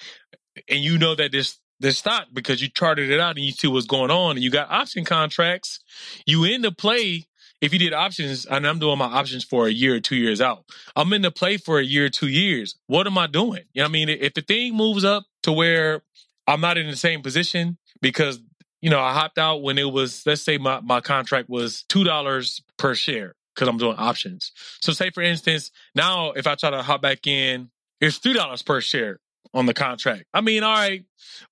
And 0.69 0.81
you 0.81 0.99
know 0.99 1.15
that 1.15 1.33
this 1.33 1.59
this 1.81 1.99
stock 1.99 2.27
because 2.33 2.61
you 2.61 2.69
charted 2.69 3.11
it 3.11 3.19
out 3.19 3.37
and 3.37 3.45
you 3.45 3.53
see 3.53 3.67
what's 3.67 3.87
going 3.87 4.11
on 4.11 4.33
and 4.33 4.45
you 4.45 4.51
got 4.51 4.71
option 4.71 5.05
contracts. 5.05 5.81
You 6.27 6.45
in 6.45 6.61
the 6.61 6.71
play 6.71 7.27
if 7.61 7.73
you 7.73 7.79
did 7.79 7.93
options, 7.93 8.47
and 8.47 8.67
I'm 8.67 8.79
doing 8.79 8.99
my 8.99 9.07
options 9.07 9.45
for 9.45 9.67
a 9.67 9.71
year 9.71 9.97
or 9.97 10.01
two 10.01 10.17
years 10.17 10.41
out, 10.41 10.65
I'm 10.97 11.13
in 11.13 11.23
the 11.23 11.31
play 11.31 11.57
for 11.57 11.79
a 11.79 11.85
year 11.85 12.07
or 12.07 12.09
two 12.09 12.29
years. 12.29 12.77
What 12.87 13.07
am 13.07 13.19
I 13.19 13.27
doing? 13.27 13.65
You 13.73 13.83
know 13.83 13.87
I 13.87 13.91
mean? 13.91 14.09
If 14.09 14.35
the 14.35 14.43
thing 14.43 14.75
moves 14.75 15.05
up 15.05 15.25
to 15.43 15.53
where 15.53 16.03
I'm 16.47 16.61
not 16.61 16.79
in 16.79 16.89
the 16.89 16.97
same 16.97 17.23
position 17.23 17.79
because, 18.01 18.41
you 18.81 18.91
know, 18.91 19.01
I 19.01 19.13
hopped 19.13 19.39
out 19.39 19.63
when 19.63 19.79
it 19.79 19.91
was, 19.93 20.25
let's 20.27 20.43
say 20.43 20.59
my, 20.59 20.81
my 20.81 21.01
contract 21.01 21.49
was 21.49 21.85
$2 21.91 22.61
per 22.79 22.95
share 22.95 23.35
because 23.55 23.69
I'm 23.69 23.79
doing 23.79 23.97
options. 23.99 24.53
So 24.81 24.93
say 24.93 25.11
for 25.11 25.23
instance, 25.23 25.71
now 25.95 26.33
if 26.33 26.47
I 26.47 26.55
try 26.55 26.71
to 26.71 26.83
hop 26.83 27.03
back 27.03 27.27
in, 27.27 27.71
it's 28.01 28.19
$3 28.19 28.65
per 28.65 28.81
share. 28.81 29.21
on 29.53 29.67
the 29.67 29.75
contract. 29.75 30.25
I 30.33 30.41
mean, 30.41 30.63
all 30.63 30.73
right. 30.73 31.05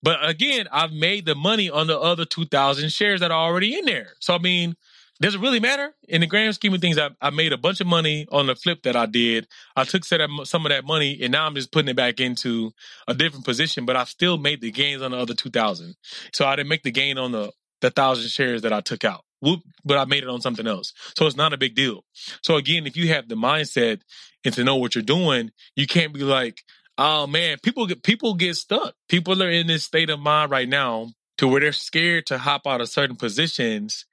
But 0.02 0.26
again, 0.28 0.68
I've 0.70 0.92
made 0.92 1.26
the 1.26 1.34
money 1.34 1.68
on 1.70 1.86
the 1.86 1.98
other 1.98 2.24
2,000 2.24 2.90
shares 2.92 3.20
that 3.20 3.30
are 3.30 3.46
already 3.48 3.76
in 3.76 3.84
there. 3.84 4.14
So, 4.20 4.34
I 4.34 4.38
mean, 4.38 4.76
does 5.20 5.34
it 5.34 5.40
really 5.40 5.60
matter? 5.60 5.92
In 6.08 6.20
the 6.20 6.26
grand 6.26 6.54
scheme 6.54 6.72
of 6.74 6.80
things, 6.80 6.98
I, 6.98 7.10
I 7.20 7.30
made 7.30 7.52
a 7.52 7.58
bunch 7.58 7.80
of 7.80 7.86
money 7.86 8.26
on 8.30 8.46
the 8.46 8.54
flip 8.54 8.82
that 8.84 8.94
I 8.94 9.06
did. 9.06 9.48
I 9.74 9.84
took 9.84 10.04
some 10.04 10.66
of 10.66 10.70
that 10.70 10.84
money 10.84 11.18
and 11.22 11.32
now 11.32 11.46
I'm 11.46 11.54
just 11.54 11.72
putting 11.72 11.88
it 11.88 11.96
back 11.96 12.20
into 12.20 12.70
a 13.08 13.14
different 13.14 13.44
position, 13.44 13.84
but 13.84 13.96
I 13.96 14.04
still 14.04 14.38
made 14.38 14.60
the 14.60 14.70
gains 14.70 15.02
on 15.02 15.10
the 15.10 15.16
other 15.16 15.34
2,000. 15.34 15.94
So 16.32 16.46
I 16.46 16.56
didn't 16.56 16.68
make 16.68 16.84
the 16.84 16.92
gain 16.92 17.18
on 17.18 17.32
the, 17.32 17.52
the 17.80 17.90
thousand 17.90 18.28
shares 18.28 18.62
that 18.62 18.72
I 18.72 18.80
took 18.80 19.04
out. 19.04 19.24
Whoop, 19.40 19.60
but 19.84 19.98
I 19.98 20.04
made 20.04 20.24
it 20.24 20.28
on 20.28 20.40
something 20.40 20.66
else. 20.66 20.92
So 21.16 21.26
it's 21.26 21.36
not 21.36 21.52
a 21.52 21.58
big 21.58 21.74
deal. 21.74 22.04
So 22.42 22.56
again, 22.56 22.86
if 22.86 22.96
you 22.96 23.08
have 23.08 23.28
the 23.28 23.36
mindset 23.36 24.00
and 24.44 24.54
to 24.54 24.64
know 24.64 24.76
what 24.76 24.94
you're 24.94 25.02
doing, 25.02 25.50
you 25.76 25.86
can't 25.86 26.12
be 26.12 26.24
like, 26.24 26.62
oh 26.96 27.26
man, 27.26 27.58
people 27.62 27.86
get 27.86 28.02
people 28.02 28.34
get 28.34 28.56
stuck. 28.56 28.94
People 29.08 29.40
are 29.42 29.50
in 29.50 29.68
this 29.68 29.84
state 29.84 30.10
of 30.10 30.18
mind 30.18 30.50
right 30.50 30.68
now 30.68 31.12
to 31.38 31.48
where 31.48 31.60
they're 31.60 31.72
scared 31.72 32.26
to 32.26 32.38
hop 32.38 32.66
out 32.66 32.80
of 32.80 32.88
certain 32.88 33.16
positions 33.16 34.04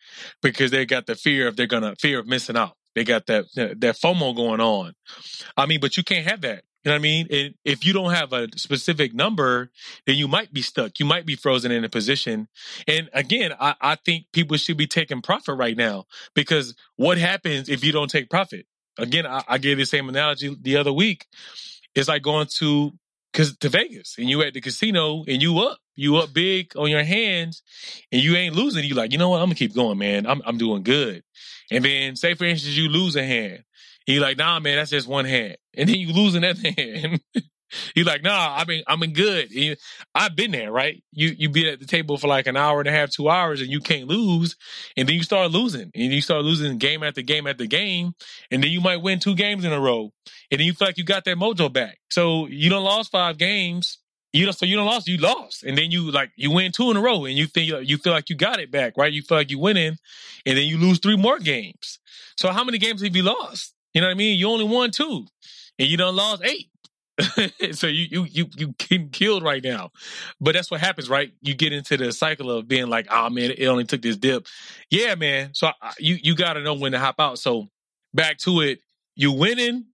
because 0.42 0.72
they 0.72 0.86
got 0.86 1.06
the 1.06 1.16
fear 1.16 1.48
of 1.48 1.56
they're 1.56 1.68
gonna 1.68 1.96
fear 2.00 2.20
of 2.20 2.28
missing 2.28 2.58
out. 2.58 2.78
They 2.96 3.04
got 3.04 3.26
that 3.28 3.46
that 3.56 3.98
FOMO 3.98 4.36
going 4.36 4.62
on. 4.62 4.94
I 5.58 5.66
mean, 5.66 5.80
but 5.80 5.98
you 5.98 6.04
can't 6.04 6.28
have 6.28 6.42
that. 6.42 6.64
You 6.86 6.92
know 6.92 6.98
what 6.98 7.00
I 7.00 7.02
mean? 7.02 7.28
And 7.32 7.56
if 7.66 7.84
you 7.84 7.94
don't 7.94 8.14
have 8.14 8.32
a 8.32 8.48
specific 8.58 9.12
number, 9.16 9.72
then 10.06 10.18
you 10.18 10.28
might 10.28 10.54
be 10.54 10.62
stuck. 10.62 11.00
You 11.00 11.06
might 11.08 11.26
be 11.26 11.36
frozen 11.36 11.72
in 11.72 11.84
a 11.84 11.90
position. 11.90 12.48
And 12.88 13.10
again, 13.12 13.54
I, 13.60 13.74
I 13.82 13.96
think 13.96 14.26
people 14.32 14.56
should 14.58 14.78
be 14.78 14.86
taking 14.86 15.24
profit 15.24 15.58
right 15.58 15.76
now 15.76 16.06
because 16.36 16.76
what 16.96 17.18
happens 17.18 17.70
if 17.70 17.84
you 17.84 17.92
don't 17.92 18.10
take 18.10 18.30
profit? 18.30 18.68
Again, 19.00 19.26
I, 19.26 19.44
I 19.48 19.58
gave 19.58 19.80
the 19.80 19.86
same 19.86 20.08
analogy 20.10 20.56
the 20.62 20.78
other 20.78 20.94
week. 20.94 21.26
It's 21.96 22.08
like 22.08 22.22
going 22.22 22.48
to 22.58 22.92
cause 23.36 23.56
to 23.58 23.70
Vegas 23.70 24.16
and 24.18 24.30
you 24.30 24.42
at 24.42 24.54
the 24.54 24.62
casino 24.62 25.24
and 25.28 25.42
you 25.42 25.60
up, 25.60 25.78
you 25.96 26.16
up 26.18 26.34
big 26.34 26.76
on 26.78 26.90
your 26.90 27.04
hands 27.04 27.62
and 28.12 28.22
you 28.22 28.36
ain't 28.36 28.56
losing. 28.56 28.86
You 28.86 28.96
like, 28.96 29.12
you 29.12 29.18
know 29.18 29.30
what? 29.30 29.42
I'm 29.42 29.48
gonna 29.48 29.56
keep 29.56 29.76
going, 29.76 29.98
man. 29.98 30.26
I'm 30.26 30.42
I'm 30.46 30.58
doing 30.58 30.84
good. 30.84 31.24
And 31.70 31.84
then 31.84 32.16
say 32.16 32.34
for 32.34 32.46
instance 32.46 32.76
you 32.76 32.90
lose 32.90 33.16
a 33.16 33.24
hand. 33.24 33.64
you 34.08 34.22
like, 34.22 34.38
nah, 34.38 34.60
man, 34.60 34.78
that's 34.78 34.92
just 34.92 35.08
one 35.08 35.26
hand. 35.26 35.58
And 35.76 35.90
then 35.90 35.98
you 35.98 36.14
lose 36.14 36.36
another 36.36 36.62
hand. 36.78 37.20
He's 37.94 38.06
like, 38.06 38.24
nah, 38.24 38.56
I've 38.56 38.68
been, 38.68 38.84
I'm 38.88 39.02
in 39.04 39.14
good. 39.14 39.78
I've 40.14 40.36
been 40.36 40.52
there, 40.52 40.72
right? 40.72 41.04
You, 41.12 41.36
you 41.38 41.50
be 41.50 41.70
at 41.70 41.80
the 41.80 41.86
table 41.86 42.18
for 42.18 42.28
like 42.28 42.48
an 42.48 42.58
hour 42.58 42.80
and 42.80 42.88
a 42.88 42.92
half, 42.92 43.12
two 43.12 43.30
hours 43.30 43.62
and 43.62 43.70
you 43.70 43.80
can't 43.80 44.08
lose. 44.08 44.56
And 44.96 45.08
then 45.08 45.16
you 45.16 45.24
start 45.24 45.52
losing 45.52 45.92
and 45.94 46.14
you 46.14 46.22
start 46.22 46.44
losing 46.44 46.78
game 46.78 47.04
after 47.04 47.22
game 47.22 47.48
after 47.48 47.66
game. 47.66 48.14
And 48.52 48.64
then 48.64 48.72
you 48.72 48.82
might 48.82 49.02
win 49.02 49.20
two 49.20 49.36
games 49.36 49.66
in 49.66 49.74
a 49.74 49.80
row. 49.80 50.12
And 50.52 50.60
then 50.60 50.68
you 50.68 50.74
feel 50.74 50.88
like 50.88 50.98
you 50.98 51.04
got 51.04 51.26
that 51.26 51.38
mojo 51.38 51.72
back. 51.72 51.98
So 52.10 52.48
you 52.48 52.70
don't 52.70 52.84
lost 52.84 53.12
five 53.12 53.38
games. 53.38 54.00
You 54.32 54.46
know, 54.46 54.52
so 54.52 54.66
you 54.66 54.76
don't 54.76 54.86
lost, 54.86 55.08
you 55.08 55.16
lost. 55.18 55.64
And 55.64 55.78
then 55.78 55.92
you 55.92 56.12
like, 56.12 56.30
you 56.36 56.52
win 56.52 56.74
two 56.74 56.92
in 56.92 56.98
a 56.98 57.02
row 57.02 57.24
and 57.24 57.36
you 57.36 57.48
think, 57.48 57.72
you 57.88 57.98
feel 57.98 58.12
like 58.12 58.30
you 58.30 58.36
got 58.36 58.60
it 58.60 58.70
back, 58.70 58.98
right? 58.98 59.12
You 59.12 59.22
feel 59.22 59.38
like 59.38 59.50
you 59.50 59.60
winning 59.60 59.96
and 60.46 60.58
then 60.58 60.66
you 60.66 60.78
lose 60.78 61.00
three 61.00 61.16
more 61.16 61.40
games. 61.40 62.00
So 62.36 62.52
how 62.52 62.66
many 62.66 62.78
games 62.78 63.02
have 63.02 63.16
you 63.16 63.24
lost? 63.24 63.74
You 63.94 64.02
know 64.02 64.08
what 64.08 64.12
I 64.12 64.16
mean? 64.16 64.38
You 64.38 64.50
only 64.50 64.66
won 64.66 64.92
two 64.92 65.26
and 65.80 65.88
you 65.88 65.96
done 65.96 66.18
lost 66.18 66.44
eight. 66.44 66.68
so 67.72 67.88
you 67.88 68.08
you 68.10 68.26
you 68.26 68.50
you 68.58 68.68
getting 68.78 69.10
killed 69.10 69.44
right 69.44 69.64
now. 69.64 69.92
But 70.42 70.54
that's 70.54 70.70
what 70.70 70.82
happens, 70.82 71.10
right? 71.10 71.32
You 71.42 71.54
get 71.54 71.72
into 71.72 71.98
the 71.98 72.12
cycle 72.12 72.52
of 72.52 72.68
being 72.68 72.88
like, 72.88 73.08
"Oh 73.10 73.30
man, 73.30 73.52
it 73.58 73.66
only 73.68 73.86
took 73.86 74.02
this 74.02 74.18
dip." 74.18 74.48
Yeah, 74.90 75.16
man. 75.16 75.52
So 75.54 75.68
I, 75.82 75.94
you 75.98 76.18
you 76.22 76.36
got 76.36 76.54
to 76.54 76.62
know 76.62 76.74
when 76.74 76.92
to 76.92 77.00
hop 77.00 77.16
out. 77.20 77.40
So 77.40 77.70
back 78.14 78.38
to 78.40 78.62
it, 78.62 78.80
you 79.16 79.32
winning 79.32 79.86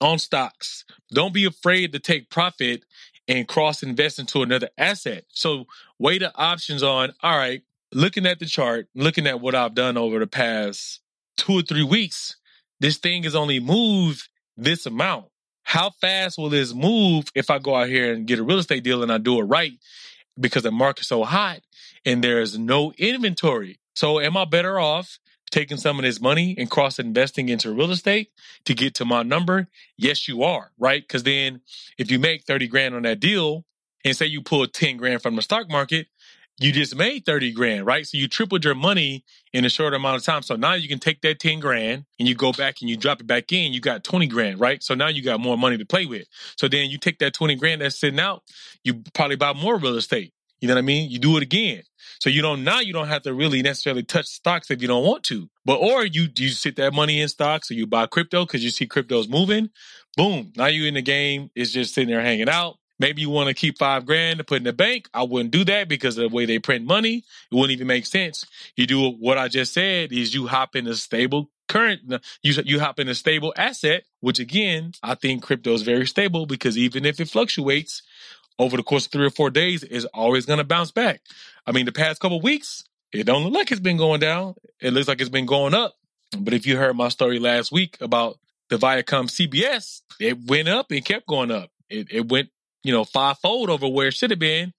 on 0.00 0.18
stocks. 0.18 0.84
Don't 1.12 1.34
be 1.34 1.44
afraid 1.44 1.92
to 1.92 1.98
take 1.98 2.30
profit 2.30 2.84
and 3.26 3.48
cross 3.48 3.82
invest 3.82 4.20
into 4.20 4.42
another 4.42 4.70
asset. 4.78 5.24
So 5.30 5.66
weigh 5.98 6.18
the 6.18 6.36
options 6.36 6.84
on. 6.84 7.12
All 7.22 7.36
right, 7.36 7.62
looking 7.92 8.24
at 8.24 8.38
the 8.38 8.46
chart, 8.46 8.88
looking 8.94 9.26
at 9.26 9.40
what 9.40 9.56
I've 9.56 9.74
done 9.74 9.96
over 9.96 10.20
the 10.20 10.28
past 10.28 11.00
two 11.36 11.58
or 11.58 11.62
three 11.62 11.82
weeks, 11.82 12.36
this 12.78 12.98
thing 12.98 13.24
has 13.24 13.34
only 13.34 13.58
moved 13.58 14.28
this 14.56 14.86
amount 14.86 15.26
how 15.68 15.90
fast 15.90 16.38
will 16.38 16.48
this 16.48 16.72
move 16.72 17.30
if 17.34 17.50
I 17.50 17.58
go 17.58 17.74
out 17.74 17.88
here 17.88 18.14
and 18.14 18.26
get 18.26 18.38
a 18.38 18.42
real 18.42 18.56
estate 18.56 18.82
deal 18.82 19.02
and 19.02 19.12
I 19.12 19.18
do 19.18 19.38
it 19.38 19.42
right 19.42 19.72
because 20.40 20.62
the 20.62 20.70
market's 20.70 21.08
so 21.08 21.24
hot 21.24 21.60
and 22.06 22.24
there's 22.24 22.58
no 22.58 22.94
inventory? 22.96 23.78
So 23.94 24.18
am 24.18 24.34
I 24.38 24.46
better 24.46 24.80
off 24.80 25.18
taking 25.50 25.76
some 25.76 25.98
of 25.98 26.06
this 26.06 26.22
money 26.22 26.54
and 26.56 26.70
cross 26.70 26.98
investing 26.98 27.50
into 27.50 27.70
real 27.70 27.90
estate 27.90 28.30
to 28.64 28.72
get 28.72 28.94
to 28.94 29.04
my 29.04 29.22
number? 29.22 29.68
Yes, 29.98 30.26
you 30.26 30.42
are, 30.42 30.72
right? 30.78 31.02
Because 31.02 31.24
then 31.24 31.60
if 31.98 32.10
you 32.10 32.18
make 32.18 32.44
30 32.44 32.66
grand 32.68 32.94
on 32.94 33.02
that 33.02 33.20
deal 33.20 33.66
and 34.06 34.16
say 34.16 34.24
you 34.24 34.40
pull 34.40 34.66
10 34.66 34.96
grand 34.96 35.20
from 35.20 35.36
the 35.36 35.42
stock 35.42 35.68
market, 35.68 36.06
you 36.60 36.72
just 36.72 36.96
made 36.96 37.24
30 37.24 37.52
grand, 37.52 37.86
right? 37.86 38.06
So 38.06 38.18
you 38.18 38.26
tripled 38.26 38.64
your 38.64 38.74
money 38.74 39.24
in 39.52 39.64
a 39.64 39.68
short 39.68 39.94
amount 39.94 40.16
of 40.16 40.24
time. 40.24 40.42
So 40.42 40.56
now 40.56 40.74
you 40.74 40.88
can 40.88 40.98
take 40.98 41.20
that 41.20 41.38
10 41.38 41.60
grand 41.60 42.04
and 42.18 42.28
you 42.28 42.34
go 42.34 42.52
back 42.52 42.76
and 42.80 42.90
you 42.90 42.96
drop 42.96 43.20
it 43.20 43.26
back 43.26 43.52
in, 43.52 43.72
you 43.72 43.80
got 43.80 44.02
20 44.02 44.26
grand, 44.26 44.58
right? 44.58 44.82
So 44.82 44.94
now 44.94 45.08
you 45.08 45.22
got 45.22 45.40
more 45.40 45.56
money 45.56 45.78
to 45.78 45.86
play 45.86 46.06
with. 46.06 46.26
So 46.56 46.66
then 46.68 46.90
you 46.90 46.98
take 46.98 47.18
that 47.20 47.32
20 47.32 47.54
grand 47.54 47.80
that's 47.80 47.98
sitting 47.98 48.18
out, 48.18 48.42
you 48.82 49.02
probably 49.14 49.36
buy 49.36 49.52
more 49.52 49.78
real 49.78 49.96
estate. 49.96 50.32
You 50.60 50.66
know 50.66 50.74
what 50.74 50.80
I 50.80 50.82
mean? 50.82 51.10
You 51.10 51.20
do 51.20 51.36
it 51.36 51.42
again. 51.44 51.82
So 52.20 52.30
you 52.30 52.42
don't 52.42 52.64
now 52.64 52.80
you 52.80 52.92
don't 52.92 53.06
have 53.06 53.22
to 53.22 53.32
really 53.32 53.62
necessarily 53.62 54.02
touch 54.02 54.26
stocks 54.26 54.70
if 54.72 54.82
you 54.82 54.88
don't 54.88 55.04
want 55.04 55.22
to. 55.24 55.48
But 55.64 55.76
or 55.76 56.04
you 56.04 56.28
you 56.36 56.48
sit 56.48 56.74
that 56.76 56.92
money 56.92 57.20
in 57.20 57.28
stocks 57.28 57.70
or 57.70 57.74
you 57.74 57.86
buy 57.86 58.06
crypto 58.06 58.44
because 58.44 58.64
you 58.64 58.70
see 58.70 58.86
crypto's 58.86 59.28
moving. 59.28 59.70
Boom. 60.16 60.52
Now 60.56 60.66
you 60.66 60.86
in 60.86 60.94
the 60.94 61.02
game. 61.02 61.50
It's 61.54 61.70
just 61.70 61.94
sitting 61.94 62.10
there 62.10 62.20
hanging 62.22 62.48
out. 62.48 62.78
Maybe 62.98 63.22
you 63.22 63.30
want 63.30 63.48
to 63.48 63.54
keep 63.54 63.78
five 63.78 64.06
grand 64.06 64.38
to 64.38 64.44
put 64.44 64.58
in 64.58 64.64
the 64.64 64.72
bank. 64.72 65.08
I 65.14 65.22
wouldn't 65.22 65.52
do 65.52 65.64
that 65.64 65.88
because 65.88 66.18
of 66.18 66.30
the 66.30 66.34
way 66.34 66.46
they 66.46 66.58
print 66.58 66.84
money. 66.84 67.24
It 67.50 67.54
wouldn't 67.54 67.72
even 67.72 67.86
make 67.86 68.06
sense. 68.06 68.44
You 68.76 68.86
do 68.86 69.10
what 69.10 69.38
I 69.38 69.48
just 69.48 69.72
said 69.72 70.12
is 70.12 70.34
you 70.34 70.46
hop 70.46 70.74
in 70.74 70.86
a 70.86 70.94
stable 70.94 71.50
current, 71.68 72.00
you, 72.42 72.54
you 72.64 72.80
hop 72.80 72.98
in 72.98 73.08
a 73.08 73.14
stable 73.14 73.52
asset, 73.56 74.04
which 74.20 74.38
again, 74.38 74.92
I 75.02 75.14
think 75.14 75.42
crypto 75.42 75.72
is 75.74 75.82
very 75.82 76.06
stable 76.06 76.46
because 76.46 76.76
even 76.76 77.04
if 77.04 77.20
it 77.20 77.28
fluctuates 77.28 78.02
over 78.58 78.76
the 78.76 78.82
course 78.82 79.06
of 79.06 79.12
three 79.12 79.26
or 79.26 79.30
four 79.30 79.50
days, 79.50 79.84
it's 79.84 80.06
always 80.06 80.46
going 80.46 80.58
to 80.58 80.64
bounce 80.64 80.90
back. 80.90 81.20
I 81.66 81.72
mean, 81.72 81.86
the 81.86 81.92
past 81.92 82.20
couple 82.20 82.40
weeks, 82.40 82.84
it 83.12 83.24
don't 83.24 83.44
look 83.44 83.54
like 83.54 83.70
it's 83.70 83.80
been 83.80 83.96
going 83.96 84.20
down. 84.20 84.54
It 84.80 84.92
looks 84.92 85.08
like 85.08 85.20
it's 85.20 85.30
been 85.30 85.46
going 85.46 85.74
up. 85.74 85.94
But 86.36 86.54
if 86.54 86.66
you 86.66 86.76
heard 86.76 86.96
my 86.96 87.08
story 87.08 87.38
last 87.38 87.72
week 87.72 87.96
about 88.00 88.38
the 88.68 88.76
Viacom 88.76 89.28
CBS, 89.28 90.02
it 90.20 90.46
went 90.46 90.68
up 90.68 90.90
and 90.90 91.04
kept 91.04 91.26
going 91.26 91.50
up. 91.50 91.70
It, 91.88 92.08
it 92.10 92.28
went 92.28 92.50
you 92.88 92.94
know, 92.94 93.04
fivefold 93.04 93.68
over 93.68 93.86
where 93.86 94.08
it 94.08 94.14
should 94.14 94.30
have 94.30 94.38
been, 94.38 94.72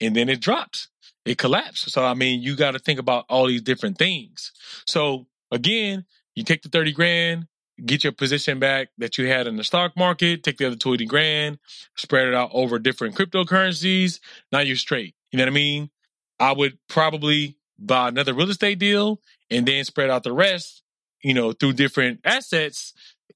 and 0.00 0.14
then 0.14 0.28
it 0.28 0.40
drops. 0.40 0.86
It 1.24 1.38
collapsed. 1.38 1.90
So 1.90 2.04
I 2.04 2.14
mean, 2.14 2.40
you 2.40 2.54
got 2.54 2.70
to 2.70 2.78
think 2.78 3.00
about 3.00 3.24
all 3.28 3.48
these 3.48 3.62
different 3.62 3.98
things. 3.98 4.52
So 4.86 5.26
again, 5.50 6.04
you 6.36 6.44
take 6.44 6.62
the 6.62 6.68
30 6.68 6.92
grand, 6.92 7.48
get 7.84 8.04
your 8.04 8.12
position 8.12 8.60
back 8.60 8.90
that 8.98 9.18
you 9.18 9.26
had 9.26 9.48
in 9.48 9.56
the 9.56 9.64
stock 9.64 9.96
market, 9.96 10.44
take 10.44 10.58
the 10.58 10.68
other 10.68 10.76
20 10.76 11.04
grand, 11.06 11.58
spread 11.96 12.28
it 12.28 12.34
out 12.34 12.50
over 12.52 12.78
different 12.78 13.16
cryptocurrencies. 13.16 14.20
Now 14.52 14.60
you're 14.60 14.76
straight. 14.76 15.16
You 15.32 15.38
know 15.38 15.42
what 15.42 15.50
I 15.50 15.54
mean? 15.54 15.90
I 16.38 16.52
would 16.52 16.78
probably 16.88 17.56
buy 17.76 18.06
another 18.06 18.34
real 18.34 18.50
estate 18.50 18.78
deal 18.78 19.20
and 19.50 19.66
then 19.66 19.82
spread 19.82 20.10
out 20.10 20.22
the 20.22 20.32
rest, 20.32 20.84
you 21.24 21.34
know, 21.34 21.50
through 21.50 21.72
different 21.72 22.20
assets. 22.24 22.94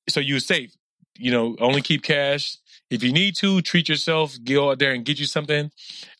So 0.08 0.20
you're 0.20 0.38
safe. 0.38 0.76
You 1.18 1.32
know, 1.32 1.56
only 1.58 1.82
keep 1.82 2.04
cash 2.04 2.58
if 2.92 3.02
you 3.02 3.10
need 3.10 3.34
to 3.36 3.62
treat 3.62 3.88
yourself, 3.88 4.36
go 4.44 4.70
out 4.70 4.78
there 4.78 4.92
and 4.92 5.02
get 5.02 5.18
you 5.18 5.24
something. 5.24 5.70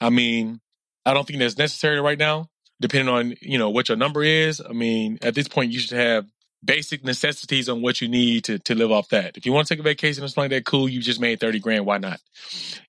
I 0.01 0.09
mean, 0.09 0.61
I 1.05 1.13
don't 1.13 1.27
think 1.27 1.39
that's 1.39 1.59
necessary 1.59 2.01
right 2.01 2.19
now, 2.19 2.49
depending 2.81 3.13
on, 3.15 3.35
you 3.43 3.59
know, 3.59 3.69
what 3.69 3.91
your 3.91 3.99
number 3.99 4.23
is. 4.23 4.63
I 4.67 4.73
mean, 4.73 5.19
at 5.21 5.35
this 5.35 5.49
point, 5.49 5.71
you 5.71 5.81
should 5.81 5.99
have 5.99 6.27
basic 6.65 7.05
necessities 7.05 7.69
on 7.69 7.83
what 7.83 8.01
you 8.01 8.09
need 8.09 8.45
to, 8.45 8.59
to 8.61 8.75
live 8.75 8.91
off 8.91 9.11
that. 9.11 9.37
If 9.37 9.45
you 9.45 9.53
want 9.53 9.69
to 9.69 9.75
take 9.75 9.81
a 9.81 9.83
vacation 9.83 10.25
or 10.25 10.29
something 10.29 10.45
like 10.51 10.65
that, 10.65 10.65
cool. 10.65 10.89
You 10.89 11.03
just 11.03 11.21
made 11.21 11.41
30 11.41 11.59
grand. 11.59 11.85
Why 11.85 11.99
not? 11.99 12.21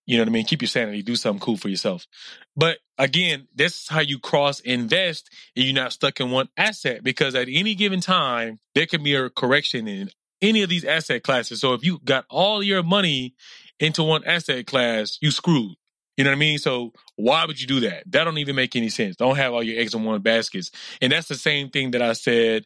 You 0.06 0.16
know 0.16 0.24
what 0.24 0.30
I 0.30 0.32
mean? 0.32 0.46
Keep 0.46 0.62
your 0.62 0.70
sanity. 0.70 1.02
Do 1.02 1.18
something 1.18 1.42
cool 1.42 1.58
for 1.58 1.68
yourself. 1.68 2.08
But 2.56 2.78
again, 2.98 3.50
this 3.54 3.82
is 3.82 3.88
how 3.90 4.00
you 4.00 4.18
cross 4.18 4.62
invest 4.62 5.30
and 5.58 5.66
you're 5.66 5.76
not 5.76 5.92
stuck 5.92 6.22
in 6.22 6.32
one 6.32 6.48
asset 6.56 7.04
because 7.04 7.36
at 7.36 7.50
any 7.50 7.76
given 7.76 8.00
time, 8.00 8.60
there 8.76 8.86
can 8.86 9.04
be 9.04 9.16
a 9.16 9.30
correction 9.30 9.90
in 9.90 10.10
any 10.44 10.62
of 10.62 10.70
these 10.70 10.86
asset 10.86 11.24
classes. 11.24 11.62
So 11.62 11.74
if 11.74 11.84
you 11.84 12.00
got 12.04 12.26
all 12.30 12.62
your 12.62 12.84
money 12.84 13.34
into 13.80 14.04
one 14.04 14.24
asset 14.26 14.66
class, 14.68 15.18
you 15.22 15.32
screwed. 15.32 15.76
You 16.18 16.24
know 16.24 16.30
what 16.30 16.36
I 16.36 16.40
mean? 16.40 16.60
So 16.60 16.94
why 17.16 17.46
would 17.46 17.60
you 17.60 17.68
do 17.68 17.80
that? 17.82 18.04
That 18.12 18.26
don't 18.26 18.38
even 18.38 18.56
make 18.56 18.76
any 18.76 18.90
sense. 18.90 19.16
Don't 19.16 19.36
have 19.36 19.54
all 19.54 19.64
your 19.64 19.80
eggs 19.80 19.96
in 19.96 20.04
one 20.04 20.22
baskets. 20.22 20.70
And 21.02 21.12
that's 21.12 21.28
the 21.28 21.36
same 21.36 21.70
thing 21.70 21.92
that 21.92 22.02
I 22.02 22.14
said 22.14 22.66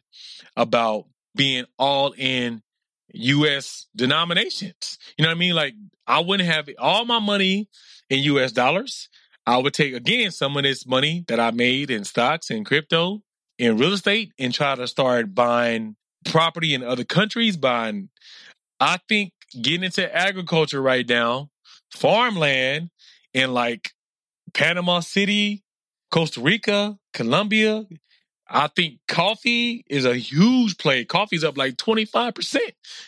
about 0.56 1.06
being 1.34 1.64
all 1.78 2.14
in 2.16 2.62
US 3.14 3.86
denominations. 3.96 4.98
You 5.16 5.22
know 5.22 5.30
what 5.30 5.36
I 5.36 5.38
mean? 5.38 5.54
Like 5.54 5.74
I 6.06 6.20
wouldn't 6.20 6.48
have 6.48 6.68
all 6.78 7.06
my 7.06 7.20
money 7.20 7.68
in 8.10 8.18
US 8.20 8.52
dollars. 8.52 9.08
I 9.46 9.56
would 9.56 9.72
take 9.72 9.94
again 9.94 10.30
some 10.30 10.56
of 10.58 10.62
this 10.62 10.86
money 10.86 11.24
that 11.28 11.40
I 11.40 11.50
made 11.50 11.90
in 11.90 12.04
stocks 12.04 12.50
and 12.50 12.66
crypto 12.66 13.22
in 13.58 13.78
real 13.78 13.94
estate 13.94 14.32
and 14.38 14.52
try 14.52 14.74
to 14.74 14.86
start 14.86 15.34
buying 15.34 15.96
property 16.26 16.74
in 16.74 16.82
other 16.82 17.04
countries, 17.04 17.56
buying 17.56 18.10
I 18.80 18.98
think 19.08 19.32
getting 19.60 19.84
into 19.84 20.14
agriculture 20.14 20.80
right 20.80 21.08
now, 21.08 21.50
farmland, 21.90 22.90
in 23.34 23.52
like 23.52 23.92
Panama 24.54 25.00
City, 25.00 25.62
Costa 26.10 26.40
Rica, 26.40 26.98
Colombia. 27.12 27.86
I 28.50 28.68
think 28.68 28.98
coffee 29.06 29.84
is 29.90 30.06
a 30.06 30.16
huge 30.16 30.78
play. 30.78 31.04
Coffee's 31.04 31.44
up 31.44 31.58
like 31.58 31.76
25% 31.76 32.56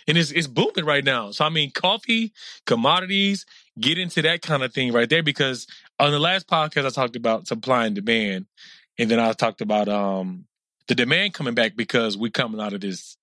and 0.07 0.19
it's, 0.19 0.31
it's 0.33 0.47
booming 0.47 0.85
right 0.85 1.03
now. 1.03 1.31
So, 1.31 1.47
I 1.47 1.49
mean, 1.49 1.71
coffee, 1.71 2.35
commodities, 2.67 3.47
get 3.81 3.97
into 3.97 4.21
that 4.23 4.43
kind 4.43 4.63
of 4.63 4.75
thing 4.75 4.93
right 4.93 5.09
there 5.09 5.23
because 5.23 5.67
on 5.99 6.13
the 6.13 6.19
last 6.19 6.47
podcast, 6.47 6.85
I 6.85 6.91
talked 6.91 7.17
about 7.17 7.47
supply 7.47 7.87
and 7.87 7.95
demand. 7.95 8.47
And 8.99 9.11
then 9.11 9.19
I 9.19 9.33
talked 9.33 9.63
about 9.63 9.89
um, 9.89 10.45
the 10.89 10.95
demand 10.95 11.33
coming 11.33 11.55
back 11.55 11.75
because 11.75 12.19
we're 12.19 12.31
coming 12.31 12.61
out 12.61 12.75
of 12.75 12.83
this 12.83 13.17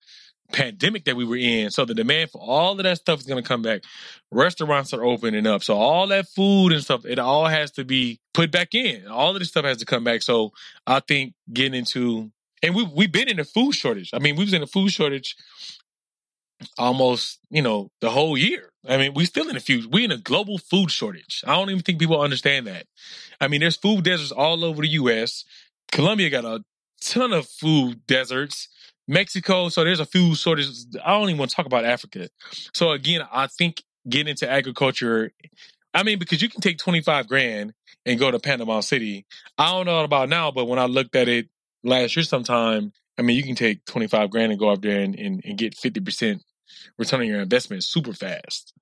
pandemic 0.51 1.05
that 1.05 1.15
we 1.15 1.25
were 1.25 1.37
in. 1.37 1.71
So 1.71 1.85
the 1.85 1.93
demand 1.93 2.31
for 2.31 2.39
all 2.41 2.71
of 2.71 2.83
that 2.83 2.97
stuff 2.97 3.19
is 3.19 3.25
going 3.25 3.41
to 3.41 3.47
come 3.47 3.61
back. 3.61 3.83
Restaurants 4.31 4.93
are 4.93 5.03
opening 5.03 5.45
up. 5.45 5.63
So 5.63 5.75
all 5.75 6.07
that 6.07 6.27
food 6.27 6.71
and 6.71 6.83
stuff, 6.83 7.05
it 7.05 7.19
all 7.19 7.47
has 7.47 7.71
to 7.71 7.83
be 7.83 8.19
put 8.33 8.51
back 8.51 8.73
in. 8.73 9.07
All 9.07 9.33
of 9.33 9.39
this 9.39 9.49
stuff 9.49 9.65
has 9.65 9.77
to 9.77 9.85
come 9.85 10.03
back. 10.03 10.21
So 10.21 10.51
I 10.85 10.99
think 11.01 11.33
getting 11.51 11.73
into, 11.73 12.31
and 12.63 12.75
we, 12.75 12.83
we've 12.83 13.11
been 13.11 13.29
in 13.29 13.39
a 13.39 13.43
food 13.43 13.73
shortage. 13.73 14.11
I 14.13 14.19
mean, 14.19 14.35
we 14.35 14.45
was 14.45 14.53
in 14.53 14.63
a 14.63 14.67
food 14.67 14.91
shortage 14.91 15.35
almost, 16.77 17.39
you 17.49 17.61
know, 17.61 17.91
the 18.01 18.09
whole 18.09 18.37
year. 18.37 18.71
I 18.87 18.97
mean, 18.97 19.13
we 19.13 19.25
still 19.25 19.49
in 19.49 19.57
a 19.57 19.59
few, 19.59 19.87
we 19.89 20.05
in 20.05 20.11
a 20.11 20.17
global 20.17 20.57
food 20.57 20.91
shortage. 20.91 21.43
I 21.45 21.55
don't 21.55 21.69
even 21.69 21.83
think 21.83 21.99
people 21.99 22.19
understand 22.19 22.67
that. 22.67 22.85
I 23.39 23.47
mean, 23.47 23.61
there's 23.61 23.75
food 23.75 24.03
deserts 24.03 24.31
all 24.31 24.63
over 24.63 24.81
the 24.81 24.89
U.S. 24.89 25.43
Colombia 25.91 26.29
got 26.29 26.45
a 26.45 26.63
ton 27.01 27.33
of 27.33 27.47
food 27.47 28.05
deserts. 28.07 28.69
Mexico, 29.07 29.69
so 29.69 29.83
there's 29.83 29.99
a 29.99 30.05
few 30.05 30.35
sort 30.35 30.59
of, 30.59 30.67
I 31.03 31.11
don't 31.11 31.29
even 31.29 31.37
want 31.37 31.51
to 31.51 31.55
talk 31.55 31.65
about 31.65 31.85
Africa. 31.85 32.29
So 32.73 32.91
again, 32.91 33.21
I 33.31 33.47
think 33.47 33.83
getting 34.07 34.31
into 34.31 34.49
agriculture, 34.49 35.31
I 35.93 36.03
mean, 36.03 36.19
because 36.19 36.41
you 36.41 36.49
can 36.49 36.61
take 36.61 36.77
25 36.77 37.27
grand 37.27 37.73
and 38.05 38.19
go 38.19 38.31
to 38.31 38.39
Panama 38.39 38.81
City. 38.81 39.25
I 39.57 39.71
don't 39.71 39.85
know 39.85 40.03
about 40.03 40.29
now, 40.29 40.51
but 40.51 40.65
when 40.65 40.79
I 40.79 40.85
looked 40.85 41.15
at 41.15 41.27
it 41.27 41.47
last 41.83 42.15
year 42.15 42.23
sometime, 42.23 42.93
I 43.17 43.21
mean, 43.21 43.35
you 43.35 43.43
can 43.43 43.55
take 43.55 43.83
25 43.85 44.29
grand 44.29 44.51
and 44.51 44.59
go 44.59 44.69
up 44.69 44.81
there 44.81 45.01
and, 45.01 45.15
and, 45.15 45.41
and 45.43 45.57
get 45.57 45.75
50% 45.75 46.41
return 46.97 47.21
on 47.21 47.27
your 47.27 47.41
investment 47.41 47.83
super 47.83 48.13
fast 48.13 48.73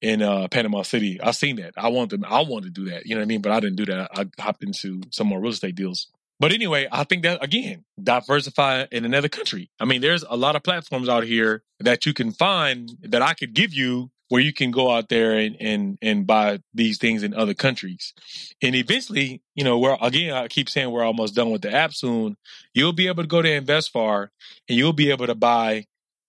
in 0.00 0.20
uh, 0.22 0.48
Panama 0.48 0.82
City. 0.82 1.20
I've 1.20 1.36
seen 1.36 1.56
that. 1.56 1.72
I 1.76 1.88
want 1.88 2.10
them. 2.10 2.24
I 2.28 2.42
want 2.42 2.64
to 2.64 2.70
do 2.70 2.86
that. 2.90 3.06
You 3.06 3.14
know 3.14 3.20
what 3.20 3.26
I 3.26 3.28
mean? 3.28 3.40
But 3.40 3.52
I 3.52 3.60
didn't 3.60 3.76
do 3.76 3.86
that. 3.86 4.10
I 4.14 4.26
hopped 4.40 4.62
into 4.62 5.02
some 5.10 5.28
more 5.28 5.40
real 5.40 5.52
estate 5.52 5.76
deals. 5.76 6.08
But 6.40 6.52
anyway, 6.52 6.88
I 6.90 7.04
think 7.04 7.22
that 7.22 7.42
again, 7.42 7.84
diversify 8.02 8.86
in 8.90 9.04
another 9.04 9.28
country. 9.28 9.70
I 9.78 9.84
mean, 9.84 10.00
there's 10.00 10.24
a 10.28 10.36
lot 10.36 10.56
of 10.56 10.62
platforms 10.62 11.08
out 11.08 11.24
here 11.24 11.62
that 11.80 12.06
you 12.06 12.12
can 12.12 12.32
find 12.32 12.90
that 13.02 13.22
I 13.22 13.34
could 13.34 13.54
give 13.54 13.72
you 13.72 14.10
where 14.28 14.42
you 14.42 14.52
can 14.52 14.70
go 14.70 14.90
out 14.90 15.08
there 15.08 15.38
and 15.38 15.56
and 15.60 15.98
and 16.02 16.26
buy 16.26 16.58
these 16.72 16.98
things 16.98 17.22
in 17.22 17.34
other 17.34 17.54
countries. 17.54 18.14
And 18.62 18.74
eventually, 18.74 19.42
you 19.54 19.64
know, 19.64 19.78
where 19.78 19.96
again, 20.00 20.32
I 20.32 20.48
keep 20.48 20.68
saying 20.68 20.90
we're 20.90 21.04
almost 21.04 21.34
done 21.34 21.50
with 21.50 21.62
the 21.62 21.72
app 21.72 21.94
soon. 21.94 22.36
You'll 22.72 22.92
be 22.92 23.06
able 23.06 23.22
to 23.22 23.28
go 23.28 23.42
to 23.42 23.48
InvestFar 23.48 24.28
and 24.68 24.78
you'll 24.78 24.92
be 24.92 25.10
able 25.10 25.26
to 25.26 25.34
buy 25.34 25.86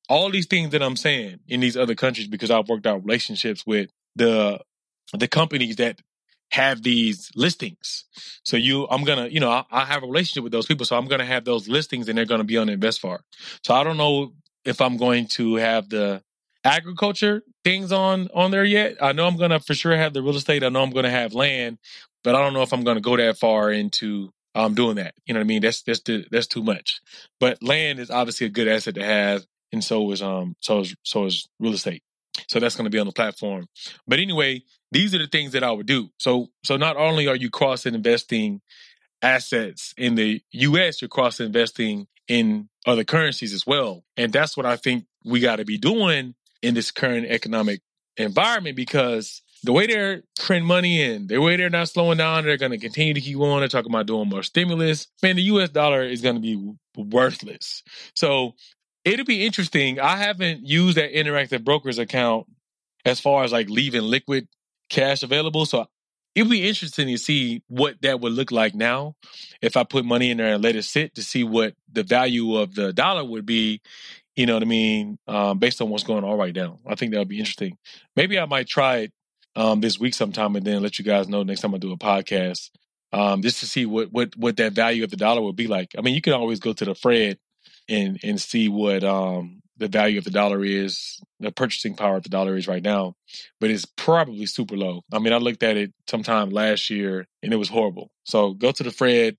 all 0.07 0.29
these 0.29 0.45
things 0.45 0.71
that 0.71 0.83
I'm 0.83 0.95
saying 0.95 1.39
in 1.47 1.61
these 1.61 1.75
other 1.75 1.95
countries 1.95 2.27
because 2.27 2.51
I've 2.51 2.69
worked 2.69 2.85
out 2.85 3.03
relationships 3.03 3.65
with 3.65 3.89
the 4.15 4.59
the 5.13 5.27
companies 5.27 5.77
that 5.77 5.99
have 6.51 6.83
these 6.83 7.31
listings. 7.35 8.05
So 8.43 8.57
you, 8.57 8.87
I'm 8.89 9.03
gonna, 9.03 9.27
you 9.27 9.39
know, 9.39 9.49
I, 9.49 9.63
I, 9.71 9.85
have 9.85 10.03
a 10.03 10.07
relationship 10.07 10.43
with 10.43 10.51
those 10.51 10.65
people, 10.65 10.85
so 10.85 10.95
I'm 10.95 11.07
gonna 11.07 11.25
have 11.25 11.45
those 11.45 11.67
listings, 11.67 12.07
and 12.07 12.17
they're 12.17 12.25
gonna 12.25 12.43
be 12.43 12.57
on 12.57 12.67
InvestFar. 12.67 13.19
So 13.63 13.73
I 13.73 13.83
don't 13.83 13.97
know 13.97 14.33
if 14.63 14.81
I'm 14.81 14.97
going 14.97 15.27
to 15.27 15.55
have 15.55 15.89
the 15.89 16.21
agriculture 16.63 17.43
things 17.63 17.91
on 17.91 18.27
on 18.33 18.51
there 18.51 18.65
yet. 18.65 18.97
I 19.01 19.11
know 19.11 19.27
I'm 19.27 19.37
gonna 19.37 19.59
for 19.59 19.73
sure 19.73 19.95
have 19.95 20.13
the 20.13 20.21
real 20.21 20.35
estate. 20.35 20.63
I 20.63 20.69
know 20.69 20.83
I'm 20.83 20.91
gonna 20.91 21.11
have 21.11 21.33
land, 21.33 21.77
but 22.23 22.35
I 22.35 22.41
don't 22.41 22.53
know 22.53 22.63
if 22.63 22.73
I'm 22.73 22.83
gonna 22.83 23.01
go 23.01 23.15
that 23.17 23.37
far 23.37 23.71
into 23.71 24.31
um 24.55 24.73
doing 24.73 24.95
that. 24.95 25.13
You 25.25 25.33
know 25.33 25.39
what 25.39 25.45
I 25.45 25.47
mean? 25.47 25.61
That's 25.61 25.83
that's 25.83 25.99
too, 25.99 26.25
that's 26.31 26.47
too 26.47 26.63
much. 26.63 27.01
But 27.39 27.61
land 27.61 27.99
is 27.99 28.09
obviously 28.09 28.47
a 28.47 28.49
good 28.49 28.67
asset 28.67 28.95
to 28.95 29.03
have, 29.03 29.45
and 29.71 29.83
so 29.83 30.11
is 30.11 30.21
um 30.21 30.55
so 30.59 30.79
is 30.79 30.95
so 31.03 31.25
is 31.25 31.47
real 31.59 31.73
estate. 31.73 32.01
So 32.47 32.59
that's 32.59 32.75
going 32.75 32.85
to 32.85 32.89
be 32.89 32.99
on 32.99 33.07
the 33.07 33.13
platform. 33.13 33.67
But 34.07 34.19
anyway, 34.19 34.63
these 34.91 35.13
are 35.15 35.19
the 35.19 35.27
things 35.27 35.53
that 35.53 35.63
I 35.63 35.71
would 35.71 35.85
do. 35.85 36.09
So 36.19 36.47
so 36.63 36.77
not 36.77 36.97
only 36.97 37.27
are 37.27 37.35
you 37.35 37.49
cross 37.49 37.85
investing 37.85 38.61
assets 39.21 39.93
in 39.97 40.15
the 40.15 40.41
US, 40.51 41.01
you're 41.01 41.09
cross 41.09 41.39
investing 41.39 42.07
in 42.27 42.69
other 42.85 43.03
currencies 43.03 43.53
as 43.53 43.65
well. 43.65 44.03
And 44.17 44.31
that's 44.31 44.55
what 44.55 44.65
I 44.65 44.75
think 44.75 45.05
we 45.23 45.39
got 45.39 45.57
to 45.57 45.65
be 45.65 45.77
doing 45.77 46.35
in 46.61 46.73
this 46.73 46.91
current 46.91 47.27
economic 47.27 47.81
environment 48.17 48.75
because 48.75 49.41
the 49.63 49.73
way 49.73 49.87
they're 49.87 50.21
printing 50.39 50.67
money 50.67 51.01
in, 51.01 51.27
the 51.27 51.41
way 51.41 51.55
they're 51.55 51.69
not 51.69 51.89
slowing 51.89 52.17
down, 52.17 52.45
they're 52.45 52.57
going 52.57 52.71
to 52.71 52.77
continue 52.77 53.13
to 53.13 53.21
keep 53.21 53.37
going. 53.37 53.59
They're 53.59 53.67
talking 53.67 53.91
about 53.91 54.05
doing 54.05 54.29
more 54.29 54.43
stimulus. 54.43 55.07
Man, 55.23 55.35
the 55.35 55.41
US 55.43 55.69
dollar 55.69 56.03
is 56.03 56.21
going 56.21 56.35
to 56.35 56.41
be 56.41 56.73
worthless. 56.95 57.83
So 58.13 58.53
it'll 59.05 59.25
be 59.25 59.45
interesting. 59.45 59.99
I 59.99 60.17
haven't 60.17 60.65
used 60.65 60.97
that 60.97 61.13
interactive 61.13 61.63
brokers 61.63 61.99
account 61.99 62.47
as 63.05 63.19
far 63.19 63.43
as 63.43 63.51
like 63.51 63.69
leaving 63.69 64.01
liquid 64.01 64.47
cash 64.89 65.23
available. 65.23 65.65
So 65.65 65.85
it'll 66.33 66.49
be 66.49 66.67
interesting 66.67 67.07
to 67.07 67.17
see 67.17 67.61
what 67.67 68.01
that 68.01 68.19
would 68.19 68.33
look 68.33 68.51
like 68.51 68.75
now 68.75 69.15
if 69.61 69.77
I 69.77 69.83
put 69.83 70.03
money 70.03 70.31
in 70.31 70.37
there 70.37 70.55
and 70.55 70.63
let 70.63 70.75
it 70.75 70.83
sit 70.83 71.15
to 71.15 71.23
see 71.23 71.43
what 71.43 71.75
the 71.91 72.03
value 72.03 72.57
of 72.57 72.75
the 72.75 72.91
dollar 72.91 73.23
would 73.23 73.45
be. 73.45 73.81
You 74.35 74.45
know 74.45 74.55
what 74.55 74.63
I 74.63 74.65
mean? 74.65 75.17
Um, 75.27 75.59
based 75.59 75.81
on 75.81 75.89
what's 75.89 76.03
going 76.03 76.25
on 76.25 76.37
right 76.37 76.53
now, 76.53 76.79
I 76.85 76.95
think 76.95 77.13
that 77.13 77.19
would 77.19 77.29
be 77.29 77.39
interesting. 77.39 77.77
Maybe 78.17 78.37
I 78.37 78.45
might 78.45 78.67
try 78.67 78.97
it 78.97 79.13
um, 79.55 79.79
this 79.79 79.97
week 79.97 80.13
sometime 80.13 80.57
and 80.57 80.65
then 80.65 80.81
let 80.81 80.99
you 80.99 81.05
guys 81.05 81.29
know 81.29 81.43
next 81.43 81.61
time 81.61 81.73
I 81.73 81.77
do 81.77 81.93
a 81.93 81.97
podcast, 81.97 82.69
um, 83.13 83.41
just 83.41 83.61
to 83.61 83.65
see 83.65 83.85
what 83.85 84.11
what 84.11 84.35
what 84.35 84.57
that 84.57 84.73
value 84.73 85.05
of 85.05 85.09
the 85.09 85.15
dollar 85.15 85.41
would 85.41 85.55
be 85.55 85.67
like. 85.67 85.95
I 85.97 86.01
mean, 86.01 86.15
you 86.15 86.21
can 86.21 86.33
always 86.33 86.59
go 86.59 86.73
to 86.73 86.83
the 86.83 86.95
Fred 86.95 87.37
and 87.89 88.19
and 88.23 88.39
see 88.39 88.69
what 88.69 89.03
um 89.03 89.61
the 89.77 89.87
value 89.87 90.17
of 90.17 90.23
the 90.23 90.31
dollar 90.31 90.63
is, 90.63 91.19
the 91.39 91.51
purchasing 91.51 91.95
power 91.95 92.17
of 92.17 92.23
the 92.23 92.29
dollar 92.29 92.55
is 92.55 92.67
right 92.67 92.83
now, 92.83 93.15
but 93.59 93.69
it's 93.69 93.85
probably 93.85 94.45
super 94.45 94.77
low. 94.77 95.01
I 95.11 95.19
mean, 95.19 95.33
I 95.33 95.37
looked 95.37 95.63
at 95.63 95.77
it 95.77 95.93
sometime 96.07 96.49
last 96.49 96.89
year 96.89 97.27
and 97.43 97.53
it 97.53 97.57
was 97.57 97.69
horrible. 97.69 98.09
So 98.23 98.53
go 98.53 98.71
to 98.71 98.83
the 98.83 98.91
Fred 98.91 99.35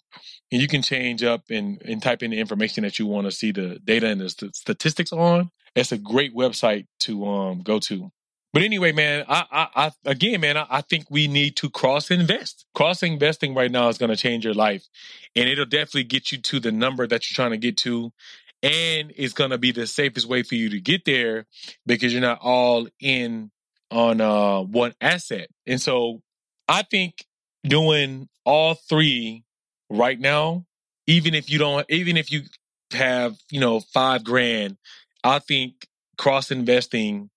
and 0.52 0.60
you 0.60 0.68
can 0.68 0.82
change 0.82 1.22
up 1.22 1.44
and, 1.50 1.80
and 1.82 2.02
type 2.02 2.22
in 2.22 2.32
the 2.32 2.38
information 2.38 2.84
that 2.84 2.98
you 2.98 3.06
want 3.06 3.26
to 3.26 3.32
see 3.32 3.50
the 3.50 3.78
data 3.82 4.08
and 4.08 4.20
the 4.20 4.28
st- 4.28 4.54
statistics 4.54 5.12
on. 5.12 5.50
It's 5.74 5.92
a 5.92 5.98
great 5.98 6.34
website 6.34 6.86
to 7.00 7.26
um, 7.26 7.60
go 7.62 7.78
to. 7.80 8.10
But 8.56 8.62
anyway, 8.62 8.92
man, 8.92 9.22
I, 9.28 9.44
I, 9.52 9.68
I 9.84 9.92
again, 10.06 10.40
man, 10.40 10.56
I, 10.56 10.66
I, 10.70 10.80
think 10.80 11.10
we 11.10 11.28
need 11.28 11.56
to 11.56 11.68
cross 11.68 12.10
invest. 12.10 12.64
Cross 12.74 13.02
investing 13.02 13.54
right 13.54 13.70
now 13.70 13.90
is 13.90 13.98
going 13.98 14.08
to 14.08 14.16
change 14.16 14.46
your 14.46 14.54
life, 14.54 14.88
and 15.34 15.46
it'll 15.46 15.66
definitely 15.66 16.04
get 16.04 16.32
you 16.32 16.38
to 16.38 16.58
the 16.58 16.72
number 16.72 17.06
that 17.06 17.28
you're 17.30 17.34
trying 17.34 17.50
to 17.50 17.58
get 17.58 17.76
to, 17.76 18.14
and 18.62 19.12
it's 19.14 19.34
going 19.34 19.50
to 19.50 19.58
be 19.58 19.72
the 19.72 19.86
safest 19.86 20.26
way 20.26 20.42
for 20.42 20.54
you 20.54 20.70
to 20.70 20.80
get 20.80 21.04
there 21.04 21.44
because 21.84 22.14
you're 22.14 22.22
not 22.22 22.38
all 22.40 22.88
in 22.98 23.50
on 23.90 24.22
uh, 24.22 24.62
one 24.62 24.94
asset. 25.02 25.50
And 25.66 25.78
so, 25.78 26.22
I 26.66 26.80
think 26.80 27.26
doing 27.62 28.26
all 28.46 28.72
three 28.72 29.44
right 29.90 30.18
now, 30.18 30.64
even 31.06 31.34
if 31.34 31.50
you 31.50 31.58
don't, 31.58 31.84
even 31.90 32.16
if 32.16 32.32
you 32.32 32.44
have, 32.92 33.36
you 33.50 33.60
know, 33.60 33.80
five 33.80 34.24
grand, 34.24 34.78
I 35.22 35.40
think 35.40 35.86
cross 36.16 36.50
investing 36.50 37.28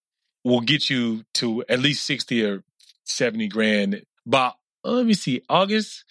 will 0.44 0.62
get 0.62 0.90
you 0.90 1.24
to 1.36 1.64
at 1.70 1.80
least 1.80 2.06
60 2.06 2.46
or 2.46 2.64
70 3.06 3.48
grand 3.48 4.04
by, 4.26 4.52
uh, 4.86 4.92
let 4.92 5.06
me 5.06 5.14
see, 5.14 5.42
August, 5.50 6.06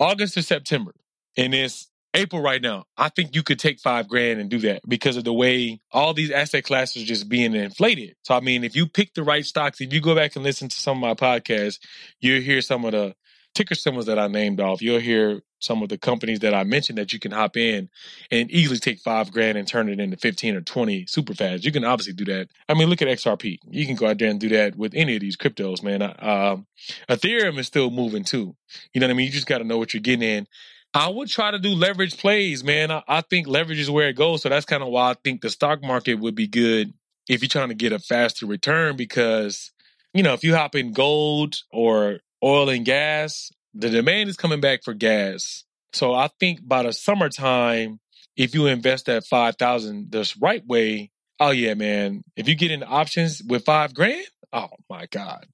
August 0.00 0.36
or 0.36 0.42
September. 0.42 0.92
And 1.36 1.54
it's 1.54 1.88
April 2.14 2.40
right 2.40 2.62
now. 2.62 2.84
I 2.96 3.08
think 3.08 3.34
you 3.34 3.42
could 3.42 3.58
take 3.58 3.80
five 3.80 4.08
grand 4.08 4.40
and 4.40 4.48
do 4.48 4.58
that 4.60 4.82
because 4.88 5.16
of 5.16 5.24
the 5.24 5.32
way 5.32 5.80
all 5.90 6.14
these 6.14 6.30
asset 6.30 6.64
classes 6.64 7.02
are 7.02 7.06
just 7.06 7.28
being 7.28 7.54
inflated. 7.54 8.14
So, 8.22 8.36
I 8.36 8.40
mean, 8.40 8.62
if 8.62 8.76
you 8.76 8.86
pick 8.86 9.14
the 9.14 9.24
right 9.24 9.44
stocks, 9.44 9.80
if 9.80 9.92
you 9.92 10.00
go 10.00 10.14
back 10.14 10.36
and 10.36 10.44
listen 10.44 10.68
to 10.68 10.76
some 10.76 11.02
of 11.02 11.02
my 11.02 11.14
podcasts, 11.14 11.80
you'll 12.20 12.40
hear 12.40 12.62
some 12.62 12.84
of 12.84 12.92
the 12.92 13.14
ticker 13.54 13.74
symbols 13.74 14.06
that 14.06 14.18
I 14.18 14.26
named 14.26 14.60
off. 14.60 14.82
You'll 14.82 15.00
hear 15.00 15.40
some 15.60 15.82
of 15.82 15.88
the 15.88 15.96
companies 15.96 16.40
that 16.40 16.54
I 16.54 16.64
mentioned 16.64 16.98
that 16.98 17.12
you 17.12 17.18
can 17.18 17.32
hop 17.32 17.56
in 17.56 17.88
and 18.30 18.50
easily 18.50 18.78
take 18.78 18.98
five 19.00 19.32
grand 19.32 19.56
and 19.56 19.66
turn 19.66 19.88
it 19.88 19.98
into 19.98 20.16
15 20.16 20.56
or 20.56 20.60
20 20.60 21.06
super 21.06 21.34
fast. 21.34 21.64
You 21.64 21.72
can 21.72 21.84
obviously 21.84 22.12
do 22.12 22.24
that. 22.26 22.48
I 22.68 22.74
mean, 22.74 22.88
look 22.88 23.00
at 23.00 23.08
XRP. 23.08 23.58
You 23.70 23.86
can 23.86 23.96
go 23.96 24.06
out 24.06 24.18
there 24.18 24.28
and 24.28 24.38
do 24.38 24.50
that 24.50 24.76
with 24.76 24.92
any 24.94 25.14
of 25.14 25.20
these 25.20 25.36
cryptos, 25.36 25.82
man. 25.82 26.02
Um, 26.02 26.66
Ethereum 27.08 27.58
is 27.58 27.66
still 27.66 27.90
moving 27.90 28.24
too. 28.24 28.54
You 28.92 29.00
know 29.00 29.06
what 29.06 29.12
I 29.12 29.14
mean? 29.14 29.26
You 29.26 29.32
just 29.32 29.46
got 29.46 29.58
to 29.58 29.64
know 29.64 29.78
what 29.78 29.94
you're 29.94 30.00
getting 30.00 30.28
in. 30.28 30.46
I 30.92 31.08
would 31.08 31.28
try 31.28 31.50
to 31.50 31.58
do 31.58 31.70
leverage 31.70 32.18
plays, 32.18 32.62
man. 32.62 32.92
I, 32.92 33.02
I 33.08 33.20
think 33.22 33.48
leverage 33.48 33.80
is 33.80 33.90
where 33.90 34.08
it 34.08 34.16
goes. 34.16 34.42
So 34.42 34.48
that's 34.48 34.66
kind 34.66 34.82
of 34.82 34.90
why 34.90 35.10
I 35.10 35.14
think 35.24 35.40
the 35.40 35.50
stock 35.50 35.82
market 35.82 36.14
would 36.14 36.36
be 36.36 36.46
good 36.46 36.92
if 37.28 37.42
you're 37.42 37.48
trying 37.48 37.70
to 37.70 37.74
get 37.74 37.92
a 37.92 37.98
faster 37.98 38.46
return 38.46 38.96
because, 38.96 39.72
you 40.12 40.22
know, 40.22 40.34
if 40.34 40.44
you 40.44 40.54
hop 40.54 40.76
in 40.76 40.92
gold 40.92 41.56
or 41.72 42.20
oil 42.44 42.68
and 42.70 42.84
gas, 42.84 43.50
the 43.74 43.90
demand 43.90 44.30
is 44.30 44.36
coming 44.36 44.60
back 44.60 44.84
for 44.84 44.94
gas. 44.94 45.64
So 45.94 46.14
I 46.14 46.28
think 46.40 46.66
by 46.66 46.84
the 46.84 46.92
summertime, 46.92 48.00
if 48.36 48.54
you 48.54 48.66
invest 48.66 49.06
that 49.06 49.24
five 49.26 49.56
thousand 49.56 50.12
the 50.12 50.32
right 50.40 50.66
way, 50.66 51.10
oh 51.40 51.50
yeah, 51.52 51.74
man. 51.74 52.24
If 52.36 52.48
you 52.48 52.56
get 52.56 52.70
into 52.72 52.86
options 52.86 53.42
with 53.48 53.64
five 53.64 53.94
grand, 53.94 54.26
oh 54.52 54.70
my 54.90 55.06
God. 55.10 55.46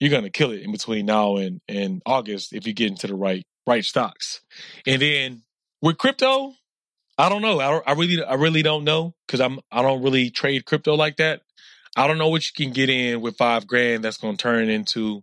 you're 0.00 0.10
gonna 0.10 0.30
kill 0.30 0.52
it 0.52 0.62
in 0.62 0.72
between 0.72 1.06
now 1.06 1.36
and, 1.36 1.60
and 1.68 2.02
August 2.06 2.52
if 2.52 2.66
you 2.66 2.72
get 2.72 2.88
into 2.90 3.06
the 3.06 3.14
right 3.14 3.44
right 3.66 3.84
stocks. 3.84 4.40
And 4.86 5.02
then 5.02 5.42
with 5.82 5.98
crypto, 5.98 6.54
I 7.18 7.28
don't 7.28 7.42
know. 7.42 7.60
I, 7.60 7.70
don't, 7.70 7.84
I 7.88 7.92
really 7.92 8.24
I 8.24 8.34
really 8.34 8.62
don't 8.62 8.84
know 8.84 9.14
because 9.26 9.40
I'm 9.40 9.60
I 9.72 9.82
don't 9.82 10.02
really 10.02 10.30
trade 10.30 10.64
crypto 10.66 10.94
like 10.94 11.16
that. 11.18 11.42
I 11.96 12.06
don't 12.06 12.18
know 12.18 12.28
what 12.28 12.46
you 12.46 12.52
can 12.64 12.72
get 12.72 12.90
in 12.90 13.20
with 13.20 13.36
five 13.36 13.66
grand 13.66 14.04
that's 14.04 14.18
gonna 14.18 14.36
turn 14.36 14.68
into 14.70 15.22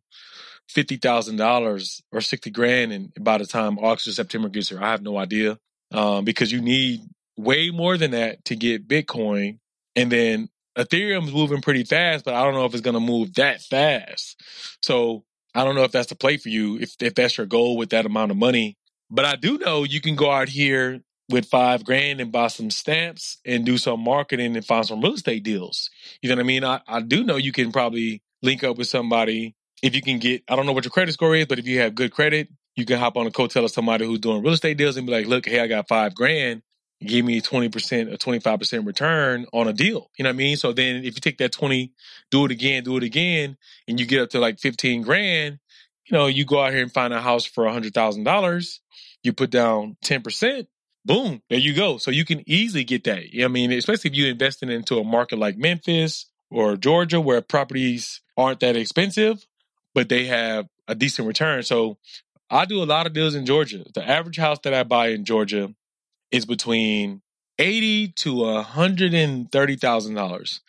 fifty 0.69 0.97
thousand 0.97 1.37
dollars 1.37 2.01
or 2.11 2.21
sixty 2.21 2.49
grand, 2.49 2.91
and 2.91 3.11
by 3.19 3.37
the 3.37 3.45
time 3.45 3.77
August 3.79 4.07
or 4.07 4.11
September 4.11 4.49
gets 4.49 4.69
here, 4.69 4.81
I 4.81 4.91
have 4.91 5.01
no 5.01 5.17
idea 5.17 5.57
um, 5.91 6.25
because 6.25 6.51
you 6.51 6.61
need 6.61 7.01
way 7.37 7.69
more 7.69 7.97
than 7.97 8.11
that 8.11 8.43
to 8.45 8.55
get 8.55 8.87
Bitcoin, 8.87 9.59
and 9.95 10.11
then 10.11 10.49
Ethereum's 10.77 11.31
moving 11.31 11.61
pretty 11.61 11.83
fast, 11.83 12.25
but 12.25 12.33
I 12.33 12.43
don't 12.43 12.53
know 12.53 12.65
if 12.65 12.73
it's 12.73 12.81
going 12.81 12.95
to 12.95 12.99
move 12.99 13.33
that 13.35 13.61
fast. 13.61 14.41
So 14.81 15.23
I 15.53 15.63
don't 15.63 15.75
know 15.75 15.83
if 15.83 15.91
that's 15.91 16.09
the 16.09 16.15
play 16.15 16.37
for 16.37 16.49
you, 16.49 16.77
if 16.79 16.95
if 16.99 17.15
that's 17.15 17.37
your 17.37 17.47
goal 17.47 17.77
with 17.77 17.89
that 17.91 18.05
amount 18.05 18.31
of 18.31 18.37
money. 18.37 18.77
But 19.09 19.25
I 19.25 19.35
do 19.35 19.57
know 19.57 19.83
you 19.83 20.01
can 20.01 20.15
go 20.15 20.31
out 20.31 20.49
here 20.49 21.01
with 21.29 21.45
five 21.45 21.83
grand 21.83 22.19
and 22.21 22.31
buy 22.31 22.47
some 22.47 22.69
stamps 22.69 23.37
and 23.45 23.65
do 23.65 23.77
some 23.77 23.99
marketing 23.99 24.55
and 24.55 24.65
find 24.65 24.85
some 24.85 25.01
real 25.01 25.13
estate 25.13 25.43
deals. 25.43 25.89
You 26.21 26.29
know 26.29 26.35
what 26.35 26.41
I 26.41 26.45
mean? 26.45 26.63
I, 26.63 26.81
I 26.87 27.01
do 27.01 27.23
know 27.23 27.37
you 27.37 27.51
can 27.51 27.71
probably 27.71 28.21
link 28.41 28.63
up 28.63 28.77
with 28.77 28.87
somebody 28.87 29.55
if 29.81 29.95
you 29.95 30.01
can 30.01 30.19
get, 30.19 30.43
I 30.47 30.55
don't 30.55 30.65
know 30.65 30.73
what 30.73 30.85
your 30.85 30.91
credit 30.91 31.13
score 31.13 31.35
is, 31.35 31.45
but 31.45 31.59
if 31.59 31.67
you 31.67 31.79
have 31.79 31.95
good 31.95 32.11
credit, 32.11 32.49
you 32.75 32.85
can 32.85 32.99
hop 32.99 33.17
on 33.17 33.27
a 33.27 33.31
coattail 33.31 33.63
of 33.63 33.71
somebody 33.71 34.05
who's 34.05 34.19
doing 34.19 34.43
real 34.43 34.53
estate 34.53 34.77
deals 34.77 34.97
and 34.97 35.07
be 35.07 35.13
like, 35.13 35.27
look, 35.27 35.45
hey, 35.47 35.59
I 35.59 35.67
got 35.67 35.87
five 35.87 36.13
grand. 36.13 36.61
Give 37.01 37.25
me 37.25 37.41
20% 37.41 38.13
or 38.13 38.17
25% 38.17 38.85
return 38.85 39.45
on 39.53 39.67
a 39.67 39.73
deal. 39.73 40.09
You 40.17 40.23
know 40.23 40.29
what 40.29 40.35
I 40.35 40.37
mean? 40.37 40.57
So 40.57 40.71
then 40.71 40.97
if 40.97 41.15
you 41.15 41.21
take 41.21 41.37
that 41.39 41.51
20, 41.51 41.91
do 42.31 42.45
it 42.45 42.51
again, 42.51 42.83
do 42.83 42.97
it 42.97 43.03
again, 43.03 43.57
and 43.87 43.99
you 43.99 44.05
get 44.05 44.21
up 44.21 44.29
to 44.31 44.39
like 44.39 44.59
15 44.59 45.01
grand, 45.01 45.59
you 46.05 46.17
know, 46.17 46.27
you 46.27 46.45
go 46.45 46.61
out 46.63 46.71
here 46.71 46.81
and 46.81 46.91
find 46.91 47.13
a 47.13 47.21
house 47.21 47.45
for 47.45 47.65
$100,000, 47.65 48.79
you 49.23 49.33
put 49.33 49.49
down 49.49 49.97
10%, 50.05 50.67
boom, 51.03 51.41
there 51.49 51.59
you 51.59 51.73
go. 51.73 51.97
So 51.97 52.11
you 52.11 52.25
can 52.25 52.43
easily 52.49 52.83
get 52.83 53.03
that. 53.05 53.23
I 53.43 53.47
mean, 53.47 53.71
especially 53.71 54.11
if 54.11 54.15
you're 54.15 54.29
investing 54.29 54.69
into 54.69 54.97
a 54.97 55.03
market 55.03 55.37
like 55.37 55.57
Memphis 55.57 56.27
or 56.49 56.77
Georgia 56.77 57.19
where 57.19 57.41
properties 57.41 58.21
aren't 58.37 58.61
that 58.61 58.75
expensive, 58.75 59.45
but 59.95 60.09
they 60.09 60.25
have 60.25 60.67
a 60.87 60.93
decent 60.93 61.27
return. 61.27 61.63
So 61.63 61.97
I 62.51 62.65
do 62.65 62.83
a 62.83 62.85
lot 62.85 63.07
of 63.07 63.13
deals 63.13 63.33
in 63.33 63.47
Georgia. 63.47 63.83
The 63.95 64.07
average 64.07 64.37
house 64.37 64.59
that 64.63 64.73
I 64.73 64.83
buy 64.83 65.07
in 65.07 65.25
Georgia 65.25 65.73
is 66.31 66.45
between 66.45 67.21
eighty 67.57 68.09
to 68.09 68.61
hundred 68.61 69.15
and 69.15 69.51
thirty 69.51 69.77
thousand 69.77 70.13
dollars. 70.13 70.61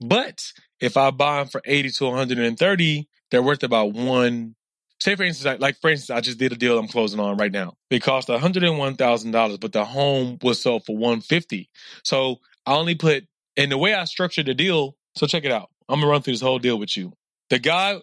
But 0.00 0.52
if 0.78 0.96
I 0.96 1.10
buy 1.10 1.38
them 1.38 1.48
for 1.48 1.62
eighty 1.64 1.90
to 1.90 2.04
one 2.04 2.16
hundred 2.16 2.38
and 2.38 2.58
thirty, 2.58 3.08
they're 3.30 3.42
worth 3.42 3.64
about 3.64 3.92
one. 3.92 4.54
Say 5.00 5.14
for 5.14 5.24
instance, 5.24 5.60
like 5.60 5.80
for 5.80 5.90
instance, 5.90 6.16
I 6.16 6.20
just 6.20 6.38
did 6.38 6.52
a 6.52 6.56
deal 6.56 6.78
I'm 6.78 6.88
closing 6.88 7.20
on 7.20 7.36
right 7.36 7.52
now. 7.52 7.74
It 7.90 8.02
cost 8.02 8.28
one 8.28 8.40
hundred 8.40 8.62
and 8.64 8.78
one 8.78 8.94
thousand 8.96 9.32
dollars, 9.32 9.58
but 9.58 9.72
the 9.72 9.84
home 9.84 10.38
was 10.42 10.60
sold 10.60 10.84
for 10.84 10.96
one 10.96 11.20
fifty. 11.20 11.70
So 12.04 12.36
I 12.66 12.74
only 12.74 12.94
put 12.94 13.24
in 13.56 13.70
the 13.70 13.78
way 13.78 13.94
I 13.94 14.04
structured 14.04 14.46
the 14.46 14.54
deal. 14.54 14.96
So 15.16 15.26
check 15.26 15.44
it 15.44 15.52
out. 15.52 15.70
I'm 15.88 16.00
gonna 16.00 16.10
run 16.10 16.22
through 16.22 16.34
this 16.34 16.40
whole 16.42 16.58
deal 16.58 16.78
with 16.78 16.96
you. 16.96 17.14
The 17.48 17.58
guy 17.58 18.00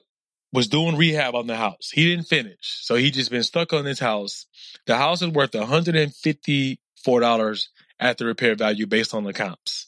was 0.53 0.67
doing 0.67 0.95
rehab 0.95 1.33
on 1.35 1.47
the 1.47 1.57
house. 1.57 1.89
He 1.91 2.09
didn't 2.09 2.27
finish. 2.27 2.77
So 2.81 2.95
he 2.95 3.11
just 3.11 3.31
been 3.31 3.43
stuck 3.43 3.73
on 3.73 3.83
this 3.83 3.99
house. 3.99 4.45
The 4.85 4.95
house 4.95 5.23
is 5.23 5.29
worth 5.29 5.51
$154 5.51 7.67
at 7.99 8.17
the 8.17 8.25
repair 8.25 8.55
value 8.55 8.85
based 8.85 9.13
on 9.13 9.23
the 9.23 9.33
comps. 9.33 9.87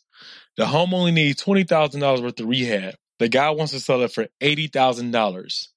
The 0.57 0.65
home 0.65 0.93
only 0.93 1.11
needs 1.11 1.43
$20,000 1.43 2.21
worth 2.21 2.39
of 2.39 2.47
rehab. 2.47 2.95
The 3.19 3.27
guy 3.29 3.49
wants 3.51 3.73
to 3.73 3.79
sell 3.79 4.01
it 4.01 4.11
for 4.11 4.27
$80,000. 4.41 5.67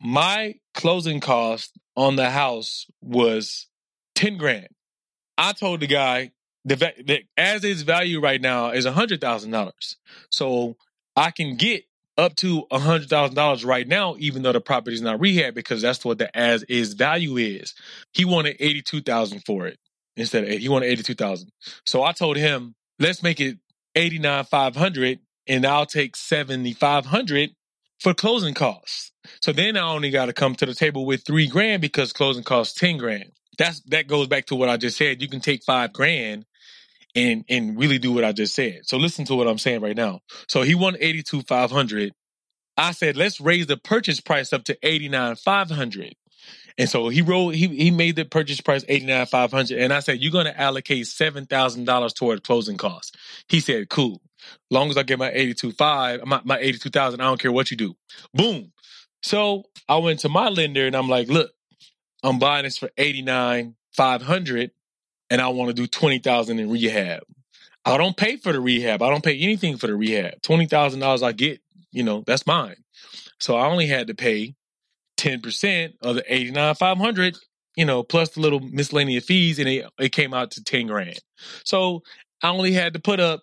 My 0.00 0.54
closing 0.74 1.20
cost 1.20 1.78
on 1.96 2.16
the 2.16 2.30
house 2.30 2.86
was 3.00 3.68
10 4.16 4.38
grand. 4.38 4.68
I 5.38 5.52
told 5.52 5.80
the 5.80 5.86
guy 5.86 6.32
the, 6.64 6.76
the 6.76 7.22
as 7.36 7.64
its 7.64 7.82
value 7.82 8.20
right 8.20 8.40
now 8.40 8.70
is 8.70 8.86
$100,000. 8.86 9.96
So 10.30 10.76
I 11.16 11.30
can 11.30 11.56
get 11.56 11.84
up 12.22 12.36
to 12.36 12.64
a 12.70 12.78
hundred 12.78 13.08
thousand 13.08 13.34
dollars 13.36 13.64
right 13.64 13.86
now, 13.86 14.16
even 14.18 14.42
though 14.42 14.52
the 14.52 14.60
property 14.60 14.94
is 14.94 15.02
not 15.02 15.20
rehab, 15.20 15.54
because 15.54 15.82
that's 15.82 16.04
what 16.04 16.18
the 16.18 16.34
as 16.36 16.62
is 16.64 16.94
value 16.94 17.36
is. 17.36 17.74
He 18.12 18.24
wanted 18.24 18.56
eighty 18.60 18.82
two 18.82 19.00
thousand 19.02 19.40
for 19.44 19.66
it 19.66 19.78
instead 20.16 20.44
of 20.44 20.50
he 20.50 20.68
wanted 20.68 20.86
eighty 20.86 21.02
two 21.02 21.14
thousand. 21.14 21.50
So 21.84 22.02
I 22.02 22.12
told 22.12 22.36
him, 22.36 22.74
let's 22.98 23.22
make 23.22 23.40
it 23.40 23.58
eighty 23.94 24.18
nine 24.18 24.44
five 24.44 24.76
hundred, 24.76 25.20
and 25.46 25.66
I'll 25.66 25.86
take 25.86 26.16
seventy 26.16 26.72
five 26.72 27.06
hundred 27.06 27.50
for 28.00 28.14
closing 28.14 28.54
costs. 28.54 29.12
So 29.40 29.52
then 29.52 29.76
I 29.76 29.82
only 29.82 30.10
got 30.10 30.26
to 30.26 30.32
come 30.32 30.54
to 30.56 30.66
the 30.66 30.74
table 30.74 31.06
with 31.06 31.24
three 31.24 31.46
grand 31.46 31.82
because 31.82 32.12
closing 32.12 32.44
costs 32.44 32.78
ten 32.78 32.96
grand. 32.96 33.32
That's 33.58 33.80
that 33.86 34.08
goes 34.08 34.28
back 34.28 34.46
to 34.46 34.56
what 34.56 34.68
I 34.68 34.76
just 34.76 34.96
said. 34.96 35.20
You 35.20 35.28
can 35.28 35.40
take 35.40 35.62
five 35.64 35.92
grand 35.92 36.46
and 37.14 37.44
and 37.48 37.78
really 37.78 37.98
do 37.98 38.12
what 38.12 38.24
I 38.24 38.32
just 38.32 38.54
said. 38.54 38.80
So 38.84 38.96
listen 38.96 39.24
to 39.26 39.34
what 39.34 39.48
I'm 39.48 39.58
saying 39.58 39.80
right 39.80 39.96
now. 39.96 40.20
So 40.48 40.62
he 40.62 40.74
won 40.74 40.96
82 40.98 41.42
500. 41.42 42.12
I 42.76 42.92
said 42.92 43.16
let's 43.16 43.40
raise 43.40 43.66
the 43.66 43.76
purchase 43.76 44.20
price 44.20 44.52
up 44.52 44.64
to 44.64 44.78
89 44.82 45.36
500. 45.36 46.14
And 46.78 46.88
so 46.88 47.08
he 47.08 47.22
wrote 47.22 47.50
he 47.50 47.68
he 47.68 47.90
made 47.90 48.16
the 48.16 48.24
purchase 48.24 48.60
price 48.60 48.84
89 48.88 49.26
500 49.26 49.78
and 49.78 49.92
I 49.92 50.00
said 50.00 50.20
you're 50.20 50.32
going 50.32 50.46
to 50.46 50.60
allocate 50.60 51.04
$7,000 51.04 52.14
toward 52.14 52.44
closing 52.44 52.76
costs. 52.76 53.12
He 53.48 53.60
said 53.60 53.88
cool. 53.88 54.20
Long 54.70 54.90
as 54.90 54.96
I 54.96 55.02
get 55.02 55.18
my 55.18 55.30
82 55.30 55.72
5 55.72 56.24
my, 56.26 56.40
my 56.44 56.58
82,000 56.58 57.20
I 57.20 57.24
don't 57.24 57.40
care 57.40 57.52
what 57.52 57.70
you 57.70 57.76
do. 57.76 57.94
Boom. 58.34 58.72
So 59.22 59.64
I 59.88 59.98
went 59.98 60.20
to 60.20 60.28
my 60.28 60.48
lender 60.48 60.84
and 60.84 60.96
I'm 60.96 61.08
like, 61.08 61.28
"Look, 61.28 61.52
I'm 62.24 62.38
buying 62.38 62.64
this 62.64 62.78
for 62.78 62.90
89 62.96 63.76
500 63.92 64.70
and 65.32 65.40
I 65.40 65.48
want 65.48 65.70
to 65.70 65.74
do 65.74 65.86
20,000 65.86 66.58
in 66.58 66.70
rehab. 66.70 67.22
I 67.86 67.96
don't 67.96 68.16
pay 68.16 68.36
for 68.36 68.52
the 68.52 68.60
rehab. 68.60 69.00
I 69.00 69.08
don't 69.08 69.24
pay 69.24 69.38
anything 69.38 69.78
for 69.78 69.86
the 69.86 69.96
rehab. 69.96 70.42
$20,000 70.42 71.22
I 71.22 71.32
get, 71.32 71.62
you 71.90 72.02
know, 72.02 72.22
that's 72.26 72.46
mine. 72.46 72.76
So 73.40 73.56
I 73.56 73.66
only 73.66 73.86
had 73.86 74.08
to 74.08 74.14
pay 74.14 74.54
10% 75.16 75.94
of 76.02 76.16
the 76.16 76.24
89 76.32 76.74
500 76.74 77.36
you 77.76 77.86
know, 77.86 78.02
plus 78.02 78.28
the 78.30 78.40
little 78.40 78.60
miscellaneous 78.60 79.24
fees, 79.24 79.58
and 79.58 79.66
it, 79.66 79.86
it 79.98 80.12
came 80.12 80.34
out 80.34 80.50
to 80.50 80.62
10 80.62 80.88
grand. 80.88 81.18
So 81.64 82.02
I 82.42 82.50
only 82.50 82.72
had 82.72 82.92
to 82.92 83.00
put 83.00 83.18
up 83.18 83.40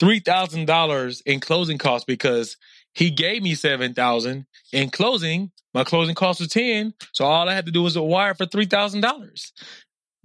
$3,000 0.00 1.22
in 1.26 1.40
closing 1.40 1.76
costs 1.76 2.06
because 2.06 2.56
he 2.94 3.10
gave 3.10 3.42
me 3.42 3.54
7000 3.54 4.46
in 4.72 4.88
closing. 4.88 5.50
My 5.74 5.84
closing 5.84 6.14
cost 6.14 6.40
was 6.40 6.48
10 6.48 6.94
So 7.12 7.26
all 7.26 7.46
I 7.46 7.52
had 7.52 7.66
to 7.66 7.72
do 7.72 7.82
was 7.82 7.98
wire 7.98 8.32
for 8.32 8.46
$3,000 8.46 9.52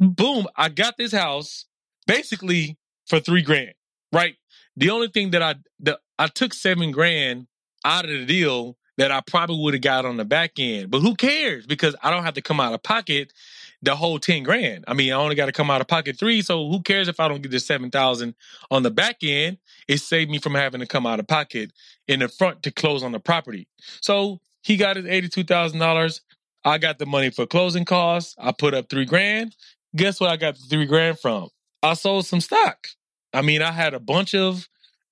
boom, 0.10 0.48
I 0.56 0.70
got 0.70 0.98
this 0.98 1.12
house 1.12 1.66
basically 2.08 2.78
for 3.08 3.20
three 3.20 3.42
grand, 3.42 3.74
right? 4.12 4.36
The 4.76 4.90
only 4.90 5.08
thing 5.08 5.32
that 5.32 5.42
I 5.42 5.56
the, 5.80 6.00
I 6.18 6.28
took 6.28 6.54
seven 6.54 6.92
grand 6.92 7.48
out 7.86 8.06
of 8.06 8.12
the 8.12 8.26
deal 8.26 8.78
that 8.98 9.12
I 9.12 9.22
probably 9.22 9.60
would 9.60 9.74
have 9.74 9.82
got 9.82 10.06
on 10.06 10.18
the 10.18 10.26
back 10.26 10.54
end, 10.60 10.92
but 10.92 11.00
who 11.00 11.16
cares? 11.16 11.66
Because 11.66 11.96
I 12.04 12.12
don't 12.12 12.24
have 12.24 12.36
to 12.36 12.42
come 12.42 12.60
out 12.60 12.74
of 12.74 12.84
pocket 12.84 13.34
the 13.82 13.96
whole 13.96 14.20
ten 14.20 14.44
grand. 14.44 14.86
I 14.88 14.94
mean, 14.94 15.12
I 15.12 15.16
only 15.16 15.36
got 15.36 15.48
to 15.48 15.52
come 15.52 15.70
out 15.70 15.82
of 15.82 15.88
pocket 15.88 16.18
three, 16.18 16.42
so 16.42 16.70
who 16.70 16.82
cares 16.82 17.08
if 17.08 17.20
I 17.20 17.28
don't 17.28 17.42
get 17.42 17.52
the 17.52 17.60
seven 17.60 17.92
thousand 17.92 18.36
on 18.72 18.84
the 18.84 18.92
back 18.92 19.18
end? 19.24 19.58
It 19.88 19.98
saved 19.98 20.32
me 20.32 20.40
from 20.40 20.56
having 20.56 20.80
to 20.80 20.88
come 20.88 21.06
out 21.06 21.20
of 21.20 21.28
pocket 21.28 21.72
in 22.08 22.20
the 22.20 22.28
front 22.28 22.64
to 22.64 22.72
close 22.72 23.04
on 23.04 23.12
the 23.12 23.20
property. 23.20 23.68
So 24.02 24.40
he 24.62 24.78
got 24.78 24.96
his 24.96 25.06
eighty 25.06 25.28
two 25.28 25.44
thousand 25.44 25.80
dollars. 25.80 26.22
I 26.66 26.78
got 26.78 26.98
the 26.98 27.06
money 27.06 27.30
for 27.30 27.46
closing 27.46 27.84
costs. 27.84 28.36
I 28.38 28.54
put 28.54 28.74
up 28.74 28.90
three 28.90 29.06
grand. 29.06 29.56
Guess 29.96 30.20
what 30.20 30.32
I 30.32 30.38
got 30.38 30.56
the 30.56 30.66
three 30.68 30.86
grand 30.86 31.20
from? 31.20 31.50
I 31.82 31.94
sold 31.94 32.26
some 32.26 32.42
stock. 32.42 32.88
I 33.34 33.42
mean, 33.42 33.62
I 33.62 33.72
had 33.72 33.94
a 33.94 34.00
bunch 34.00 34.34
of 34.34 34.68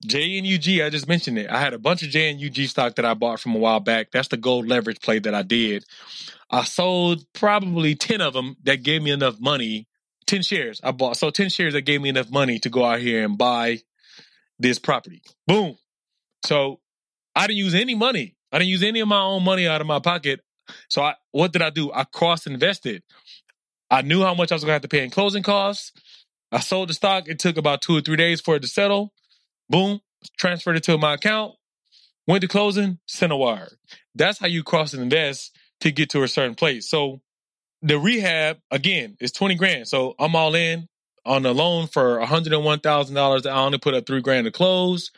JNUG. 0.05 0.83
I 0.83 0.89
just 0.89 1.07
mentioned 1.07 1.37
it. 1.37 1.49
I 1.49 1.59
had 1.59 1.73
a 1.73 1.79
bunch 1.79 2.03
of 2.03 2.09
JNUG 2.09 2.67
stock 2.67 2.95
that 2.95 3.05
I 3.05 3.13
bought 3.13 3.39
from 3.39 3.55
a 3.55 3.59
while 3.59 3.79
back. 3.79 4.11
That's 4.11 4.29
the 4.29 4.37
gold 4.37 4.67
leverage 4.67 5.01
play 5.01 5.19
that 5.19 5.35
I 5.35 5.43
did. 5.43 5.85
I 6.49 6.63
sold 6.63 7.25
probably 7.33 7.95
10 7.95 8.21
of 8.21 8.33
them 8.33 8.57
that 8.63 8.83
gave 8.83 9.01
me 9.01 9.11
enough 9.11 9.39
money. 9.39 9.87
10 10.27 10.43
shares 10.43 10.79
I 10.83 10.91
bought. 10.91 11.17
So 11.17 11.29
10 11.29 11.49
shares 11.49 11.73
that 11.73 11.81
gave 11.81 12.01
me 12.01 12.09
enough 12.09 12.31
money 12.31 12.59
to 12.59 12.69
go 12.69 12.85
out 12.85 12.99
here 12.99 13.23
and 13.23 13.37
buy 13.37 13.79
this 14.59 14.79
property. 14.79 15.21
Boom. 15.47 15.77
So 16.45 16.79
I 17.35 17.47
didn't 17.47 17.59
use 17.59 17.75
any 17.75 17.95
money. 17.95 18.35
I 18.51 18.59
didn't 18.59 18.69
use 18.69 18.83
any 18.83 18.99
of 18.99 19.07
my 19.07 19.21
own 19.21 19.43
money 19.43 19.67
out 19.67 19.81
of 19.81 19.87
my 19.87 19.99
pocket. 19.99 20.41
So 20.89 21.01
I, 21.01 21.15
what 21.31 21.53
did 21.53 21.61
I 21.61 21.69
do? 21.69 21.91
I 21.93 22.03
cross 22.05 22.47
invested. 22.47 23.03
I 23.91 24.03
knew 24.03 24.23
how 24.23 24.35
much 24.35 24.53
I 24.53 24.55
was 24.55 24.63
gonna 24.63 24.73
have 24.75 24.83
to 24.83 24.89
pay 24.89 25.05
in 25.05 25.11
closing 25.11 25.43
costs. 25.43 25.93
I 26.51 26.61
sold 26.61 26.89
the 26.89 26.95
stock. 26.95 27.29
It 27.29 27.39
took 27.39 27.57
about 27.57 27.81
two 27.83 27.97
or 27.97 28.01
three 28.01 28.17
days 28.17 28.41
for 28.41 28.57
it 28.57 28.61
to 28.61 28.69
settle. 28.69 29.13
Boom, 29.69 30.01
transferred 30.39 30.77
it 30.77 30.83
to 30.85 30.97
my 30.97 31.15
account. 31.15 31.55
Went 32.27 32.41
to 32.43 32.49
closing, 32.49 32.99
sent 33.07 33.33
a 33.33 33.37
wire. 33.37 33.69
That's 34.15 34.39
how 34.39 34.47
you 34.47 34.63
cross 34.63 34.93
invest 34.93 35.55
to 35.81 35.91
get 35.91 36.09
to 36.11 36.23
a 36.23 36.29
certain 36.29 36.55
place. 36.55 36.89
So 36.89 37.21
the 37.83 37.99
rehab 37.99 38.59
again 38.71 39.17
is 39.21 39.31
twenty 39.33 39.55
grand. 39.55 39.87
So 39.87 40.15
I'm 40.19 40.35
all 40.35 40.55
in 40.55 40.89
on 41.25 41.43
the 41.43 41.53
loan 41.53 41.87
for 41.87 42.19
one 42.19 42.27
hundred 42.29 42.53
and 42.53 42.65
one 42.65 42.81
thousand 42.81 43.15
dollars. 43.15 43.45
I 43.47 43.57
only 43.59 43.79
put 43.79 43.95
up 43.95 44.07
three 44.07 44.21
grand 44.21 44.45
to 44.45 44.51
close. 44.51 45.11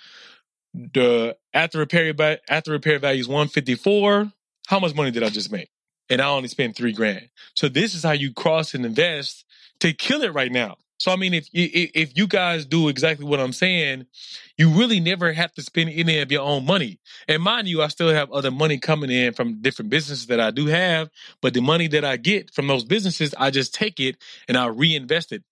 The 0.76 1.38
after 1.54 1.80
repair 1.80 2.14
after 2.50 2.72
repair 2.72 3.00
value 3.00 3.22
is 3.22 3.30
one 3.30 3.50
fifty 3.50 3.76
four. 3.76 4.32
how 4.68 4.80
much 4.80 4.96
money 4.96 5.12
did 5.12 5.24
I 5.24 5.30
just 5.30 5.52
make? 5.52 5.70
And 6.10 6.22
I 6.22 6.28
only 6.28 6.50
spent 6.50 6.76
three 6.76 6.94
grand. 6.94 7.30
So 7.56 7.70
this 7.70 7.96
is 7.96 8.04
how 8.04 8.12
you 8.12 8.34
cross 8.34 8.74
and 8.74 8.86
invest 8.86 9.46
to 9.80 9.94
kill 9.94 10.22
it 10.22 10.34
right 10.34 10.52
now. 10.52 10.78
So 11.04 11.12
I 11.12 11.18
mean, 11.18 11.34
if 11.34 11.50
if 11.52 12.16
you 12.18 12.28
guys 12.28 12.66
do 12.66 12.88
exactly 12.88 13.26
what 13.26 13.42
I'm 13.42 13.52
saying, 13.52 14.06
you 14.58 14.70
really 14.70 15.02
never 15.02 15.34
have 15.34 15.54
to 15.56 15.62
spend 15.62 15.90
any 15.90 16.20
of 16.20 16.32
your 16.32 16.44
own 16.44 16.66
money. 16.66 17.00
And 17.28 17.44
mind 17.44 17.68
you, 17.68 17.82
I 17.82 17.90
still 17.90 18.14
have 18.14 18.32
other 18.32 18.52
money 18.52 18.78
coming 18.78 19.10
in 19.10 19.34
from 19.34 19.62
different 19.62 19.90
businesses 19.90 20.28
that 20.28 20.40
I 20.40 20.52
do 20.52 20.68
have, 20.68 21.10
but 21.42 21.54
the 21.54 21.62
money 21.62 21.88
that 21.88 22.06
I 22.06 22.16
get 22.16 22.54
from 22.54 22.68
those 22.68 22.86
businesses, 22.86 23.36
I 23.38 23.52
just 23.52 23.74
take 23.74 24.00
it 24.00 24.16
and 24.48 24.56
I 24.56 24.68
reinvest 24.68 25.34
it. 25.34 25.44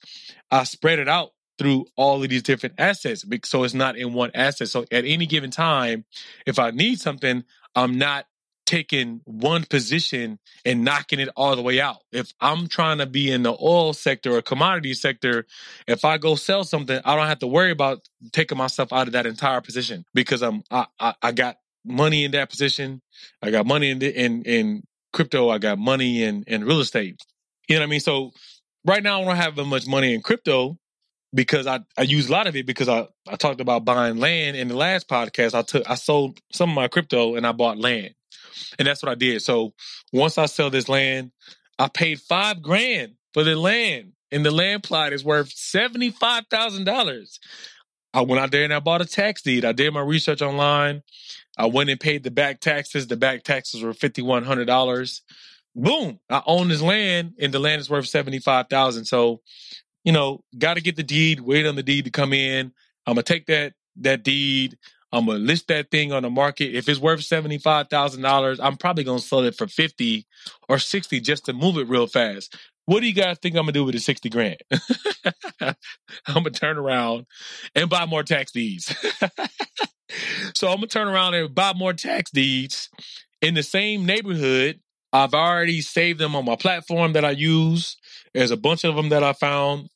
I 0.51 0.63
spread 0.63 0.99
it 0.99 1.09
out 1.09 1.31
through 1.57 1.85
all 1.97 2.23
of 2.23 2.29
these 2.29 2.43
different 2.43 2.75
assets, 2.77 3.25
so 3.43 3.63
it's 3.63 3.73
not 3.73 3.97
in 3.97 4.13
one 4.13 4.31
asset. 4.33 4.69
So 4.69 4.85
at 4.89 5.03
any 5.05 5.25
given 5.25 5.51
time, 5.51 6.05
if 6.45 6.59
I 6.59 6.71
need 6.71 6.99
something, 7.01 7.43
I'm 7.75 7.97
not 7.97 8.25
taking 8.71 9.19
one 9.25 9.65
position 9.65 10.39
and 10.63 10.85
knocking 10.85 11.19
it 11.19 11.27
all 11.35 11.57
the 11.57 11.61
way 11.61 11.81
out. 11.81 11.97
If 12.13 12.31
I'm 12.39 12.67
trying 12.67 12.99
to 12.99 13.05
be 13.05 13.29
in 13.29 13.43
the 13.43 13.51
oil 13.51 13.91
sector 13.91 14.37
or 14.37 14.41
commodity 14.41 14.93
sector, 14.93 15.45
if 15.87 16.05
I 16.05 16.17
go 16.17 16.35
sell 16.35 16.63
something, 16.63 16.97
I 17.03 17.17
don't 17.17 17.27
have 17.27 17.39
to 17.39 17.47
worry 17.47 17.71
about 17.71 18.07
taking 18.31 18.57
myself 18.57 18.93
out 18.93 19.07
of 19.07 19.13
that 19.13 19.25
entire 19.25 19.59
position 19.59 20.05
because 20.13 20.41
I'm 20.41 20.63
I, 20.71 20.85
I, 21.01 21.13
I 21.21 21.31
got 21.33 21.57
money 21.83 22.23
in 22.23 22.31
that 22.31 22.49
position. 22.49 23.01
I 23.41 23.51
got 23.51 23.65
money 23.65 23.89
in 23.89 23.99
the, 23.99 24.07
in 24.07 24.43
in 24.43 24.83
crypto. 25.11 25.49
I 25.49 25.57
got 25.57 25.77
money 25.77 26.23
in 26.23 26.45
in 26.47 26.63
real 26.63 26.79
estate. 26.79 27.21
You 27.67 27.75
know 27.75 27.81
what 27.81 27.87
I 27.87 27.89
mean? 27.89 27.99
So 27.99 28.31
right 28.85 29.03
now 29.03 29.21
I 29.21 29.25
don't 29.25 29.35
have 29.35 29.57
much 29.67 29.85
money 29.85 30.13
in 30.13 30.21
crypto 30.21 30.77
because 31.33 31.67
I, 31.67 31.81
I 31.97 32.03
use 32.03 32.29
a 32.29 32.31
lot 32.31 32.47
of 32.47 32.55
it 32.55 32.65
because 32.65 32.87
I, 32.87 33.05
I 33.27 33.35
talked 33.35 33.59
about 33.59 33.83
buying 33.83 34.15
land 34.15 34.55
in 34.55 34.69
the 34.69 34.77
last 34.77 35.09
podcast. 35.09 35.55
I 35.55 35.61
took 35.61 35.89
I 35.89 35.95
sold 35.95 36.39
some 36.53 36.69
of 36.69 36.75
my 36.75 36.87
crypto 36.87 37.35
and 37.35 37.45
I 37.45 37.51
bought 37.51 37.77
land. 37.77 38.13
And 38.79 38.87
that's 38.87 39.03
what 39.03 39.11
I 39.11 39.15
did. 39.15 39.41
So 39.41 39.73
once 40.11 40.37
I 40.37 40.45
sell 40.45 40.69
this 40.69 40.89
land, 40.89 41.31
I 41.79 41.87
paid 41.87 42.19
five 42.19 42.61
grand 42.61 43.13
for 43.33 43.43
the 43.43 43.55
land. 43.55 44.13
And 44.31 44.45
the 44.45 44.51
land 44.51 44.83
plot 44.83 45.11
is 45.11 45.25
worth 45.25 45.53
$75,000. 45.53 47.39
I 48.13 48.21
went 48.21 48.41
out 48.41 48.51
there 48.51 48.63
and 48.63 48.73
I 48.73 48.79
bought 48.79 49.01
a 49.01 49.05
tax 49.05 49.41
deed. 49.41 49.65
I 49.65 49.71
did 49.71 49.93
my 49.93 50.01
research 50.01 50.41
online. 50.41 51.03
I 51.57 51.65
went 51.65 51.89
and 51.89 51.99
paid 51.99 52.23
the 52.23 52.31
back 52.31 52.59
taxes. 52.59 53.07
The 53.07 53.17
back 53.17 53.43
taxes 53.43 53.83
were 53.83 53.93
$5,100. 53.93 55.21
Boom. 55.75 56.19
I 56.29 56.41
own 56.45 56.67
this 56.67 56.81
land 56.81 57.33
and 57.39 57.53
the 57.53 57.59
land 57.59 57.81
is 57.81 57.89
worth 57.89 58.07
75000 58.07 59.05
So, 59.05 59.41
you 60.03 60.11
know, 60.11 60.43
got 60.57 60.75
to 60.75 60.81
get 60.81 60.95
the 60.95 61.03
deed, 61.03 61.39
wait 61.39 61.65
on 61.65 61.75
the 61.75 61.83
deed 61.83 62.05
to 62.05 62.11
come 62.11 62.33
in. 62.33 62.73
I'm 63.05 63.15
going 63.15 63.23
to 63.23 63.33
take 63.33 63.45
that, 63.47 63.73
that 63.97 64.23
deed. 64.23 64.77
I'm 65.11 65.25
gonna 65.25 65.39
list 65.39 65.67
that 65.67 65.91
thing 65.91 66.13
on 66.13 66.23
the 66.23 66.29
market. 66.29 66.75
If 66.75 66.87
it's 66.87 66.99
worth 66.99 67.23
seventy 67.23 67.57
five 67.57 67.89
thousand 67.89 68.21
dollars, 68.21 68.59
I'm 68.59 68.77
probably 68.77 69.03
gonna 69.03 69.19
sell 69.19 69.41
it 69.41 69.55
for 69.55 69.67
fifty 69.67 70.25
or 70.69 70.79
sixty 70.79 71.19
just 71.19 71.45
to 71.45 71.53
move 71.53 71.77
it 71.77 71.89
real 71.89 72.07
fast. 72.07 72.55
What 72.85 73.01
do 73.01 73.07
you 73.07 73.13
guys 73.13 73.37
think 73.41 73.55
I'm 73.55 73.63
gonna 73.63 73.73
do 73.73 73.85
with 73.85 73.95
the 73.95 73.99
sixty 73.99 74.29
grand? 74.29 74.57
I'm 75.61 75.75
gonna 76.27 76.49
turn 76.51 76.77
around 76.77 77.25
and 77.75 77.89
buy 77.89 78.05
more 78.05 78.23
tax 78.23 78.51
deeds. 78.51 78.95
so 80.55 80.67
I'm 80.67 80.75
gonna 80.75 80.87
turn 80.87 81.07
around 81.07 81.33
and 81.33 81.53
buy 81.53 81.73
more 81.73 81.93
tax 81.93 82.31
deeds 82.31 82.89
in 83.41 83.53
the 83.53 83.63
same 83.63 84.05
neighborhood. 84.05 84.79
I've 85.13 85.33
already 85.33 85.81
saved 85.81 86.19
them 86.19 86.35
on 86.35 86.45
my 86.45 86.55
platform 86.55 87.13
that 87.13 87.25
I 87.25 87.31
use. 87.31 87.97
There's 88.33 88.51
a 88.51 88.57
bunch 88.57 88.85
of 88.85 88.95
them 88.95 89.09
that 89.09 89.23
I 89.23 89.33
found. 89.33 89.89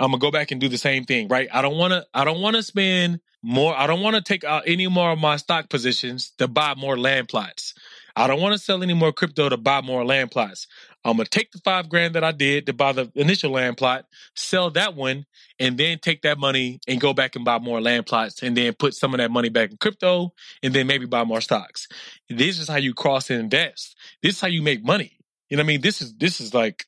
I'm 0.00 0.10
gonna 0.10 0.18
go 0.18 0.30
back 0.30 0.50
and 0.50 0.60
do 0.60 0.68
the 0.68 0.78
same 0.78 1.04
thing, 1.04 1.28
right? 1.28 1.48
I 1.52 1.62
don't 1.62 1.76
wanna 1.76 2.04
I 2.14 2.24
don't 2.24 2.40
wanna 2.40 2.62
spend 2.62 3.20
more. 3.44 3.76
I 3.78 3.86
don't 3.86 4.02
want 4.02 4.16
to 4.16 4.22
take 4.22 4.44
out 4.44 4.64
any 4.66 4.88
more 4.88 5.12
of 5.12 5.20
my 5.20 5.36
stock 5.36 5.70
positions 5.70 6.32
to 6.38 6.48
buy 6.48 6.74
more 6.76 6.98
land 6.98 7.28
plots. 7.28 7.74
I 8.16 8.26
don't 8.28 8.40
want 8.40 8.54
to 8.54 8.58
sell 8.58 8.82
any 8.82 8.94
more 8.94 9.12
crypto 9.12 9.48
to 9.48 9.56
buy 9.56 9.82
more 9.82 10.04
land 10.04 10.30
plots. 10.30 10.66
I'm 11.04 11.18
gonna 11.18 11.28
take 11.28 11.52
the 11.52 11.58
five 11.58 11.88
grand 11.88 12.14
that 12.14 12.24
I 12.24 12.32
did 12.32 12.66
to 12.66 12.72
buy 12.72 12.92
the 12.92 13.12
initial 13.14 13.52
land 13.52 13.76
plot, 13.76 14.06
sell 14.34 14.70
that 14.70 14.94
one, 14.94 15.26
and 15.60 15.76
then 15.76 15.98
take 15.98 16.22
that 16.22 16.38
money 16.38 16.80
and 16.88 17.00
go 17.00 17.12
back 17.12 17.36
and 17.36 17.44
buy 17.44 17.58
more 17.58 17.80
land 17.80 18.06
plots, 18.06 18.42
and 18.42 18.56
then 18.56 18.72
put 18.74 18.94
some 18.94 19.14
of 19.14 19.18
that 19.18 19.30
money 19.30 19.50
back 19.50 19.70
in 19.70 19.76
crypto, 19.76 20.32
and 20.62 20.74
then 20.74 20.86
maybe 20.86 21.06
buy 21.06 21.24
more 21.24 21.42
stocks. 21.42 21.88
This 22.30 22.58
is 22.58 22.68
how 22.68 22.76
you 22.76 22.94
cross 22.94 23.30
invest. 23.30 23.96
This 24.22 24.36
is 24.36 24.40
how 24.40 24.48
you 24.48 24.62
make 24.62 24.84
money. 24.84 25.18
You 25.50 25.58
know 25.58 25.62
what 25.62 25.66
I 25.66 25.68
mean? 25.68 25.80
This 25.82 26.00
is 26.00 26.14
this 26.14 26.40
is 26.40 26.54
like 26.54 26.86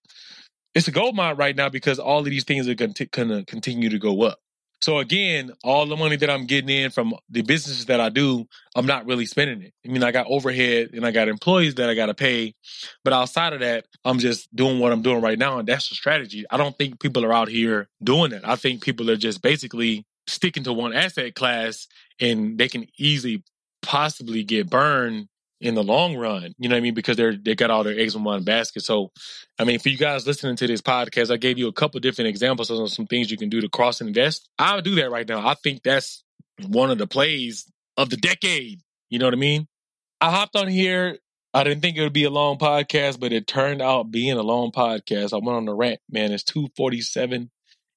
it's 0.74 0.88
a 0.88 0.92
gold 0.92 1.16
mine 1.16 1.36
right 1.36 1.56
now 1.56 1.68
because 1.68 1.98
all 1.98 2.20
of 2.20 2.26
these 2.26 2.44
things 2.44 2.68
are 2.68 2.74
going 2.74 2.94
to 2.94 3.06
continue 3.46 3.90
to 3.90 3.98
go 3.98 4.22
up. 4.22 4.38
So 4.80 4.98
again, 4.98 5.52
all 5.64 5.86
the 5.86 5.96
money 5.96 6.16
that 6.16 6.28
I'm 6.28 6.46
getting 6.46 6.68
in 6.68 6.90
from 6.90 7.14
the 7.30 7.42
businesses 7.42 7.86
that 7.86 8.00
I 8.00 8.08
do, 8.08 8.46
I'm 8.74 8.86
not 8.86 9.06
really 9.06 9.26
spending 9.26 9.62
it. 9.62 9.72
I 9.86 9.90
mean, 9.90 10.02
I 10.02 10.12
got 10.12 10.26
overhead 10.28 10.90
and 10.92 11.06
I 11.06 11.10
got 11.10 11.28
employees 11.28 11.76
that 11.76 11.88
I 11.88 11.94
got 11.94 12.06
to 12.06 12.14
pay, 12.14 12.54
but 13.02 13.12
outside 13.12 13.52
of 13.52 13.60
that, 13.60 13.86
I'm 14.04 14.18
just 14.18 14.54
doing 14.54 14.78
what 14.78 14.92
I'm 14.92 15.02
doing 15.02 15.22
right 15.22 15.38
now, 15.38 15.58
and 15.58 15.66
that's 15.66 15.88
the 15.88 15.94
strategy. 15.94 16.44
I 16.50 16.56
don't 16.56 16.76
think 16.76 17.00
people 17.00 17.24
are 17.24 17.32
out 17.32 17.48
here 17.48 17.88
doing 18.02 18.32
it. 18.32 18.42
I 18.44 18.56
think 18.56 18.82
people 18.82 19.10
are 19.10 19.16
just 19.16 19.42
basically 19.42 20.04
sticking 20.26 20.64
to 20.64 20.72
one 20.72 20.92
asset 20.92 21.34
class, 21.34 21.88
and 22.20 22.58
they 22.58 22.68
can 22.68 22.86
easily 22.98 23.42
possibly 23.82 24.42
get 24.42 24.68
burned 24.68 25.28
in 25.60 25.74
the 25.74 25.82
long 25.82 26.16
run. 26.16 26.54
You 26.58 26.68
know 26.68 26.74
what 26.74 26.80
I 26.80 26.82
mean? 26.82 26.94
Because 26.94 27.16
they're 27.16 27.36
they 27.36 27.54
got 27.54 27.70
all 27.70 27.84
their 27.84 27.98
eggs 27.98 28.14
in 28.14 28.24
one 28.24 28.44
basket. 28.44 28.84
So, 28.84 29.10
I 29.58 29.64
mean, 29.64 29.78
for 29.78 29.88
you 29.88 29.96
guys 29.96 30.26
listening 30.26 30.56
to 30.56 30.66
this 30.66 30.82
podcast, 30.82 31.32
I 31.32 31.36
gave 31.36 31.58
you 31.58 31.68
a 31.68 31.72
couple 31.72 31.98
different 32.00 32.28
examples 32.28 32.70
of 32.70 32.90
some 32.90 33.06
things 33.06 33.30
you 33.30 33.36
can 33.36 33.48
do 33.48 33.60
to 33.60 33.68
cross 33.68 34.00
invest. 34.00 34.48
I 34.58 34.74
would 34.74 34.84
do 34.84 34.96
that 34.96 35.10
right 35.10 35.28
now. 35.28 35.46
I 35.46 35.54
think 35.54 35.82
that's 35.82 36.22
one 36.66 36.90
of 36.90 36.98
the 36.98 37.06
plays 37.06 37.70
of 37.96 38.10
the 38.10 38.16
decade. 38.16 38.80
You 39.08 39.18
know 39.18 39.26
what 39.26 39.34
I 39.34 39.38
mean? 39.38 39.66
I 40.20 40.30
hopped 40.30 40.56
on 40.56 40.68
here. 40.68 41.18
I 41.54 41.64
didn't 41.64 41.80
think 41.80 41.96
it 41.96 42.02
would 42.02 42.12
be 42.12 42.24
a 42.24 42.30
long 42.30 42.58
podcast, 42.58 43.18
but 43.18 43.32
it 43.32 43.46
turned 43.46 43.80
out 43.80 44.10
being 44.10 44.36
a 44.36 44.42
long 44.42 44.72
podcast. 44.72 45.32
I 45.32 45.36
went 45.36 45.56
on 45.56 45.64
the 45.64 45.74
rant, 45.74 46.00
man. 46.10 46.32
It's 46.32 46.44
two 46.44 46.68
forty 46.76 47.00
seven 47.00 47.50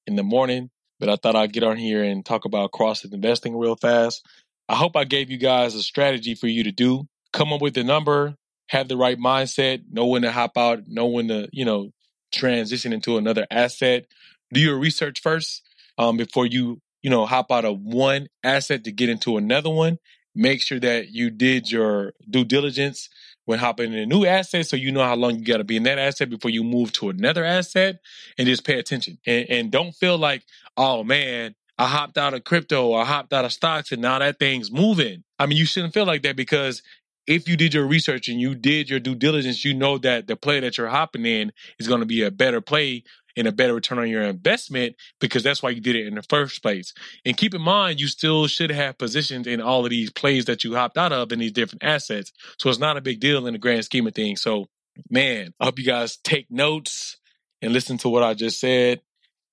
in 0.07 0.15
the 0.15 0.23
morning, 0.23 0.69
but 0.99 1.09
I 1.09 1.17
thought 1.17 1.35
I'd 1.35 1.51
get 1.51 1.63
on 1.63 1.75
here 1.75 2.03
and 2.03 2.25
talk 2.25 2.45
about 2.45 2.71
cross 2.71 3.03
investing 3.03 3.57
real 3.57 3.75
fast. 3.75 4.25
I 4.69 4.75
hope 4.75 4.95
I 4.95 5.03
gave 5.03 5.29
you 5.29 5.37
guys 5.37 5.75
a 5.75 5.81
strategy 5.81 6.35
for 6.35 6.47
you 6.47 6.63
to 6.63 6.71
do 6.71 7.07
come 7.33 7.53
up 7.53 7.61
with 7.61 7.73
the 7.73 7.83
number, 7.83 8.35
have 8.69 8.87
the 8.87 8.97
right 8.97 9.17
mindset, 9.17 9.83
know 9.91 10.07
when 10.07 10.21
to 10.21 10.31
hop 10.31 10.57
out, 10.57 10.87
know 10.87 11.07
when 11.07 11.27
to, 11.27 11.49
you 11.51 11.65
know, 11.65 11.91
transition 12.31 12.93
into 12.93 13.17
another 13.17 13.45
asset. 13.49 14.05
Do 14.53 14.59
your 14.59 14.77
research 14.77 15.21
first 15.21 15.63
um, 15.97 16.17
before 16.17 16.45
you, 16.45 16.81
you 17.01 17.09
know, 17.09 17.25
hop 17.25 17.51
out 17.51 17.65
of 17.65 17.79
one 17.79 18.27
asset 18.43 18.83
to 18.83 18.91
get 18.91 19.09
into 19.09 19.37
another 19.37 19.69
one. 19.69 19.97
Make 20.35 20.61
sure 20.61 20.79
that 20.79 21.09
you 21.09 21.29
did 21.29 21.71
your 21.71 22.13
due 22.29 22.45
diligence 22.45 23.09
when 23.49 23.57
hopping 23.57 23.93
in 23.93 23.99
a 23.99 24.05
new 24.05 24.25
asset 24.25 24.67
so 24.67 24.75
you 24.75 24.91
know 24.91 25.03
how 25.03 25.15
long 25.15 25.35
you 25.35 25.43
got 25.43 25.57
to 25.57 25.63
be 25.63 25.75
in 25.75 25.81
that 25.81 25.97
asset 25.97 26.29
before 26.29 26.51
you 26.51 26.63
move 26.63 26.91
to 26.93 27.09
another 27.09 27.43
asset 27.43 27.99
and 28.37 28.47
just 28.47 28.63
pay 28.63 28.77
attention. 28.77 29.17
And, 29.25 29.49
and 29.49 29.71
don't 29.71 29.93
feel 29.93 30.19
like, 30.19 30.43
oh 30.77 31.03
man, 31.03 31.55
I 31.75 31.87
hopped 31.87 32.19
out 32.19 32.35
of 32.35 32.43
crypto 32.43 32.93
I 32.93 33.05
hopped 33.05 33.33
out 33.33 33.45
of 33.45 33.51
stocks 33.51 33.91
and 33.91 34.03
now 34.03 34.19
that 34.19 34.37
thing's 34.37 34.71
moving. 34.71 35.23
I 35.39 35.47
mean, 35.47 35.57
you 35.57 35.65
shouldn't 35.65 35.95
feel 35.95 36.05
like 36.05 36.21
that 36.23 36.35
because 36.35 36.83
if 37.27 37.47
you 37.47 37.57
did 37.57 37.73
your 37.73 37.85
research 37.85 38.27
and 38.27 38.39
you 38.39 38.55
did 38.55 38.89
your 38.89 38.99
due 38.99 39.15
diligence, 39.15 39.63
you 39.63 39.73
know 39.73 39.97
that 39.99 40.27
the 40.27 40.35
play 40.35 40.59
that 40.61 40.77
you're 40.77 40.87
hopping 40.87 41.25
in 41.25 41.51
is 41.79 41.87
going 41.87 41.99
to 41.99 42.05
be 42.05 42.23
a 42.23 42.31
better 42.31 42.61
play 42.61 43.03
and 43.39 43.47
a 43.47 43.51
better 43.51 43.73
return 43.73 43.99
on 43.99 44.09
your 44.09 44.23
investment 44.23 44.95
because 45.21 45.43
that's 45.43 45.63
why 45.63 45.69
you 45.69 45.79
did 45.79 45.95
it 45.95 46.07
in 46.07 46.15
the 46.15 46.23
first 46.23 46.61
place. 46.61 46.93
And 47.25 47.37
keep 47.37 47.53
in 47.53 47.61
mind, 47.61 47.99
you 47.99 48.07
still 48.07 48.47
should 48.47 48.69
have 48.69 48.97
positions 48.97 49.47
in 49.47 49.61
all 49.61 49.85
of 49.85 49.91
these 49.91 50.11
plays 50.11 50.45
that 50.45 50.63
you 50.63 50.75
hopped 50.75 50.97
out 50.97 51.13
of 51.13 51.31
in 51.31 51.39
these 51.39 51.53
different 51.53 51.83
assets. 51.83 52.33
So 52.57 52.69
it's 52.69 52.79
not 52.79 52.97
a 52.97 53.01
big 53.01 53.21
deal 53.21 53.47
in 53.47 53.53
the 53.53 53.59
grand 53.59 53.85
scheme 53.85 54.07
of 54.07 54.13
things. 54.13 54.41
So, 54.41 54.67
man, 55.09 55.53
I 55.59 55.65
hope 55.65 55.79
you 55.79 55.85
guys 55.85 56.17
take 56.17 56.51
notes 56.51 57.17
and 57.61 57.71
listen 57.71 57.97
to 57.99 58.09
what 58.09 58.23
I 58.23 58.33
just 58.33 58.59
said. 58.59 59.01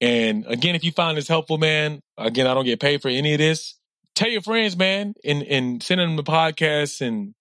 And 0.00 0.44
again, 0.46 0.74
if 0.74 0.82
you 0.82 0.90
find 0.90 1.16
this 1.16 1.28
helpful, 1.28 1.56
man, 1.56 2.00
again, 2.18 2.48
I 2.48 2.54
don't 2.54 2.64
get 2.64 2.80
paid 2.80 3.02
for 3.02 3.08
any 3.08 3.34
of 3.34 3.38
this. 3.38 3.78
Tell 4.16 4.28
your 4.28 4.42
friends, 4.42 4.76
man, 4.76 5.14
and, 5.24 5.42
and 5.44 5.82
send 5.82 6.00
them 6.00 6.16
the 6.16 6.24
podcast 6.24 7.06
and 7.06 7.35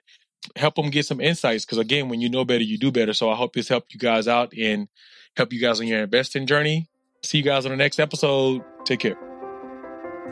help 0.56 0.76
them 0.76 0.90
get 0.90 1.06
some 1.06 1.22
insights. 1.22 1.66
Because 1.66 1.78
again, 1.78 2.10
when 2.10 2.22
you 2.22 2.30
know 2.30 2.46
better, 2.46 2.64
you 2.64 2.78
do 2.78 2.92
better. 2.92 3.14
So 3.14 3.30
I 3.30 3.36
hope 3.36 3.54
this 3.54 3.68
helped 3.68 3.94
you 3.94 4.00
guys 4.00 4.28
out 4.28 4.54
and 4.58 4.88
help 5.36 5.54
you 5.54 5.60
guys 5.60 5.80
on 5.80 5.88
your 5.88 6.04
investing 6.04 6.46
journey. 6.48 6.88
See 7.24 7.40
you 7.40 7.44
guys 7.44 7.66
on 7.66 7.72
the 7.72 7.78
next 7.78 8.00
episode. 8.00 8.64
Take 8.86 9.00
care. 9.00 9.18